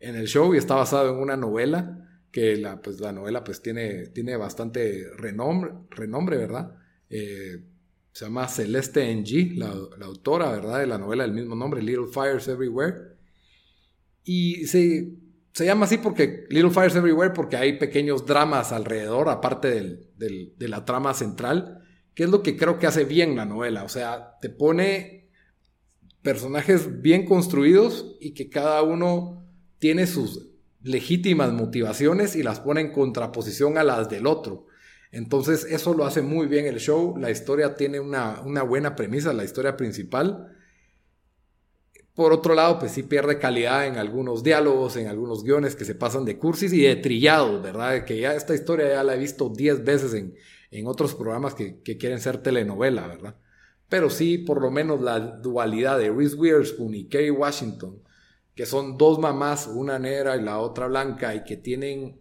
en 0.00 0.16
el 0.16 0.26
show 0.26 0.54
y 0.54 0.56
está 0.56 0.74
basado 0.74 1.10
en 1.10 1.16
una 1.16 1.36
novela 1.36 2.08
que 2.32 2.56
la, 2.56 2.80
pues, 2.80 2.98
la 2.98 3.12
novela 3.12 3.44
pues 3.44 3.60
tiene, 3.60 4.06
tiene 4.06 4.38
bastante 4.38 5.06
renombre, 5.18 5.72
renombre 5.90 6.38
¿verdad? 6.38 6.78
Eh, 7.10 7.62
se 8.14 8.26
llama 8.26 8.46
Celeste 8.46 9.12
Ng, 9.12 9.58
la, 9.58 9.74
la, 9.98 10.06
autora, 10.06 10.52
¿verdad? 10.52 10.78
De 10.78 10.86
la 10.86 10.98
novela 10.98 11.24
del 11.24 11.32
mismo 11.32 11.56
nombre, 11.56 11.82
Little 11.82 12.06
Fires 12.06 12.46
Everywhere. 12.46 13.16
Y 14.22 14.68
se, 14.68 15.16
se 15.52 15.66
llama 15.66 15.86
así 15.86 15.98
porque 15.98 16.46
Little 16.48 16.70
Fires 16.70 16.94
Everywhere 16.94 17.34
porque 17.34 17.56
hay 17.56 17.76
pequeños 17.76 18.24
dramas 18.24 18.70
alrededor, 18.70 19.28
aparte 19.28 19.68
del, 19.68 20.10
del, 20.16 20.54
de 20.56 20.68
la 20.68 20.84
trama 20.84 21.12
central, 21.12 21.82
que 22.14 22.22
es 22.22 22.30
lo 22.30 22.44
que 22.44 22.56
creo 22.56 22.78
que 22.78 22.86
hace 22.86 23.04
bien 23.04 23.34
la 23.34 23.46
novela. 23.46 23.82
O 23.82 23.88
sea, 23.88 24.38
te 24.40 24.48
pone 24.48 25.28
personajes 26.22 27.02
bien 27.02 27.26
construidos 27.26 28.16
y 28.20 28.32
que 28.32 28.48
cada 28.48 28.80
uno 28.82 29.44
tiene 29.80 30.06
sus 30.06 30.50
legítimas 30.82 31.52
motivaciones 31.52 32.36
y 32.36 32.44
las 32.44 32.60
pone 32.60 32.80
en 32.80 32.92
contraposición 32.92 33.76
a 33.76 33.82
las 33.82 34.08
del 34.08 34.28
otro. 34.28 34.66
Entonces 35.14 35.64
eso 35.64 35.94
lo 35.94 36.04
hace 36.04 36.22
muy 36.22 36.46
bien 36.46 36.66
el 36.66 36.78
show. 36.78 37.16
La 37.16 37.30
historia 37.30 37.76
tiene 37.76 38.00
una, 38.00 38.40
buena 38.62 38.96
premisa, 38.96 39.32
la 39.32 39.44
historia 39.44 39.76
principal. 39.76 40.56
Por 42.14 42.32
otro 42.32 42.54
lado, 42.54 42.78
pues 42.78 42.92
sí 42.92 43.02
pierde 43.02 43.38
calidad 43.38 43.86
en 43.86 43.96
algunos 43.96 44.42
diálogos, 44.42 44.96
en 44.96 45.06
algunos 45.06 45.42
guiones 45.42 45.76
que 45.76 45.84
se 45.84 45.94
pasan 45.94 46.24
de 46.24 46.38
cursis 46.38 46.72
y 46.72 46.82
de 46.82 46.96
trillados, 46.96 47.62
¿verdad? 47.62 48.04
Que 48.04 48.20
ya 48.20 48.34
esta 48.34 48.54
historia 48.54 48.88
ya 48.88 49.02
la 49.02 49.14
he 49.14 49.18
visto 49.18 49.48
10 49.48 49.84
veces 49.84 50.14
en, 50.14 50.86
otros 50.86 51.14
programas 51.14 51.54
que, 51.54 51.80
que, 51.82 51.96
quieren 51.96 52.20
ser 52.20 52.38
telenovela, 52.38 53.06
¿verdad? 53.06 53.36
Pero 53.88 54.10
sí, 54.10 54.38
por 54.38 54.60
lo 54.60 54.72
menos 54.72 55.00
la 55.00 55.20
dualidad 55.20 55.98
de 55.98 56.10
Reese 56.10 56.34
Witherspoon 56.34 56.94
y 56.94 57.04
Kerry 57.08 57.30
Washington 57.30 58.02
que 58.54 58.66
son 58.66 58.96
dos 58.96 59.18
mamás, 59.18 59.66
una 59.66 59.98
negra 59.98 60.36
y 60.36 60.42
la 60.42 60.58
otra 60.58 60.86
blanca, 60.86 61.34
y 61.34 61.44
que 61.44 61.56
tienen 61.56 62.20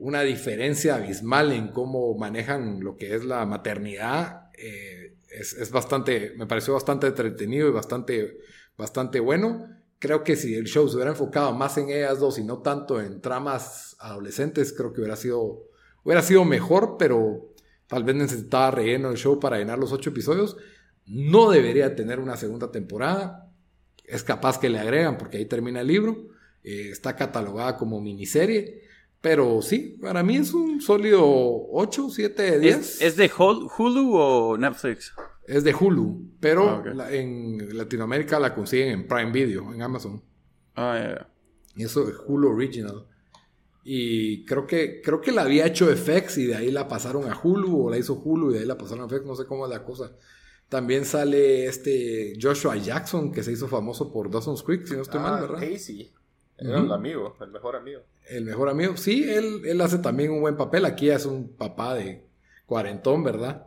una 0.00 0.22
diferencia 0.22 0.96
abismal 0.96 1.52
en 1.52 1.68
cómo 1.68 2.14
manejan 2.16 2.80
lo 2.80 2.96
que 2.96 3.14
es 3.14 3.24
la 3.24 3.46
maternidad, 3.46 4.50
eh, 4.58 5.14
es, 5.30 5.70
bastante, 5.70 6.34
me 6.36 6.46
pareció 6.46 6.74
bastante 6.74 7.06
entretenido 7.06 7.68
y 7.68 7.72
bastante, 7.72 8.38
bastante 8.76 9.20
bueno. 9.20 9.68
Creo 10.00 10.24
que 10.24 10.34
si 10.34 10.54
el 10.54 10.64
show 10.64 10.88
se 10.88 10.96
hubiera 10.96 11.12
enfocado 11.12 11.52
más 11.52 11.78
en 11.78 11.90
ellas 11.90 12.18
dos 12.18 12.38
y 12.38 12.44
no 12.44 12.58
tanto 12.58 13.00
en 13.00 13.20
tramas 13.20 13.96
adolescentes, 14.00 14.72
creo 14.72 14.92
que 14.92 15.00
hubiera 15.00 15.16
sido, 15.16 15.68
hubiera 16.02 16.22
sido 16.22 16.44
mejor, 16.44 16.96
pero 16.98 17.52
tal 17.86 18.02
vez 18.02 18.16
necesitaba 18.16 18.72
relleno 18.72 19.10
el 19.10 19.16
show 19.16 19.38
para 19.38 19.58
llenar 19.58 19.78
los 19.78 19.92
ocho 19.92 20.10
episodios. 20.10 20.56
No 21.06 21.50
debería 21.50 21.94
tener 21.94 22.18
una 22.18 22.36
segunda 22.36 22.72
temporada 22.72 23.50
es 24.10 24.24
capaz 24.24 24.58
que 24.58 24.68
le 24.68 24.78
agregan 24.78 25.16
porque 25.16 25.38
ahí 25.38 25.46
termina 25.46 25.80
el 25.80 25.86
libro. 25.86 26.28
Eh, 26.64 26.88
está 26.90 27.16
catalogada 27.16 27.76
como 27.76 28.00
miniserie. 28.00 28.82
Pero 29.20 29.60
sí, 29.60 29.98
para 30.00 30.22
mí 30.22 30.36
es 30.36 30.54
un 30.54 30.80
sólido 30.80 31.22
8, 31.24 32.08
7, 32.10 32.58
10. 32.58 33.02
¿Es, 33.02 33.16
de 33.16 33.30
Hulu 33.36 34.14
o 34.16 34.56
Netflix? 34.56 35.12
Es 35.46 35.62
de 35.64 35.74
Hulu, 35.74 36.30
pero 36.40 36.68
Ah, 36.70 36.82
la- 36.94 37.12
en 37.12 37.76
Latinoamérica 37.76 38.38
la 38.40 38.54
consiguen 38.54 38.88
en 38.88 39.06
Prime 39.06 39.30
Video, 39.30 39.74
en 39.74 39.82
Amazon. 39.82 40.22
Ah, 40.74 40.98
ya, 40.98 41.08
ya. 41.10 41.30
Y 41.76 41.84
eso 41.84 42.08
es 42.08 42.14
Hulu 42.26 42.48
Original. 42.50 43.06
Y 43.84 44.44
creo 44.44 44.66
que, 44.66 45.00
creo 45.02 45.20
que 45.20 45.32
la 45.32 45.42
había 45.42 45.66
hecho 45.66 45.88
FX 45.90 46.38
y 46.38 46.46
de 46.46 46.54
ahí 46.56 46.70
la 46.70 46.86
pasaron 46.88 47.30
a 47.30 47.38
Hulu, 47.42 47.86
o 47.86 47.90
la 47.90 47.98
hizo 47.98 48.14
Hulu 48.14 48.50
y 48.50 48.54
de 48.54 48.60
ahí 48.60 48.66
la 48.66 48.78
pasaron 48.78 49.04
a 49.04 49.08
FX, 49.08 49.26
no 49.26 49.34
sé 49.36 49.44
cómo 49.46 49.64
es 49.66 49.70
la 49.70 49.84
cosa. 49.84 50.12
También 50.68 51.04
sale 51.04 51.66
este 51.66 52.34
Joshua 52.40 52.76
Jackson, 52.76 53.32
que 53.32 53.42
se 53.42 53.52
hizo 53.52 53.66
famoso 53.68 54.12
por 54.12 54.30
Dawson's 54.30 54.62
Creek, 54.62 54.86
si 54.86 54.94
no 54.94 55.02
estoy 55.02 55.20
mal, 55.20 55.34
Ah, 55.34 55.40
¿verdad? 55.40 55.60
Casey. 55.60 56.12
Era 56.60 56.78
el 56.78 56.92
amigo, 56.92 57.36
el 57.40 57.50
mejor 57.50 57.76
amigo. 57.76 58.02
El 58.28 58.44
mejor 58.44 58.68
amigo. 58.68 58.96
Sí, 58.96 59.28
él, 59.28 59.62
él 59.64 59.80
hace 59.80 59.98
también 59.98 60.30
un 60.30 60.42
buen 60.42 60.56
papel. 60.56 60.84
Aquí 60.84 61.08
es 61.08 61.24
un 61.24 61.56
papá 61.56 61.94
de 61.94 62.26
cuarentón, 62.66 63.24
¿verdad? 63.24 63.66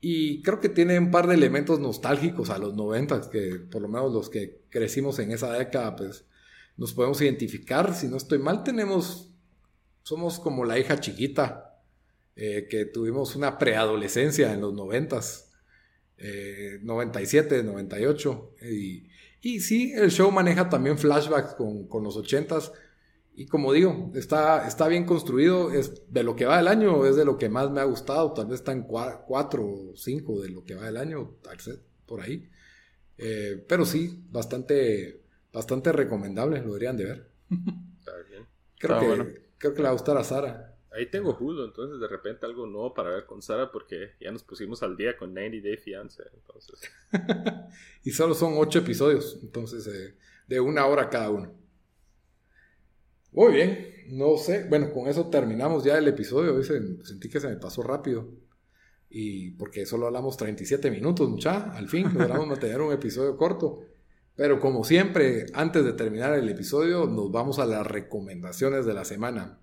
Y 0.00 0.42
creo 0.42 0.60
que 0.60 0.68
tiene 0.68 0.98
un 0.98 1.10
par 1.10 1.26
de 1.26 1.34
elementos 1.34 1.80
nostálgicos 1.80 2.50
a 2.50 2.58
los 2.58 2.74
noventas, 2.74 3.28
que 3.28 3.60
por 3.70 3.80
lo 3.80 3.88
menos 3.88 4.12
los 4.12 4.28
que 4.28 4.60
crecimos 4.70 5.18
en 5.20 5.30
esa 5.30 5.52
década, 5.52 5.96
pues 5.96 6.26
nos 6.76 6.92
podemos 6.92 7.20
identificar. 7.20 7.94
Si 7.94 8.08
no 8.08 8.16
estoy 8.16 8.38
mal, 8.38 8.62
tenemos, 8.62 9.32
somos 10.02 10.38
como 10.38 10.64
la 10.64 10.78
hija 10.78 11.00
chiquita, 11.00 11.80
eh, 12.34 12.66
que 12.68 12.84
tuvimos 12.84 13.36
una 13.36 13.56
preadolescencia 13.56 14.52
en 14.52 14.60
los 14.60 14.74
noventas, 14.74 15.52
eh, 16.18 16.78
97, 16.82 17.62
98. 17.62 18.54
Y, 18.62 19.08
y 19.54 19.60
sí, 19.60 19.92
el 19.94 20.10
show 20.10 20.30
maneja 20.32 20.68
también 20.68 20.98
flashbacks 20.98 21.54
con, 21.54 21.86
con 21.88 22.02
los 22.04 22.16
ochentas. 22.16 22.72
Y 23.34 23.46
como 23.46 23.72
digo, 23.72 24.10
está, 24.14 24.66
está 24.66 24.88
bien 24.88 25.04
construido. 25.04 25.70
Es 25.70 26.10
de 26.10 26.22
lo 26.22 26.34
que 26.34 26.46
va 26.46 26.56
del 26.56 26.68
año, 26.68 27.04
es 27.06 27.16
de 27.16 27.24
lo 27.24 27.36
que 27.36 27.48
más 27.50 27.70
me 27.70 27.80
ha 27.80 27.84
gustado. 27.84 28.32
Tal 28.32 28.46
vez 28.46 28.60
está 28.60 28.72
en 28.72 28.86
cua- 28.86 29.24
cuatro 29.26 29.64
o 29.66 29.96
cinco 29.96 30.40
de 30.40 30.48
lo 30.48 30.64
que 30.64 30.74
va 30.74 30.86
del 30.86 30.96
año, 30.96 31.36
tal 31.42 31.56
vez, 31.58 31.78
por 32.06 32.22
ahí. 32.22 32.48
Eh, 33.18 33.64
pero 33.68 33.84
sí, 33.84 34.24
bastante, 34.30 35.22
bastante 35.52 35.92
recomendable, 35.92 36.60
lo 36.60 36.68
deberían 36.68 36.96
de 36.96 37.04
ver. 37.04 37.30
Está 38.00 38.12
bien. 38.30 38.46
Creo, 38.78 38.96
Está 38.96 39.00
que, 39.00 39.06
bueno. 39.06 39.26
creo 39.58 39.72
que 39.74 39.78
le 39.78 39.84
va 39.84 39.90
a 39.90 39.92
gustar 39.92 40.16
a 40.16 40.24
Sara. 40.24 40.75
Ahí 40.96 41.06
tengo 41.10 41.36
Hulu, 41.38 41.64
entonces 41.64 42.00
de 42.00 42.08
repente 42.08 42.46
algo 42.46 42.66
nuevo 42.66 42.94
para 42.94 43.10
ver 43.10 43.26
con 43.26 43.42
Sara 43.42 43.70
porque 43.70 44.12
ya 44.20 44.32
nos 44.32 44.42
pusimos 44.42 44.82
al 44.82 44.96
día 44.96 45.16
con 45.16 45.34
90 45.34 45.58
Day 45.68 45.76
Fiance. 45.76 46.22
Entonces, 46.34 46.80
Y 48.04 48.10
solo 48.12 48.34
son 48.34 48.54
ocho 48.56 48.78
episodios, 48.78 49.38
entonces 49.42 49.86
eh, 49.88 50.16
de 50.46 50.58
una 50.60 50.86
hora 50.86 51.10
cada 51.10 51.30
uno. 51.30 51.52
Muy 53.32 53.52
bien, 53.52 53.94
no 54.08 54.36
sé. 54.38 54.66
Bueno, 54.68 54.92
con 54.92 55.08
eso 55.08 55.28
terminamos 55.28 55.84
ya 55.84 55.98
el 55.98 56.08
episodio. 56.08 56.54
Hoy 56.54 56.64
se- 56.64 57.04
sentí 57.04 57.28
que 57.28 57.40
se 57.40 57.48
me 57.48 57.56
pasó 57.56 57.82
rápido. 57.82 58.28
Y 59.10 59.50
porque 59.52 59.86
solo 59.86 60.06
hablamos 60.06 60.36
37 60.36 60.90
minutos, 60.90 61.28
mucha. 61.28 61.72
Al 61.76 61.88
fin 61.88 62.08
logramos 62.14 62.46
mantener 62.46 62.80
un 62.80 62.92
episodio 62.92 63.36
corto. 63.36 63.80
Pero 64.34 64.60
como 64.60 64.84
siempre, 64.84 65.46
antes 65.54 65.84
de 65.84 65.92
terminar 65.92 66.34
el 66.34 66.48
episodio, 66.48 67.06
nos 67.06 67.30
vamos 67.30 67.58
a 67.58 67.66
las 67.66 67.86
recomendaciones 67.86 68.86
de 68.86 68.94
la 68.94 69.04
semana. 69.04 69.60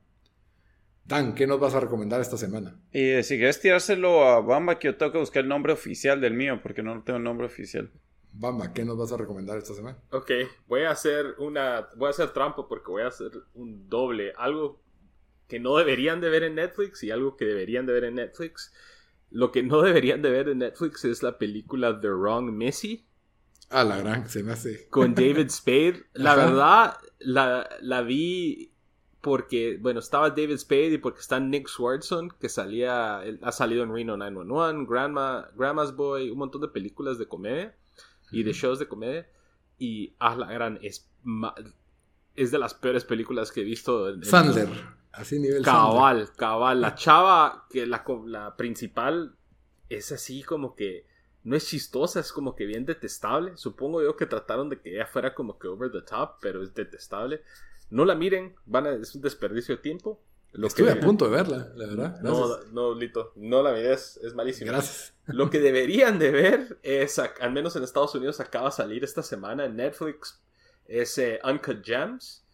Dan, 1.06 1.36
¿qué 1.36 1.46
nos 1.48 1.60
vas 1.60 1.74
a 1.76 1.80
recomendar 1.82 2.22
esta 2.22 2.38
semana? 2.38 2.80
Y 2.92 3.10
eh, 3.10 3.24
si 3.24 3.36
quieres 3.38 3.60
tirárselo 3.60 4.24
a 4.26 4.40
Bamba, 4.42 4.80
que 4.80 4.88
yo 4.88 4.96
tengo 4.98 5.12
que 5.12 5.18
buscar 5.20 5.44
el 5.44 5.50
nombre 5.50 5.74
oficial 5.74 6.22
del 6.22 6.34
mío, 6.34 6.60
porque 6.64 6.82
no 6.82 7.04
tengo 7.04 7.18
el 7.18 7.24
nombre 7.24 7.46
oficial. 7.48 7.92
Bamba, 8.32 8.74
¿qué 8.74 8.84
nos 8.84 8.98
vas 8.98 9.12
a 9.12 9.18
recomendar 9.18 9.58
esta 9.58 9.74
semana? 9.74 9.98
ok, 10.12 10.32
voy 10.68 10.82
a 10.84 10.92
hacer 10.92 11.36
una, 11.38 11.88
voy 11.96 12.08
a 12.08 12.10
hacer 12.12 12.32
trampa 12.34 12.68
porque 12.68 12.90
voy 12.90 13.04
a 13.04 13.08
hacer 13.08 13.32
un 13.54 13.88
doble, 13.90 14.34
algo 14.38 14.82
que 15.48 15.60
no 15.60 15.78
deberían 15.78 16.20
de 16.22 16.30
ver 16.30 16.44
en 16.44 16.56
Netflix 16.56 17.04
y 17.04 17.12
algo 17.12 17.36
que 17.38 17.46
deberían 17.46 17.86
de 17.86 17.94
ver 17.94 18.06
en 18.06 18.16
Netflix. 18.16 18.74
Lo 19.30 19.52
que 19.52 19.62
no 19.64 19.82
deberían 19.82 20.22
de 20.22 20.32
ver 20.32 20.50
en 20.50 20.60
Netflix 20.60 21.06
es 21.06 21.22
la 21.22 21.38
película 21.38 22.00
The 22.00 22.10
Wrong 22.10 22.52
Missy. 22.52 23.06
Ah, 23.70 23.84
la 23.84 23.98
gran, 23.98 24.30
se 24.30 24.42
me 24.44 24.54
hace. 24.54 24.88
con 24.90 25.14
David 25.16 25.50
Spade. 25.50 26.06
La 26.14 26.34
Ajá. 26.34 26.46
verdad, 26.46 26.98
la, 27.20 27.70
la 27.82 28.02
vi 28.02 28.73
porque, 29.24 29.78
bueno, 29.82 30.02
estaba 30.02 30.30
David 30.32 30.58
Spade 30.58 30.88
y 30.96 30.98
porque 30.98 31.22
está 31.22 31.40
Nick 31.40 31.70
Swardson, 31.70 32.30
que 32.42 32.50
salía, 32.50 33.22
ha 33.42 33.52
salido 33.54 33.82
en 33.84 33.94
Reno 33.94 34.18
911, 34.18 34.86
Grandma, 34.92 35.48
Grandma's 35.56 35.96
Boy, 35.96 36.30
un 36.30 36.38
montón 36.40 36.60
de 36.60 36.68
películas 36.68 37.18
de 37.18 37.26
comedia 37.30 37.74
y 38.34 38.44
de 38.44 38.52
shows 38.52 38.80
de 38.80 38.88
comedia. 38.90 39.26
Y, 39.80 40.14
ah, 40.20 40.36
la 40.36 40.48
gran, 40.52 40.78
es, 40.82 41.10
es 42.36 42.52
de 42.52 42.60
las 42.60 42.74
peores 42.74 43.06
películas 43.06 43.54
que 43.54 43.62
he 43.62 43.64
visto. 43.64 44.10
en- 44.10 44.16
en- 44.16 44.26
Sandler. 44.26 44.68
Así 45.14 45.40
nivel 45.40 45.64
Sandler. 45.64 45.92
Cabal, 45.94 46.30
cabal. 46.36 46.82
La 46.82 46.96
chava, 46.96 47.66
que 47.70 47.86
la, 47.88 48.04
la 48.26 48.58
principal, 48.58 49.38
es 49.88 50.12
así 50.12 50.44
como 50.44 50.76
que 50.76 51.08
no 51.44 51.56
es 51.56 51.66
chistosa, 51.68 52.20
es 52.20 52.34
como 52.34 52.56
que 52.56 52.66
bien 52.66 52.86
detestable. 52.86 53.56
Supongo 53.56 54.02
yo 54.04 54.18
que 54.18 54.26
trataron 54.26 54.68
de 54.70 54.82
que 54.82 54.96
ella 54.96 55.06
fuera 55.06 55.34
como 55.34 55.58
que 55.58 55.70
over 55.70 55.90
the 55.92 56.02
top, 56.02 56.40
pero 56.42 56.62
es 56.62 56.74
detestable. 56.74 57.42
No 57.94 58.06
la 58.06 58.16
miren, 58.16 58.56
van 58.66 58.88
a, 58.88 58.92
es 58.92 59.14
un 59.16 59.22
desperdicio 59.22 59.76
de 59.76 59.82
tiempo. 59.82 60.20
Lo 60.52 60.68
Estuve 60.68 60.94
que- 60.94 61.00
a 61.00 61.02
punto 61.02 61.26
de 61.26 61.32
verla, 61.32 61.72
la 61.76 61.86
verdad. 61.88 62.22
No, 62.22 62.48
Gracias. 62.48 62.72
no, 62.74 62.94
Lito, 62.94 63.32
no 63.36 63.64
la 63.64 63.72
mires, 63.74 64.18
es 64.24 64.34
malísimo. 64.36 64.72
Gracias. 64.72 65.14
Lo 65.28 65.50
que 65.50 65.60
deberían 65.60 66.20
de 66.20 66.32
ver 66.32 66.80
es, 66.84 67.18
al 67.20 67.52
menos 67.52 67.76
en 67.76 67.84
Estados 67.84 68.14
Unidos 68.16 68.40
acaba 68.40 68.66
de 68.66 68.72
salir 68.74 69.04
esta 69.04 69.24
semana 69.24 69.66
en 69.66 69.76
Netflix, 69.78 70.42
es 70.86 71.18
eh, 71.18 71.40
Uncut 71.44 71.84
Gems, 71.84 72.46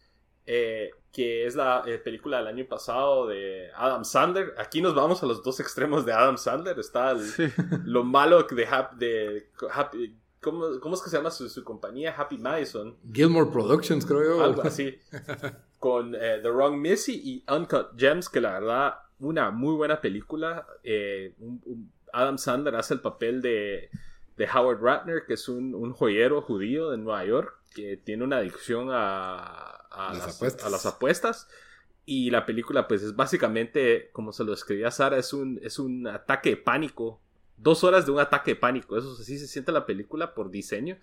eh, 0.45 0.91
que 1.11 1.45
es 1.45 1.55
la 1.55 1.83
eh, 1.85 1.97
película 1.97 2.37
del 2.37 2.47
año 2.47 2.65
pasado 2.67 3.27
de 3.27 3.69
Adam 3.75 4.05
Sandler. 4.05 4.53
Aquí 4.57 4.81
nos 4.81 4.93
vamos 4.95 5.21
a 5.23 5.25
los 5.25 5.43
dos 5.43 5.59
extremos 5.59 6.05
de 6.05 6.13
Adam 6.13 6.37
Sandler. 6.37 6.77
Está 6.79 7.11
el- 7.11 7.51
lo 7.85 8.03
malo 8.03 8.43
de, 8.43 8.67
de 8.97 9.49
Happy... 9.73 10.15
¿cómo, 10.41 10.79
cómo 10.79 10.95
es 10.95 11.01
que 11.01 11.09
se 11.09 11.17
llama 11.17 11.31
su, 11.31 11.49
su 11.49 11.63
compañía? 11.63 12.13
Happy 12.17 12.37
Madison. 12.37 12.95
Gilmore 13.11 13.49
Productions, 13.51 14.05
creo 14.05 14.23
yo. 14.23 14.43
Algo 14.43 14.61
así. 14.63 14.97
con 15.79 16.13
eh, 16.15 16.39
The 16.41 16.49
Wrong 16.51 16.75
Missy 16.77 17.21
y 17.23 17.43
Uncut 17.51 17.97
Gems, 17.97 18.27
que 18.29 18.41
la 18.41 18.51
verdad, 18.59 18.95
una 19.19 19.51
muy 19.51 19.75
buena 19.75 20.01
película. 20.01 20.65
Eh, 20.83 21.33
un- 21.39 21.61
un- 21.65 21.91
Adam 22.11 22.37
Sandler 22.39 22.75
hace 22.75 22.95
el 22.95 23.01
papel 23.01 23.41
de, 23.41 23.89
de 24.35 24.47
Howard 24.53 24.81
Ratner, 24.81 25.25
que 25.27 25.35
es 25.35 25.47
un, 25.47 25.75
un 25.75 25.93
joyero 25.93 26.41
judío 26.41 26.89
de 26.89 26.97
Nueva 26.97 27.23
York, 27.23 27.53
que 27.75 27.97
tiene 27.97 28.23
una 28.23 28.37
adicción 28.37 28.89
a, 28.91 29.37
a 29.91 30.13
Las 30.13 30.25
las, 30.25 30.35
apuestas. 30.35 30.65
a 30.65 30.69
las 30.71 30.85
apuestas. 30.87 31.47
Y 32.05 32.31
la 32.31 32.47
película, 32.47 32.87
pues, 32.87 33.03
es 33.03 33.15
básicamente, 33.15 34.09
como 34.11 34.33
se 34.33 34.43
lo 34.43 34.53
escribía 34.53 34.89
Sara, 34.89 35.17
es 35.19 35.31
un, 35.33 35.59
es 35.61 35.77
un 35.77 36.07
ataque 36.07 36.49
de 36.49 36.57
pánico. 36.57 37.21
Dos 37.59 37.83
horas 37.83 38.05
de 38.05 38.11
un 38.11 38.19
ataque 38.19 38.51
de 38.51 38.55
pánico. 38.55 38.97
Eso 38.97 39.15
sí 39.15 39.37
se 39.37 39.47
siente 39.47 39.71
la 39.71 39.85
película 39.85 40.33
por 40.33 40.49
diseño. 40.49 40.97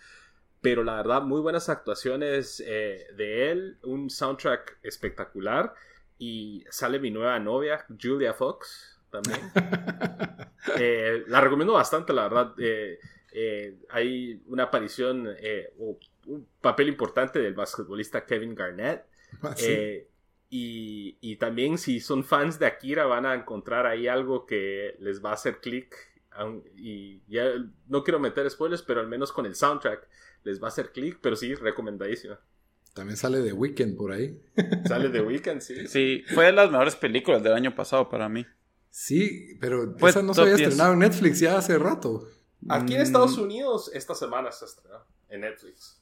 Pero 0.61 0.83
la 0.83 0.97
verdad, 0.97 1.23
muy 1.23 1.41
buenas 1.41 1.69
actuaciones 1.69 2.63
eh, 2.67 3.07
de 3.17 3.51
él. 3.51 3.79
Un 3.83 4.11
soundtrack 4.11 4.79
espectacular. 4.83 5.75
Y 6.19 6.65
sale 6.71 6.99
mi 6.99 7.11
nueva 7.11 7.39
novia, 7.39 7.85
Julia 8.01 8.35
Fox, 8.35 9.01
también. 9.11 9.41
Eh, 10.81 11.23
la 11.29 11.41
recomiendo 11.41 11.75
bastante, 11.75 12.13
la 12.13 12.25
verdad. 12.25 12.53
Eh, 12.59 13.79
hay 13.89 14.43
una 14.47 14.65
aparición 14.65 15.29
o 15.79 15.97
un 16.27 16.47
papel 16.61 16.89
importante 16.89 17.39
del 17.39 17.55
basquetbolista 17.55 18.27
Kevin 18.27 18.55
Garnett. 18.55 19.05
Eh, 19.59 20.09
y, 20.49 21.19
y 21.21 21.37
también 21.37 21.79
si 21.79 22.01
son 22.01 22.25
fans 22.25 22.59
de 22.59 22.67
Akira 22.67 23.07
van 23.07 23.27
a 23.27 23.35
encontrar 23.35 23.87
ahí 23.87 24.09
algo 24.09 24.47
que 24.47 24.97
les 25.01 25.25
va 25.25 25.31
a 25.31 25.35
hacer 25.35 25.61
clic. 25.61 25.95
Y 26.77 27.23
ya 27.29 27.45
no 27.89 28.03
quiero 28.05 28.19
meter 28.21 28.49
spoilers, 28.51 28.83
pero 28.83 29.01
al 29.01 29.09
menos 29.09 29.33
con 29.33 29.47
el 29.47 29.55
soundtrack 29.55 30.09
les 30.45 30.61
va 30.63 30.67
a 30.67 30.69
hacer 30.69 30.93
clic. 30.93 31.19
Pero 31.21 31.37
sí, 31.37 31.55
recomendadísima. 31.55 32.39
También 32.95 33.17
sale 33.17 33.41
de 33.41 33.53
Weekend 33.53 33.97
por 33.97 34.13
ahí. 34.13 34.41
Sale 34.89 35.11
de 35.11 35.21
Weekend, 35.21 35.61
sí. 35.61 35.87
Sí, 35.87 36.25
fue 36.35 36.47
de 36.47 36.53
las 36.53 36.71
mejores 36.71 36.97
películas 36.97 37.43
del 37.43 37.53
año 37.53 37.75
pasado 37.75 38.09
para 38.09 38.27
mí. 38.29 38.47
Sí, 38.91 39.59
pero 39.61 39.95
esa 40.07 40.23
no 40.23 40.33
se 40.33 40.41
había 40.41 40.55
10. 40.57 40.69
estrenado 40.69 40.95
en 40.95 41.01
Netflix 41.01 41.39
ya 41.41 41.59
hace 41.59 41.77
rato. 41.79 42.27
Aquí 42.71 42.95
en 42.95 43.01
Mm, 43.01 43.03
Estados 43.03 43.37
Unidos, 43.37 43.91
esta 43.93 44.15
semana 44.15 44.51
se 44.51 44.65
estrenó 44.65 45.01
en 45.29 45.43
Netflix. 45.43 46.01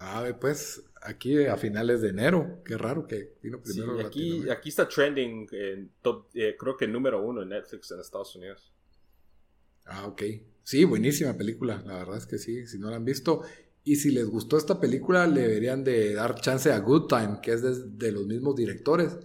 Ah, 0.00 0.24
pues 0.40 0.82
aquí 1.00 1.44
a 1.46 1.56
finales 1.56 2.00
de 2.02 2.08
enero. 2.08 2.60
Qué 2.64 2.76
raro 2.76 3.06
que 3.06 3.36
vino 3.40 3.60
Sí, 3.64 3.80
primero. 3.80 4.00
y 4.00 4.04
aquí, 4.04 4.50
aquí 4.50 4.68
está 4.70 4.88
trending 4.88 5.46
en 5.52 5.92
top, 6.02 6.26
eh, 6.34 6.56
creo 6.58 6.76
que 6.76 6.88
número 6.88 7.22
uno 7.22 7.42
en 7.42 7.50
Netflix 7.50 7.92
en 7.92 8.00
Estados 8.00 8.34
Unidos. 8.34 8.74
Ah, 9.86 10.06
ok. 10.06 10.22
Sí, 10.62 10.84
buenísima 10.84 11.34
película. 11.34 11.82
La 11.86 11.94
verdad 11.94 12.16
es 12.18 12.26
que 12.26 12.38
sí, 12.38 12.66
si 12.66 12.78
no 12.78 12.90
la 12.90 12.96
han 12.96 13.04
visto. 13.04 13.42
Y 13.84 13.96
si 13.96 14.10
les 14.10 14.26
gustó 14.26 14.56
esta 14.58 14.80
película, 14.80 15.26
le 15.26 15.42
deberían 15.42 15.84
de 15.84 16.14
dar 16.14 16.34
chance 16.40 16.72
a 16.72 16.78
Good 16.80 17.06
Time, 17.06 17.38
que 17.40 17.52
es 17.52 17.62
de, 17.62 17.84
de 18.06 18.12
los 18.12 18.26
mismos 18.26 18.56
directores. 18.56 19.16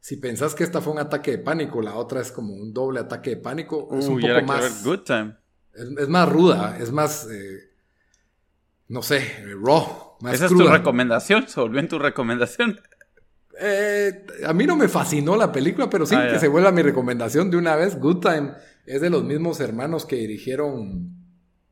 Si 0.00 0.16
pensás 0.16 0.54
que 0.54 0.64
esta 0.64 0.80
fue 0.80 0.94
un 0.94 0.98
ataque 0.98 1.32
de 1.32 1.38
pánico, 1.38 1.82
la 1.82 1.94
otra 1.96 2.22
es 2.22 2.32
como 2.32 2.54
un 2.54 2.72
doble 2.72 3.00
ataque 3.00 3.30
de 3.30 3.36
pánico, 3.36 3.88
es 3.98 4.06
un 4.06 4.18
poco 4.20 4.42
más... 4.46 4.82
Good 4.82 5.00
Time. 5.00 5.36
Es, 5.74 5.88
es 5.98 6.08
más 6.08 6.28
ruda, 6.28 6.78
es 6.80 6.90
más... 6.90 7.28
eh, 7.30 7.68
no 8.88 9.02
sé, 9.02 9.18
eh, 9.18 9.54
raw, 9.62 10.16
más 10.22 10.34
Esa 10.34 10.46
es 10.46 10.52
tu 10.52 10.66
recomendación, 10.66 11.46
se 11.46 11.60
volvió 11.60 11.80
en 11.80 11.88
tu 11.88 11.98
recomendación. 11.98 12.80
Eh, 13.60 14.24
a 14.46 14.52
mí 14.54 14.64
no 14.66 14.76
me 14.76 14.88
fascinó 14.88 15.36
la 15.36 15.52
película, 15.52 15.90
pero 15.90 16.06
sí 16.06 16.14
Ah, 16.14 16.28
que 16.32 16.38
se 16.38 16.48
vuelva 16.48 16.70
mi 16.70 16.80
recomendación 16.80 17.50
de 17.50 17.56
una 17.56 17.76
vez. 17.76 17.98
Good 17.98 18.20
Time 18.20 18.52
es 18.88 19.00
de 19.00 19.10
los 19.10 19.24
mismos 19.24 19.60
hermanos 19.60 20.04
que 20.06 20.16
dirigieron 20.16 21.18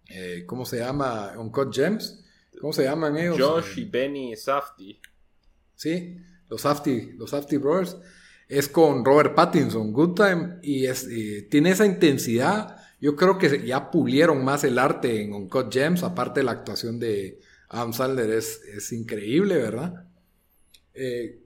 eh, 0.08 0.44
¿cómo 0.46 0.64
se 0.64 0.78
llama? 0.78 1.32
Uncut 1.36 1.74
Gems. 1.74 2.22
¿Cómo 2.60 2.72
se 2.72 2.84
llaman 2.84 3.16
ellos? 3.16 3.38
Josh 3.38 3.78
y 3.78 3.84
Benny 3.84 4.34
Safdie. 4.36 5.00
Sí, 5.74 6.16
los 6.48 6.62
Safety, 6.62 7.12
los 7.16 7.30
Safety 7.30 7.58
Brothers. 7.58 7.96
Es 8.48 8.68
con 8.68 9.04
Robert 9.04 9.34
Pattinson, 9.34 9.92
Good 9.92 10.14
Time, 10.14 10.58
y, 10.62 10.86
es, 10.86 11.06
y 11.10 11.42
tiene 11.42 11.70
esa 11.70 11.84
intensidad. 11.84 12.76
Yo 13.00 13.14
creo 13.14 13.36
que 13.36 13.66
ya 13.66 13.90
pulieron 13.90 14.44
más 14.44 14.64
el 14.64 14.78
arte 14.78 15.20
en 15.20 15.34
Uncut 15.34 15.70
Gems, 15.72 16.02
aparte 16.02 16.40
de 16.40 16.44
la 16.44 16.52
actuación 16.52 16.98
de 16.98 17.40
Adam 17.68 17.92
Sandler 17.92 18.30
es, 18.30 18.62
es 18.62 18.92
increíble, 18.92 19.56
¿verdad? 19.56 20.06
Eh, 20.94 21.42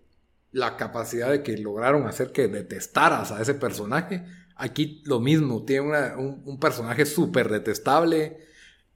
la 0.53 0.77
capacidad 0.77 1.31
de 1.31 1.43
que 1.43 1.57
lograron 1.57 2.07
hacer 2.07 2.31
que 2.31 2.47
detestaras 2.49 3.33
a 3.33 3.41
ese 3.41 3.55
personaje. 3.55 4.25
Aquí 4.61 5.03
lo 5.07 5.21
mismo, 5.21 5.65
tiene 5.65 6.15
un, 6.17 6.43
un 6.45 6.61
personaje 6.61 7.07
súper 7.07 7.49
detestable 7.49 8.39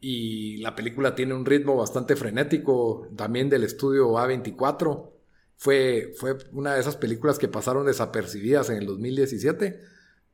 y 0.07 0.59
la 0.59 0.75
película 0.75 1.15
tiene 1.15 1.33
un 1.33 1.47
ritmo 1.47 1.77
bastante 1.77 2.15
frenético, 2.15 3.09
también 3.17 3.49
del 3.49 3.65
estudio 3.65 4.11
A24. 4.11 5.11
Fue, 5.57 6.13
fue 6.19 6.37
una 6.53 6.75
de 6.75 6.81
esas 6.81 6.97
películas 6.97 7.39
que 7.39 7.49
pasaron 7.49 7.87
desapercibidas 7.87 8.69
en 8.69 8.77
el 8.77 8.87
2017, 8.87 9.81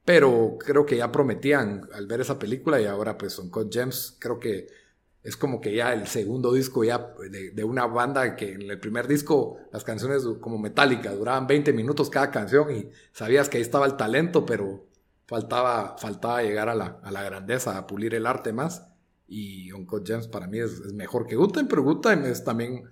pero 0.04 0.56
creo 0.58 0.84
que 0.84 0.96
ya 0.96 1.12
prometían 1.12 1.88
al 1.92 2.08
ver 2.08 2.20
esa 2.20 2.36
película 2.36 2.80
y 2.80 2.86
ahora 2.86 3.16
pues 3.16 3.38
Uncut 3.38 3.72
Gems 3.72 4.16
creo 4.18 4.40
que 4.40 4.66
es 5.22 5.36
como 5.36 5.60
que 5.60 5.72
ya 5.76 5.92
el 5.92 6.08
segundo 6.08 6.52
disco 6.52 6.82
ya 6.82 7.14
de, 7.30 7.52
de 7.52 7.64
una 7.64 7.86
banda 7.86 8.34
que 8.34 8.54
en 8.54 8.62
el 8.62 8.80
primer 8.80 9.06
disco 9.06 9.58
las 9.72 9.84
canciones 9.84 10.24
como 10.40 10.58
Metallica 10.58 11.14
duraban 11.14 11.46
20 11.46 11.72
minutos 11.74 12.10
cada 12.10 12.32
canción 12.32 12.74
y 12.74 12.90
sabías 13.12 13.48
que 13.48 13.58
ahí 13.58 13.62
estaba 13.62 13.86
el 13.86 13.96
talento, 13.96 14.44
pero 14.44 14.89
faltaba, 15.30 15.96
faltaba 15.96 16.42
llegar 16.42 16.68
a 16.68 16.74
la, 16.74 16.98
a 17.04 17.12
la 17.12 17.22
grandeza, 17.22 17.78
a 17.78 17.86
pulir 17.86 18.16
el 18.16 18.26
arte 18.26 18.52
más. 18.52 18.88
Y 19.28 19.70
Uncut 19.70 20.04
Gems 20.04 20.26
para 20.26 20.48
mí 20.48 20.58
es, 20.58 20.72
es 20.72 20.92
mejor 20.92 21.28
que 21.28 21.36
Time, 21.36 21.68
pero 21.70 22.00
Time 22.00 22.28
es 22.28 22.42
también, 22.42 22.90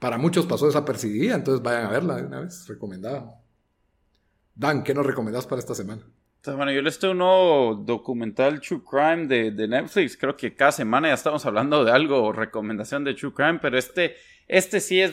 para 0.00 0.18
muchos 0.18 0.46
pasó 0.46 0.66
desapercibida, 0.66 1.36
entonces 1.36 1.62
vayan 1.62 1.86
a 1.86 1.90
verla 1.90 2.16
de 2.16 2.26
una 2.26 2.40
vez, 2.40 2.66
recomendada. 2.66 3.40
Dan, 4.56 4.82
¿qué 4.82 4.94
nos 4.94 5.06
recomendás 5.06 5.46
para 5.46 5.60
esta 5.60 5.76
semana? 5.76 6.02
Bueno, 6.44 6.72
yo 6.72 6.82
les 6.82 6.98
tengo 6.98 7.12
un 7.12 7.18
nuevo 7.18 7.74
documental 7.76 8.60
True 8.60 8.82
Crime 8.84 9.28
de, 9.28 9.52
de 9.52 9.68
Netflix. 9.68 10.16
Creo 10.16 10.36
que 10.36 10.54
cada 10.56 10.72
semana 10.72 11.08
ya 11.08 11.14
estamos 11.14 11.46
hablando 11.46 11.84
de 11.84 11.92
algo, 11.92 12.32
recomendación 12.32 13.04
de 13.04 13.14
True 13.14 13.32
Crime, 13.32 13.60
pero 13.62 13.78
este, 13.78 14.16
este 14.48 14.80
sí 14.80 15.00
es 15.00 15.12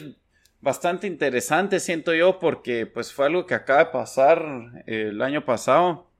bastante 0.59 1.05
interesante, 1.05 1.79
siento 1.79 2.15
yo, 2.15 2.39
porque 2.39 2.87
pues 2.87 3.13
fue 3.13 3.27
algo 3.27 3.45
que 3.45 3.53
acaba 3.53 3.85
de 3.85 3.91
pasar 3.91 4.83
eh, 4.87 5.09
el 5.11 5.21
año 5.21 5.45
pasado, 5.45 6.11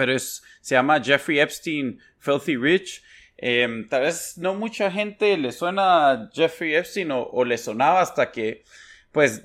pero 0.00 0.14
es, 0.14 0.42
se 0.62 0.74
llama 0.74 0.98
Jeffrey 0.98 1.40
Epstein 1.40 2.00
Filthy 2.18 2.56
Rich. 2.56 3.02
Eh, 3.36 3.84
tal 3.90 4.04
vez 4.04 4.38
no 4.38 4.54
mucha 4.54 4.90
gente 4.90 5.36
le 5.36 5.52
suena 5.52 6.10
a 6.10 6.30
Jeffrey 6.32 6.74
Epstein 6.74 7.10
o, 7.10 7.22
o 7.24 7.44
le 7.44 7.58
sonaba 7.58 8.00
hasta 8.00 8.32
que, 8.32 8.64
pues, 9.12 9.44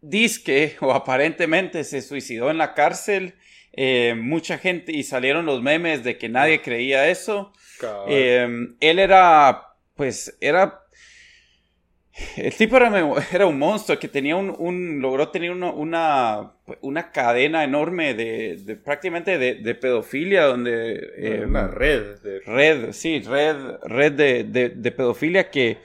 disque 0.00 0.76
o 0.80 0.92
aparentemente 0.92 1.84
se 1.84 2.00
suicidó 2.00 2.50
en 2.50 2.56
la 2.56 2.72
cárcel. 2.72 3.34
Eh, 3.74 4.14
mucha 4.16 4.56
gente 4.56 4.92
y 4.92 5.02
salieron 5.02 5.44
los 5.44 5.60
memes 5.60 6.04
de 6.04 6.16
que 6.16 6.30
nadie 6.30 6.62
creía 6.62 7.10
eso. 7.10 7.52
Eh, 8.08 8.48
él 8.80 8.98
era, 8.98 9.74
pues, 9.94 10.38
era. 10.40 10.81
El 12.36 12.54
tipo 12.54 12.76
era, 13.32 13.46
un 13.46 13.58
monstruo 13.58 13.98
que 13.98 14.08
tenía 14.08 14.36
un, 14.36 14.54
un- 14.58 15.00
logró 15.00 15.28
tener 15.30 15.50
una, 15.50 15.70
una, 15.70 16.52
una 16.82 17.10
cadena 17.10 17.64
enorme 17.64 18.14
de, 18.14 18.56
de 18.56 18.76
prácticamente 18.76 19.38
de, 19.38 19.54
de 19.54 19.74
pedofilia 19.74 20.44
donde 20.44 21.10
eh, 21.16 21.42
una 21.46 21.68
red 21.68 22.18
de 22.22 22.40
red, 22.40 22.92
sí, 22.92 23.20
red, 23.20 23.56
red 23.84 24.12
de, 24.12 24.44
de- 24.44 24.68
de 24.70 24.92
pedofilia 24.92 25.50
que... 25.50 25.78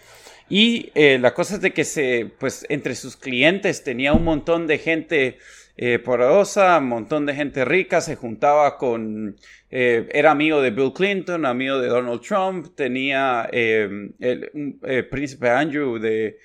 Y 0.49 0.91
eh, 0.95 1.17
la 1.19 1.33
cosa 1.33 1.55
es 1.55 1.61
de 1.61 1.71
que 1.73 1.83
se, 1.83 2.29
pues, 2.39 2.65
entre 2.69 2.95
sus 2.95 3.17
clientes 3.17 3.83
tenía 3.83 4.13
un 4.13 4.23
montón 4.23 4.65
de 4.65 4.77
gente 4.77 5.37
eh, 5.77 5.99
poderosa, 5.99 6.79
un 6.79 6.87
montón 6.89 7.25
de 7.25 7.35
gente 7.35 7.63
rica, 7.63 8.01
se 8.01 8.15
juntaba 8.15 8.77
con, 8.77 9.35
eh, 9.69 10.09
era 10.11 10.31
amigo 10.31 10.61
de 10.61 10.71
Bill 10.71 10.91
Clinton, 10.93 11.45
amigo 11.45 11.79
de 11.79 11.87
Donald 11.87 12.21
Trump, 12.21 12.75
tenía 12.75 13.47
eh, 13.51 13.87
el 14.19 14.77
eh, 14.83 15.03
príncipe 15.03 15.49
Andrew 15.49 15.99
de, 15.99 16.39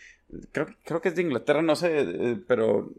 creo, 0.52 1.00
que 1.00 1.08
es 1.08 1.14
de 1.16 1.22
Inglaterra, 1.22 1.62
no 1.62 1.74
sé, 1.74 2.38
pero 2.46 2.92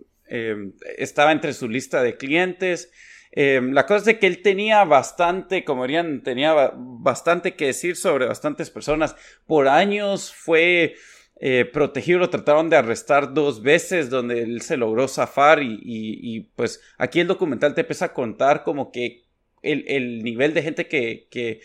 estaba 0.98 1.32
entre 1.32 1.54
su 1.54 1.70
lista 1.70 2.02
de 2.02 2.18
clientes. 2.18 2.92
La 3.36 3.86
cosa 3.86 4.12
es 4.12 4.18
que 4.18 4.28
él 4.28 4.42
tenía 4.42 4.84
bastante, 4.84 5.64
como 5.64 5.84
dirían, 5.84 6.22
tenía 6.24 6.54
ba- 6.54 6.74
bastante 6.76 7.56
que 7.56 7.68
decir 7.68 7.96
sobre 7.96 8.26
bastantes 8.28 8.70
personas. 8.70 9.16
Por 9.46 9.68
años 9.68 10.34
fue 10.34 10.96
eh, 11.40 11.66
protegido, 11.66 12.20
lo 12.20 12.30
trataron 12.30 12.70
de 12.70 12.78
arrestar 12.78 13.34
dos 13.34 13.62
veces, 13.62 14.10
donde 14.10 14.44
él 14.44 14.62
se 14.62 14.78
logró 14.78 15.08
zafar 15.08 15.62
y, 15.62 15.74
y- 15.84 16.20
y, 16.38 16.40
pues 16.56 16.82
aquí 16.98 17.20
el 17.20 17.28
documental 17.28 17.74
te 17.76 17.82
empieza 17.82 18.06
a 18.06 18.14
contar 18.14 18.64
como 18.64 18.92
que 18.92 19.24
el, 19.62 19.84
el 19.88 20.24
nivel 20.24 20.54
de 20.54 20.64
gente 20.64 20.88
que, 20.88 21.28
que, 21.32 21.62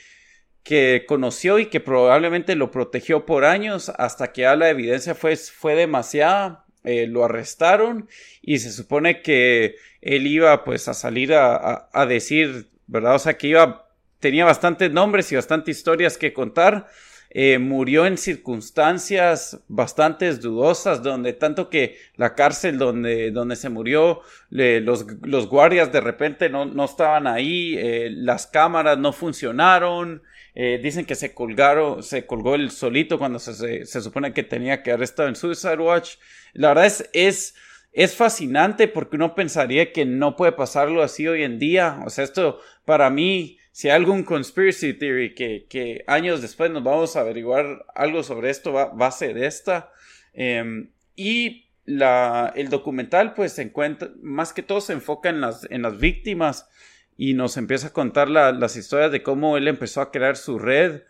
que 0.63 1.05
conoció 1.07 1.59
y 1.59 1.67
que 1.67 1.81
probablemente 1.81 2.55
lo 2.57 2.71
protegió 2.71 3.25
por 3.27 3.45
años 3.45 3.89
hasta 3.97 4.33
que 4.33 4.43
ya 4.43 4.57
la 4.57 4.69
evidencia 4.71 5.15
fue, 5.15 5.37
fue 5.37 5.75
demasiada. 5.75 6.65
eh, 6.85 7.07
lo 7.09 7.25
arrestaron 7.25 8.09
y 8.43 8.59
se 8.61 8.71
supone 8.73 9.21
que 9.23 9.77
él 10.01 10.27
iba 10.27 10.65
pues 10.65 10.89
a 10.89 10.95
salir 10.95 11.35
a, 11.35 11.57
a- 11.57 11.89
a 11.93 12.07
decir, 12.07 12.69
¿verdad? 12.87 13.17
O 13.17 13.19
sea 13.19 13.37
que 13.37 13.49
iba, 13.49 13.89
tenía 14.21 14.45
bastantes 14.45 14.91
nombres 14.93 15.31
y 15.33 15.37
bastantes 15.37 15.77
historias 15.79 16.17
que 16.19 16.33
contar. 16.33 16.87
Eh, 17.31 17.59
murió 17.59 18.07
en 18.07 18.17
circunstancias 18.17 19.61
bastante 19.69 20.33
dudosas, 20.35 21.03
donde 21.03 21.35
tanto 21.35 21.69
que 21.69 21.97
la 22.17 22.35
cárcel 22.35 22.79
donde, 22.79 23.31
donde 23.31 23.57
se 23.57 23.69
murió, 23.69 24.23
le- 24.51 24.81
los, 24.81 25.05
los 25.23 25.47
guardias 25.49 25.93
de 25.93 26.01
repente 26.01 26.49
no, 26.49 26.65
no 26.65 26.85
estaban 26.87 27.27
ahí, 27.27 27.75
eh, 27.77 28.09
las 28.11 28.47
cámaras 28.47 28.99
no 28.99 29.13
funcionaron, 29.13 30.23
eh, 30.55 30.81
dicen 30.83 31.05
que 31.05 31.15
se 31.15 31.35
colgaron, 31.35 32.03
se 32.03 32.27
colgó 32.27 32.55
el 32.55 32.71
solito 32.71 33.19
cuando 33.19 33.39
se, 33.39 33.85
se, 33.85 34.01
supone 34.01 34.33
que 34.33 34.43
tenía 34.43 34.83
que 34.83 34.91
haber 34.93 35.05
estado 35.05 35.29
en 35.29 35.37
Suicide 35.37 35.77
Watch. 35.79 36.17
La 36.53 36.69
verdad 36.69 36.87
es, 36.87 37.09
es, 37.13 37.55
es 37.93 38.15
fascinante 38.15 38.89
porque 38.89 39.17
uno 39.17 39.35
pensaría 39.35 39.93
que 39.93 40.05
no 40.05 40.37
puede 40.37 40.53
pasarlo 40.53 41.03
así 41.03 41.27
hoy 41.29 41.43
en 41.43 41.59
día. 41.59 42.01
O 42.07 42.11
sea, 42.11 42.25
esto 42.25 42.61
para 42.85 43.11
mí, 43.11 43.58
si 43.79 43.89
hay 43.89 43.95
algún 43.95 44.25
conspiracy 44.25 44.93
theory 44.93 45.37
que, 45.37 46.03
años 46.09 46.43
después 46.43 46.69
nos 46.69 46.83
vamos 46.83 47.15
a 47.15 47.21
averiguar 47.21 47.87
algo 47.95 48.25
sobre 48.25 48.51
esto, 48.51 48.73
va, 48.73 48.87
va 48.87 49.07
a 49.07 49.13
ser 49.13 49.39
esta. 49.39 49.93
Em, 50.33 50.91
y 51.15 51.67
la, 51.85 52.53
el 52.57 52.71
documental, 52.71 53.35
pues, 53.35 53.53
se 53.53 53.63
encuentra, 53.63 54.11
más 54.21 54.53
que 54.53 54.65
todo 54.65 54.81
se 54.81 54.95
enfoca 54.95 55.29
en 55.29 55.41
las, 55.41 55.65
en 55.71 55.83
las 55.83 55.97
víctimas 55.97 56.69
y 57.17 57.35
nos 57.35 57.57
empieza 57.57 57.87
a 57.87 57.93
contar 57.93 58.29
la- 58.29 58.51
las 58.51 58.75
historias 58.75 59.13
de 59.13 59.23
cómo 59.23 59.57
él 59.57 59.69
empezó 59.69 60.01
a 60.01 60.11
crear 60.11 60.37
su 60.37 60.59
red. 60.59 61.03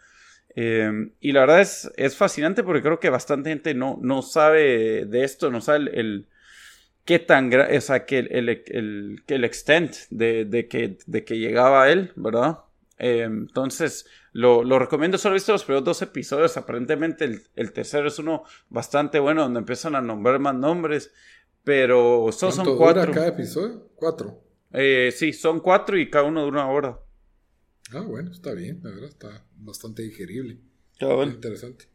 Eh, 0.54 1.08
y 1.20 1.32
la 1.32 1.40
verdad 1.40 1.62
es, 1.62 1.90
es 1.96 2.16
fascinante 2.18 2.62
porque 2.64 2.82
creo 2.82 3.00
que 3.00 3.08
bastante 3.08 3.48
gente 3.48 3.72
no, 3.72 3.98
no 4.02 4.20
sabe 4.20 5.06
de 5.06 5.24
esto, 5.24 5.50
no 5.50 5.62
sabe 5.62 5.98
el- 5.98 6.26
qué 7.09 7.18
tan 7.18 7.50
gra- 7.50 7.68
o 7.76 7.80
sea, 7.80 8.04
que 8.06 8.18
el, 8.20 8.48
el, 8.50 9.22
el- 9.28 9.44
extent 9.44 9.94
de, 10.11 10.44
de 10.44 10.68
que, 10.68 10.98
de 11.06 11.24
que 11.24 11.38
llegaba 11.38 11.84
a 11.84 11.90
él, 11.90 12.12
¿verdad? 12.16 12.59
Eh, 12.98 13.22
entonces, 13.22 14.06
lo, 14.32 14.62
lo 14.64 14.78
recomiendo, 14.78 15.16
solo 15.18 15.34
he 15.34 15.38
visto 15.40 15.52
los 15.52 15.64
primeros 15.64 15.84
dos 15.86 16.02
episodios, 16.02 16.56
aparentemente 16.59 17.24
el, 17.24 17.42
el 17.56 17.72
tercero 17.72 18.09
es 18.09 18.18
uno 18.18 18.44
bastante 18.68 19.18
bueno, 19.20 19.42
donde 19.44 19.61
empiezan 19.61 19.94
a 19.96 20.02
nombrar 20.02 20.38
más 20.38 20.54
nombres, 20.54 21.12
pero 21.64 22.28
son, 22.32 22.52
son 22.52 22.66
¿Cuánto 22.66 22.76
dura 22.76 22.76
cuatro. 22.94 23.12
cada 23.14 23.28
episodio? 23.28 23.88
Cuatro. 23.96 24.44
Eh, 24.72 25.12
sí, 25.16 25.32
son 25.32 25.61
cuatro 25.61 25.98
y 25.98 26.11
cada 26.11 26.24
uno 26.26 26.42
de 26.42 26.48
una 26.48 26.68
hora. 26.68 26.98
Ah, 27.92 28.00
bueno, 28.02 28.30
está 28.32 28.52
bien, 28.54 28.80
la 28.82 28.90
verdad, 28.90 29.09
está 29.09 29.46
bastante 29.56 30.02
digerible. 30.02 30.59
Cada 30.98 31.14
Muy 31.16 31.34
Interesante. 31.34 31.86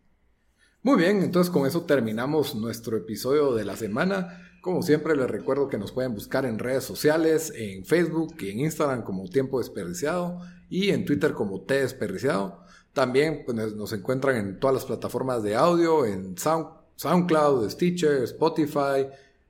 Muy 0.81 0.97
bien, 0.97 1.23
entonces 1.23 1.51
con 1.51 1.65
eso 1.65 1.85
terminamos 1.85 2.55
nuestro 2.55 2.97
episodio 2.97 3.53
de 3.53 3.65
la 3.65 3.75
semana. 3.77 4.52
Como 4.63 4.81
siempre 4.81 5.13
les 5.17 5.29
recuerdo 5.29 5.67
que 5.67 5.77
nos 5.77 5.91
pueden 5.91 6.13
buscar 6.13 6.45
en 6.45 6.57
redes 6.57 6.85
sociales, 6.85 7.51
en 7.53 7.83
Facebook 7.83 8.33
y 8.39 8.49
en 8.51 8.61
Instagram 8.61 9.03
como 9.03 9.27
Tiempo 9.27 9.59
Desperdiciado 9.59 10.39
y 10.69 10.91
en 10.91 11.03
Twitter 11.03 11.33
como 11.33 11.59
T 11.63 11.81
Desperdiciado. 11.81 12.63
También 12.93 13.43
pues, 13.45 13.75
nos- 13.75 13.91
encuentran 13.91 14.37
en 14.37 14.59
todas 14.61 14.73
las 14.75 14.85
plataformas 14.85 15.43
de 15.43 15.55
audio, 15.55 16.05
en 16.05 16.37
Sound, 16.37 16.67
SoundCloud, 16.95 17.69
Stitcher, 17.71 18.23
Spotify 18.23 19.07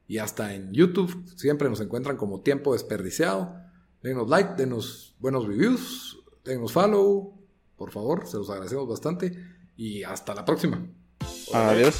y 0.07 0.17
hasta 0.17 0.55
en 0.55 0.73
YouTube. 0.73 1.13
Siempre 1.35 1.69
nos 1.69 1.79
encuentran 1.79 2.17
como 2.17 2.41
Tiempo 2.41 2.73
Desperdiciado. 2.73 3.53
Denos 4.01 4.27
like, 4.27 4.55
denos 4.57 5.15
buenos 5.19 5.45
reviews, 5.45 6.17
denos 6.43 6.73
follow, 6.73 7.37
por 7.77 7.91
favor, 7.91 8.25
se 8.25 8.37
los 8.37 8.49
agradecemos 8.49 8.87
bastante 8.89 9.37
y 9.77 10.01
hasta 10.01 10.33
la 10.33 10.43
próxima. 10.43 10.83
Adiós. 11.53 11.99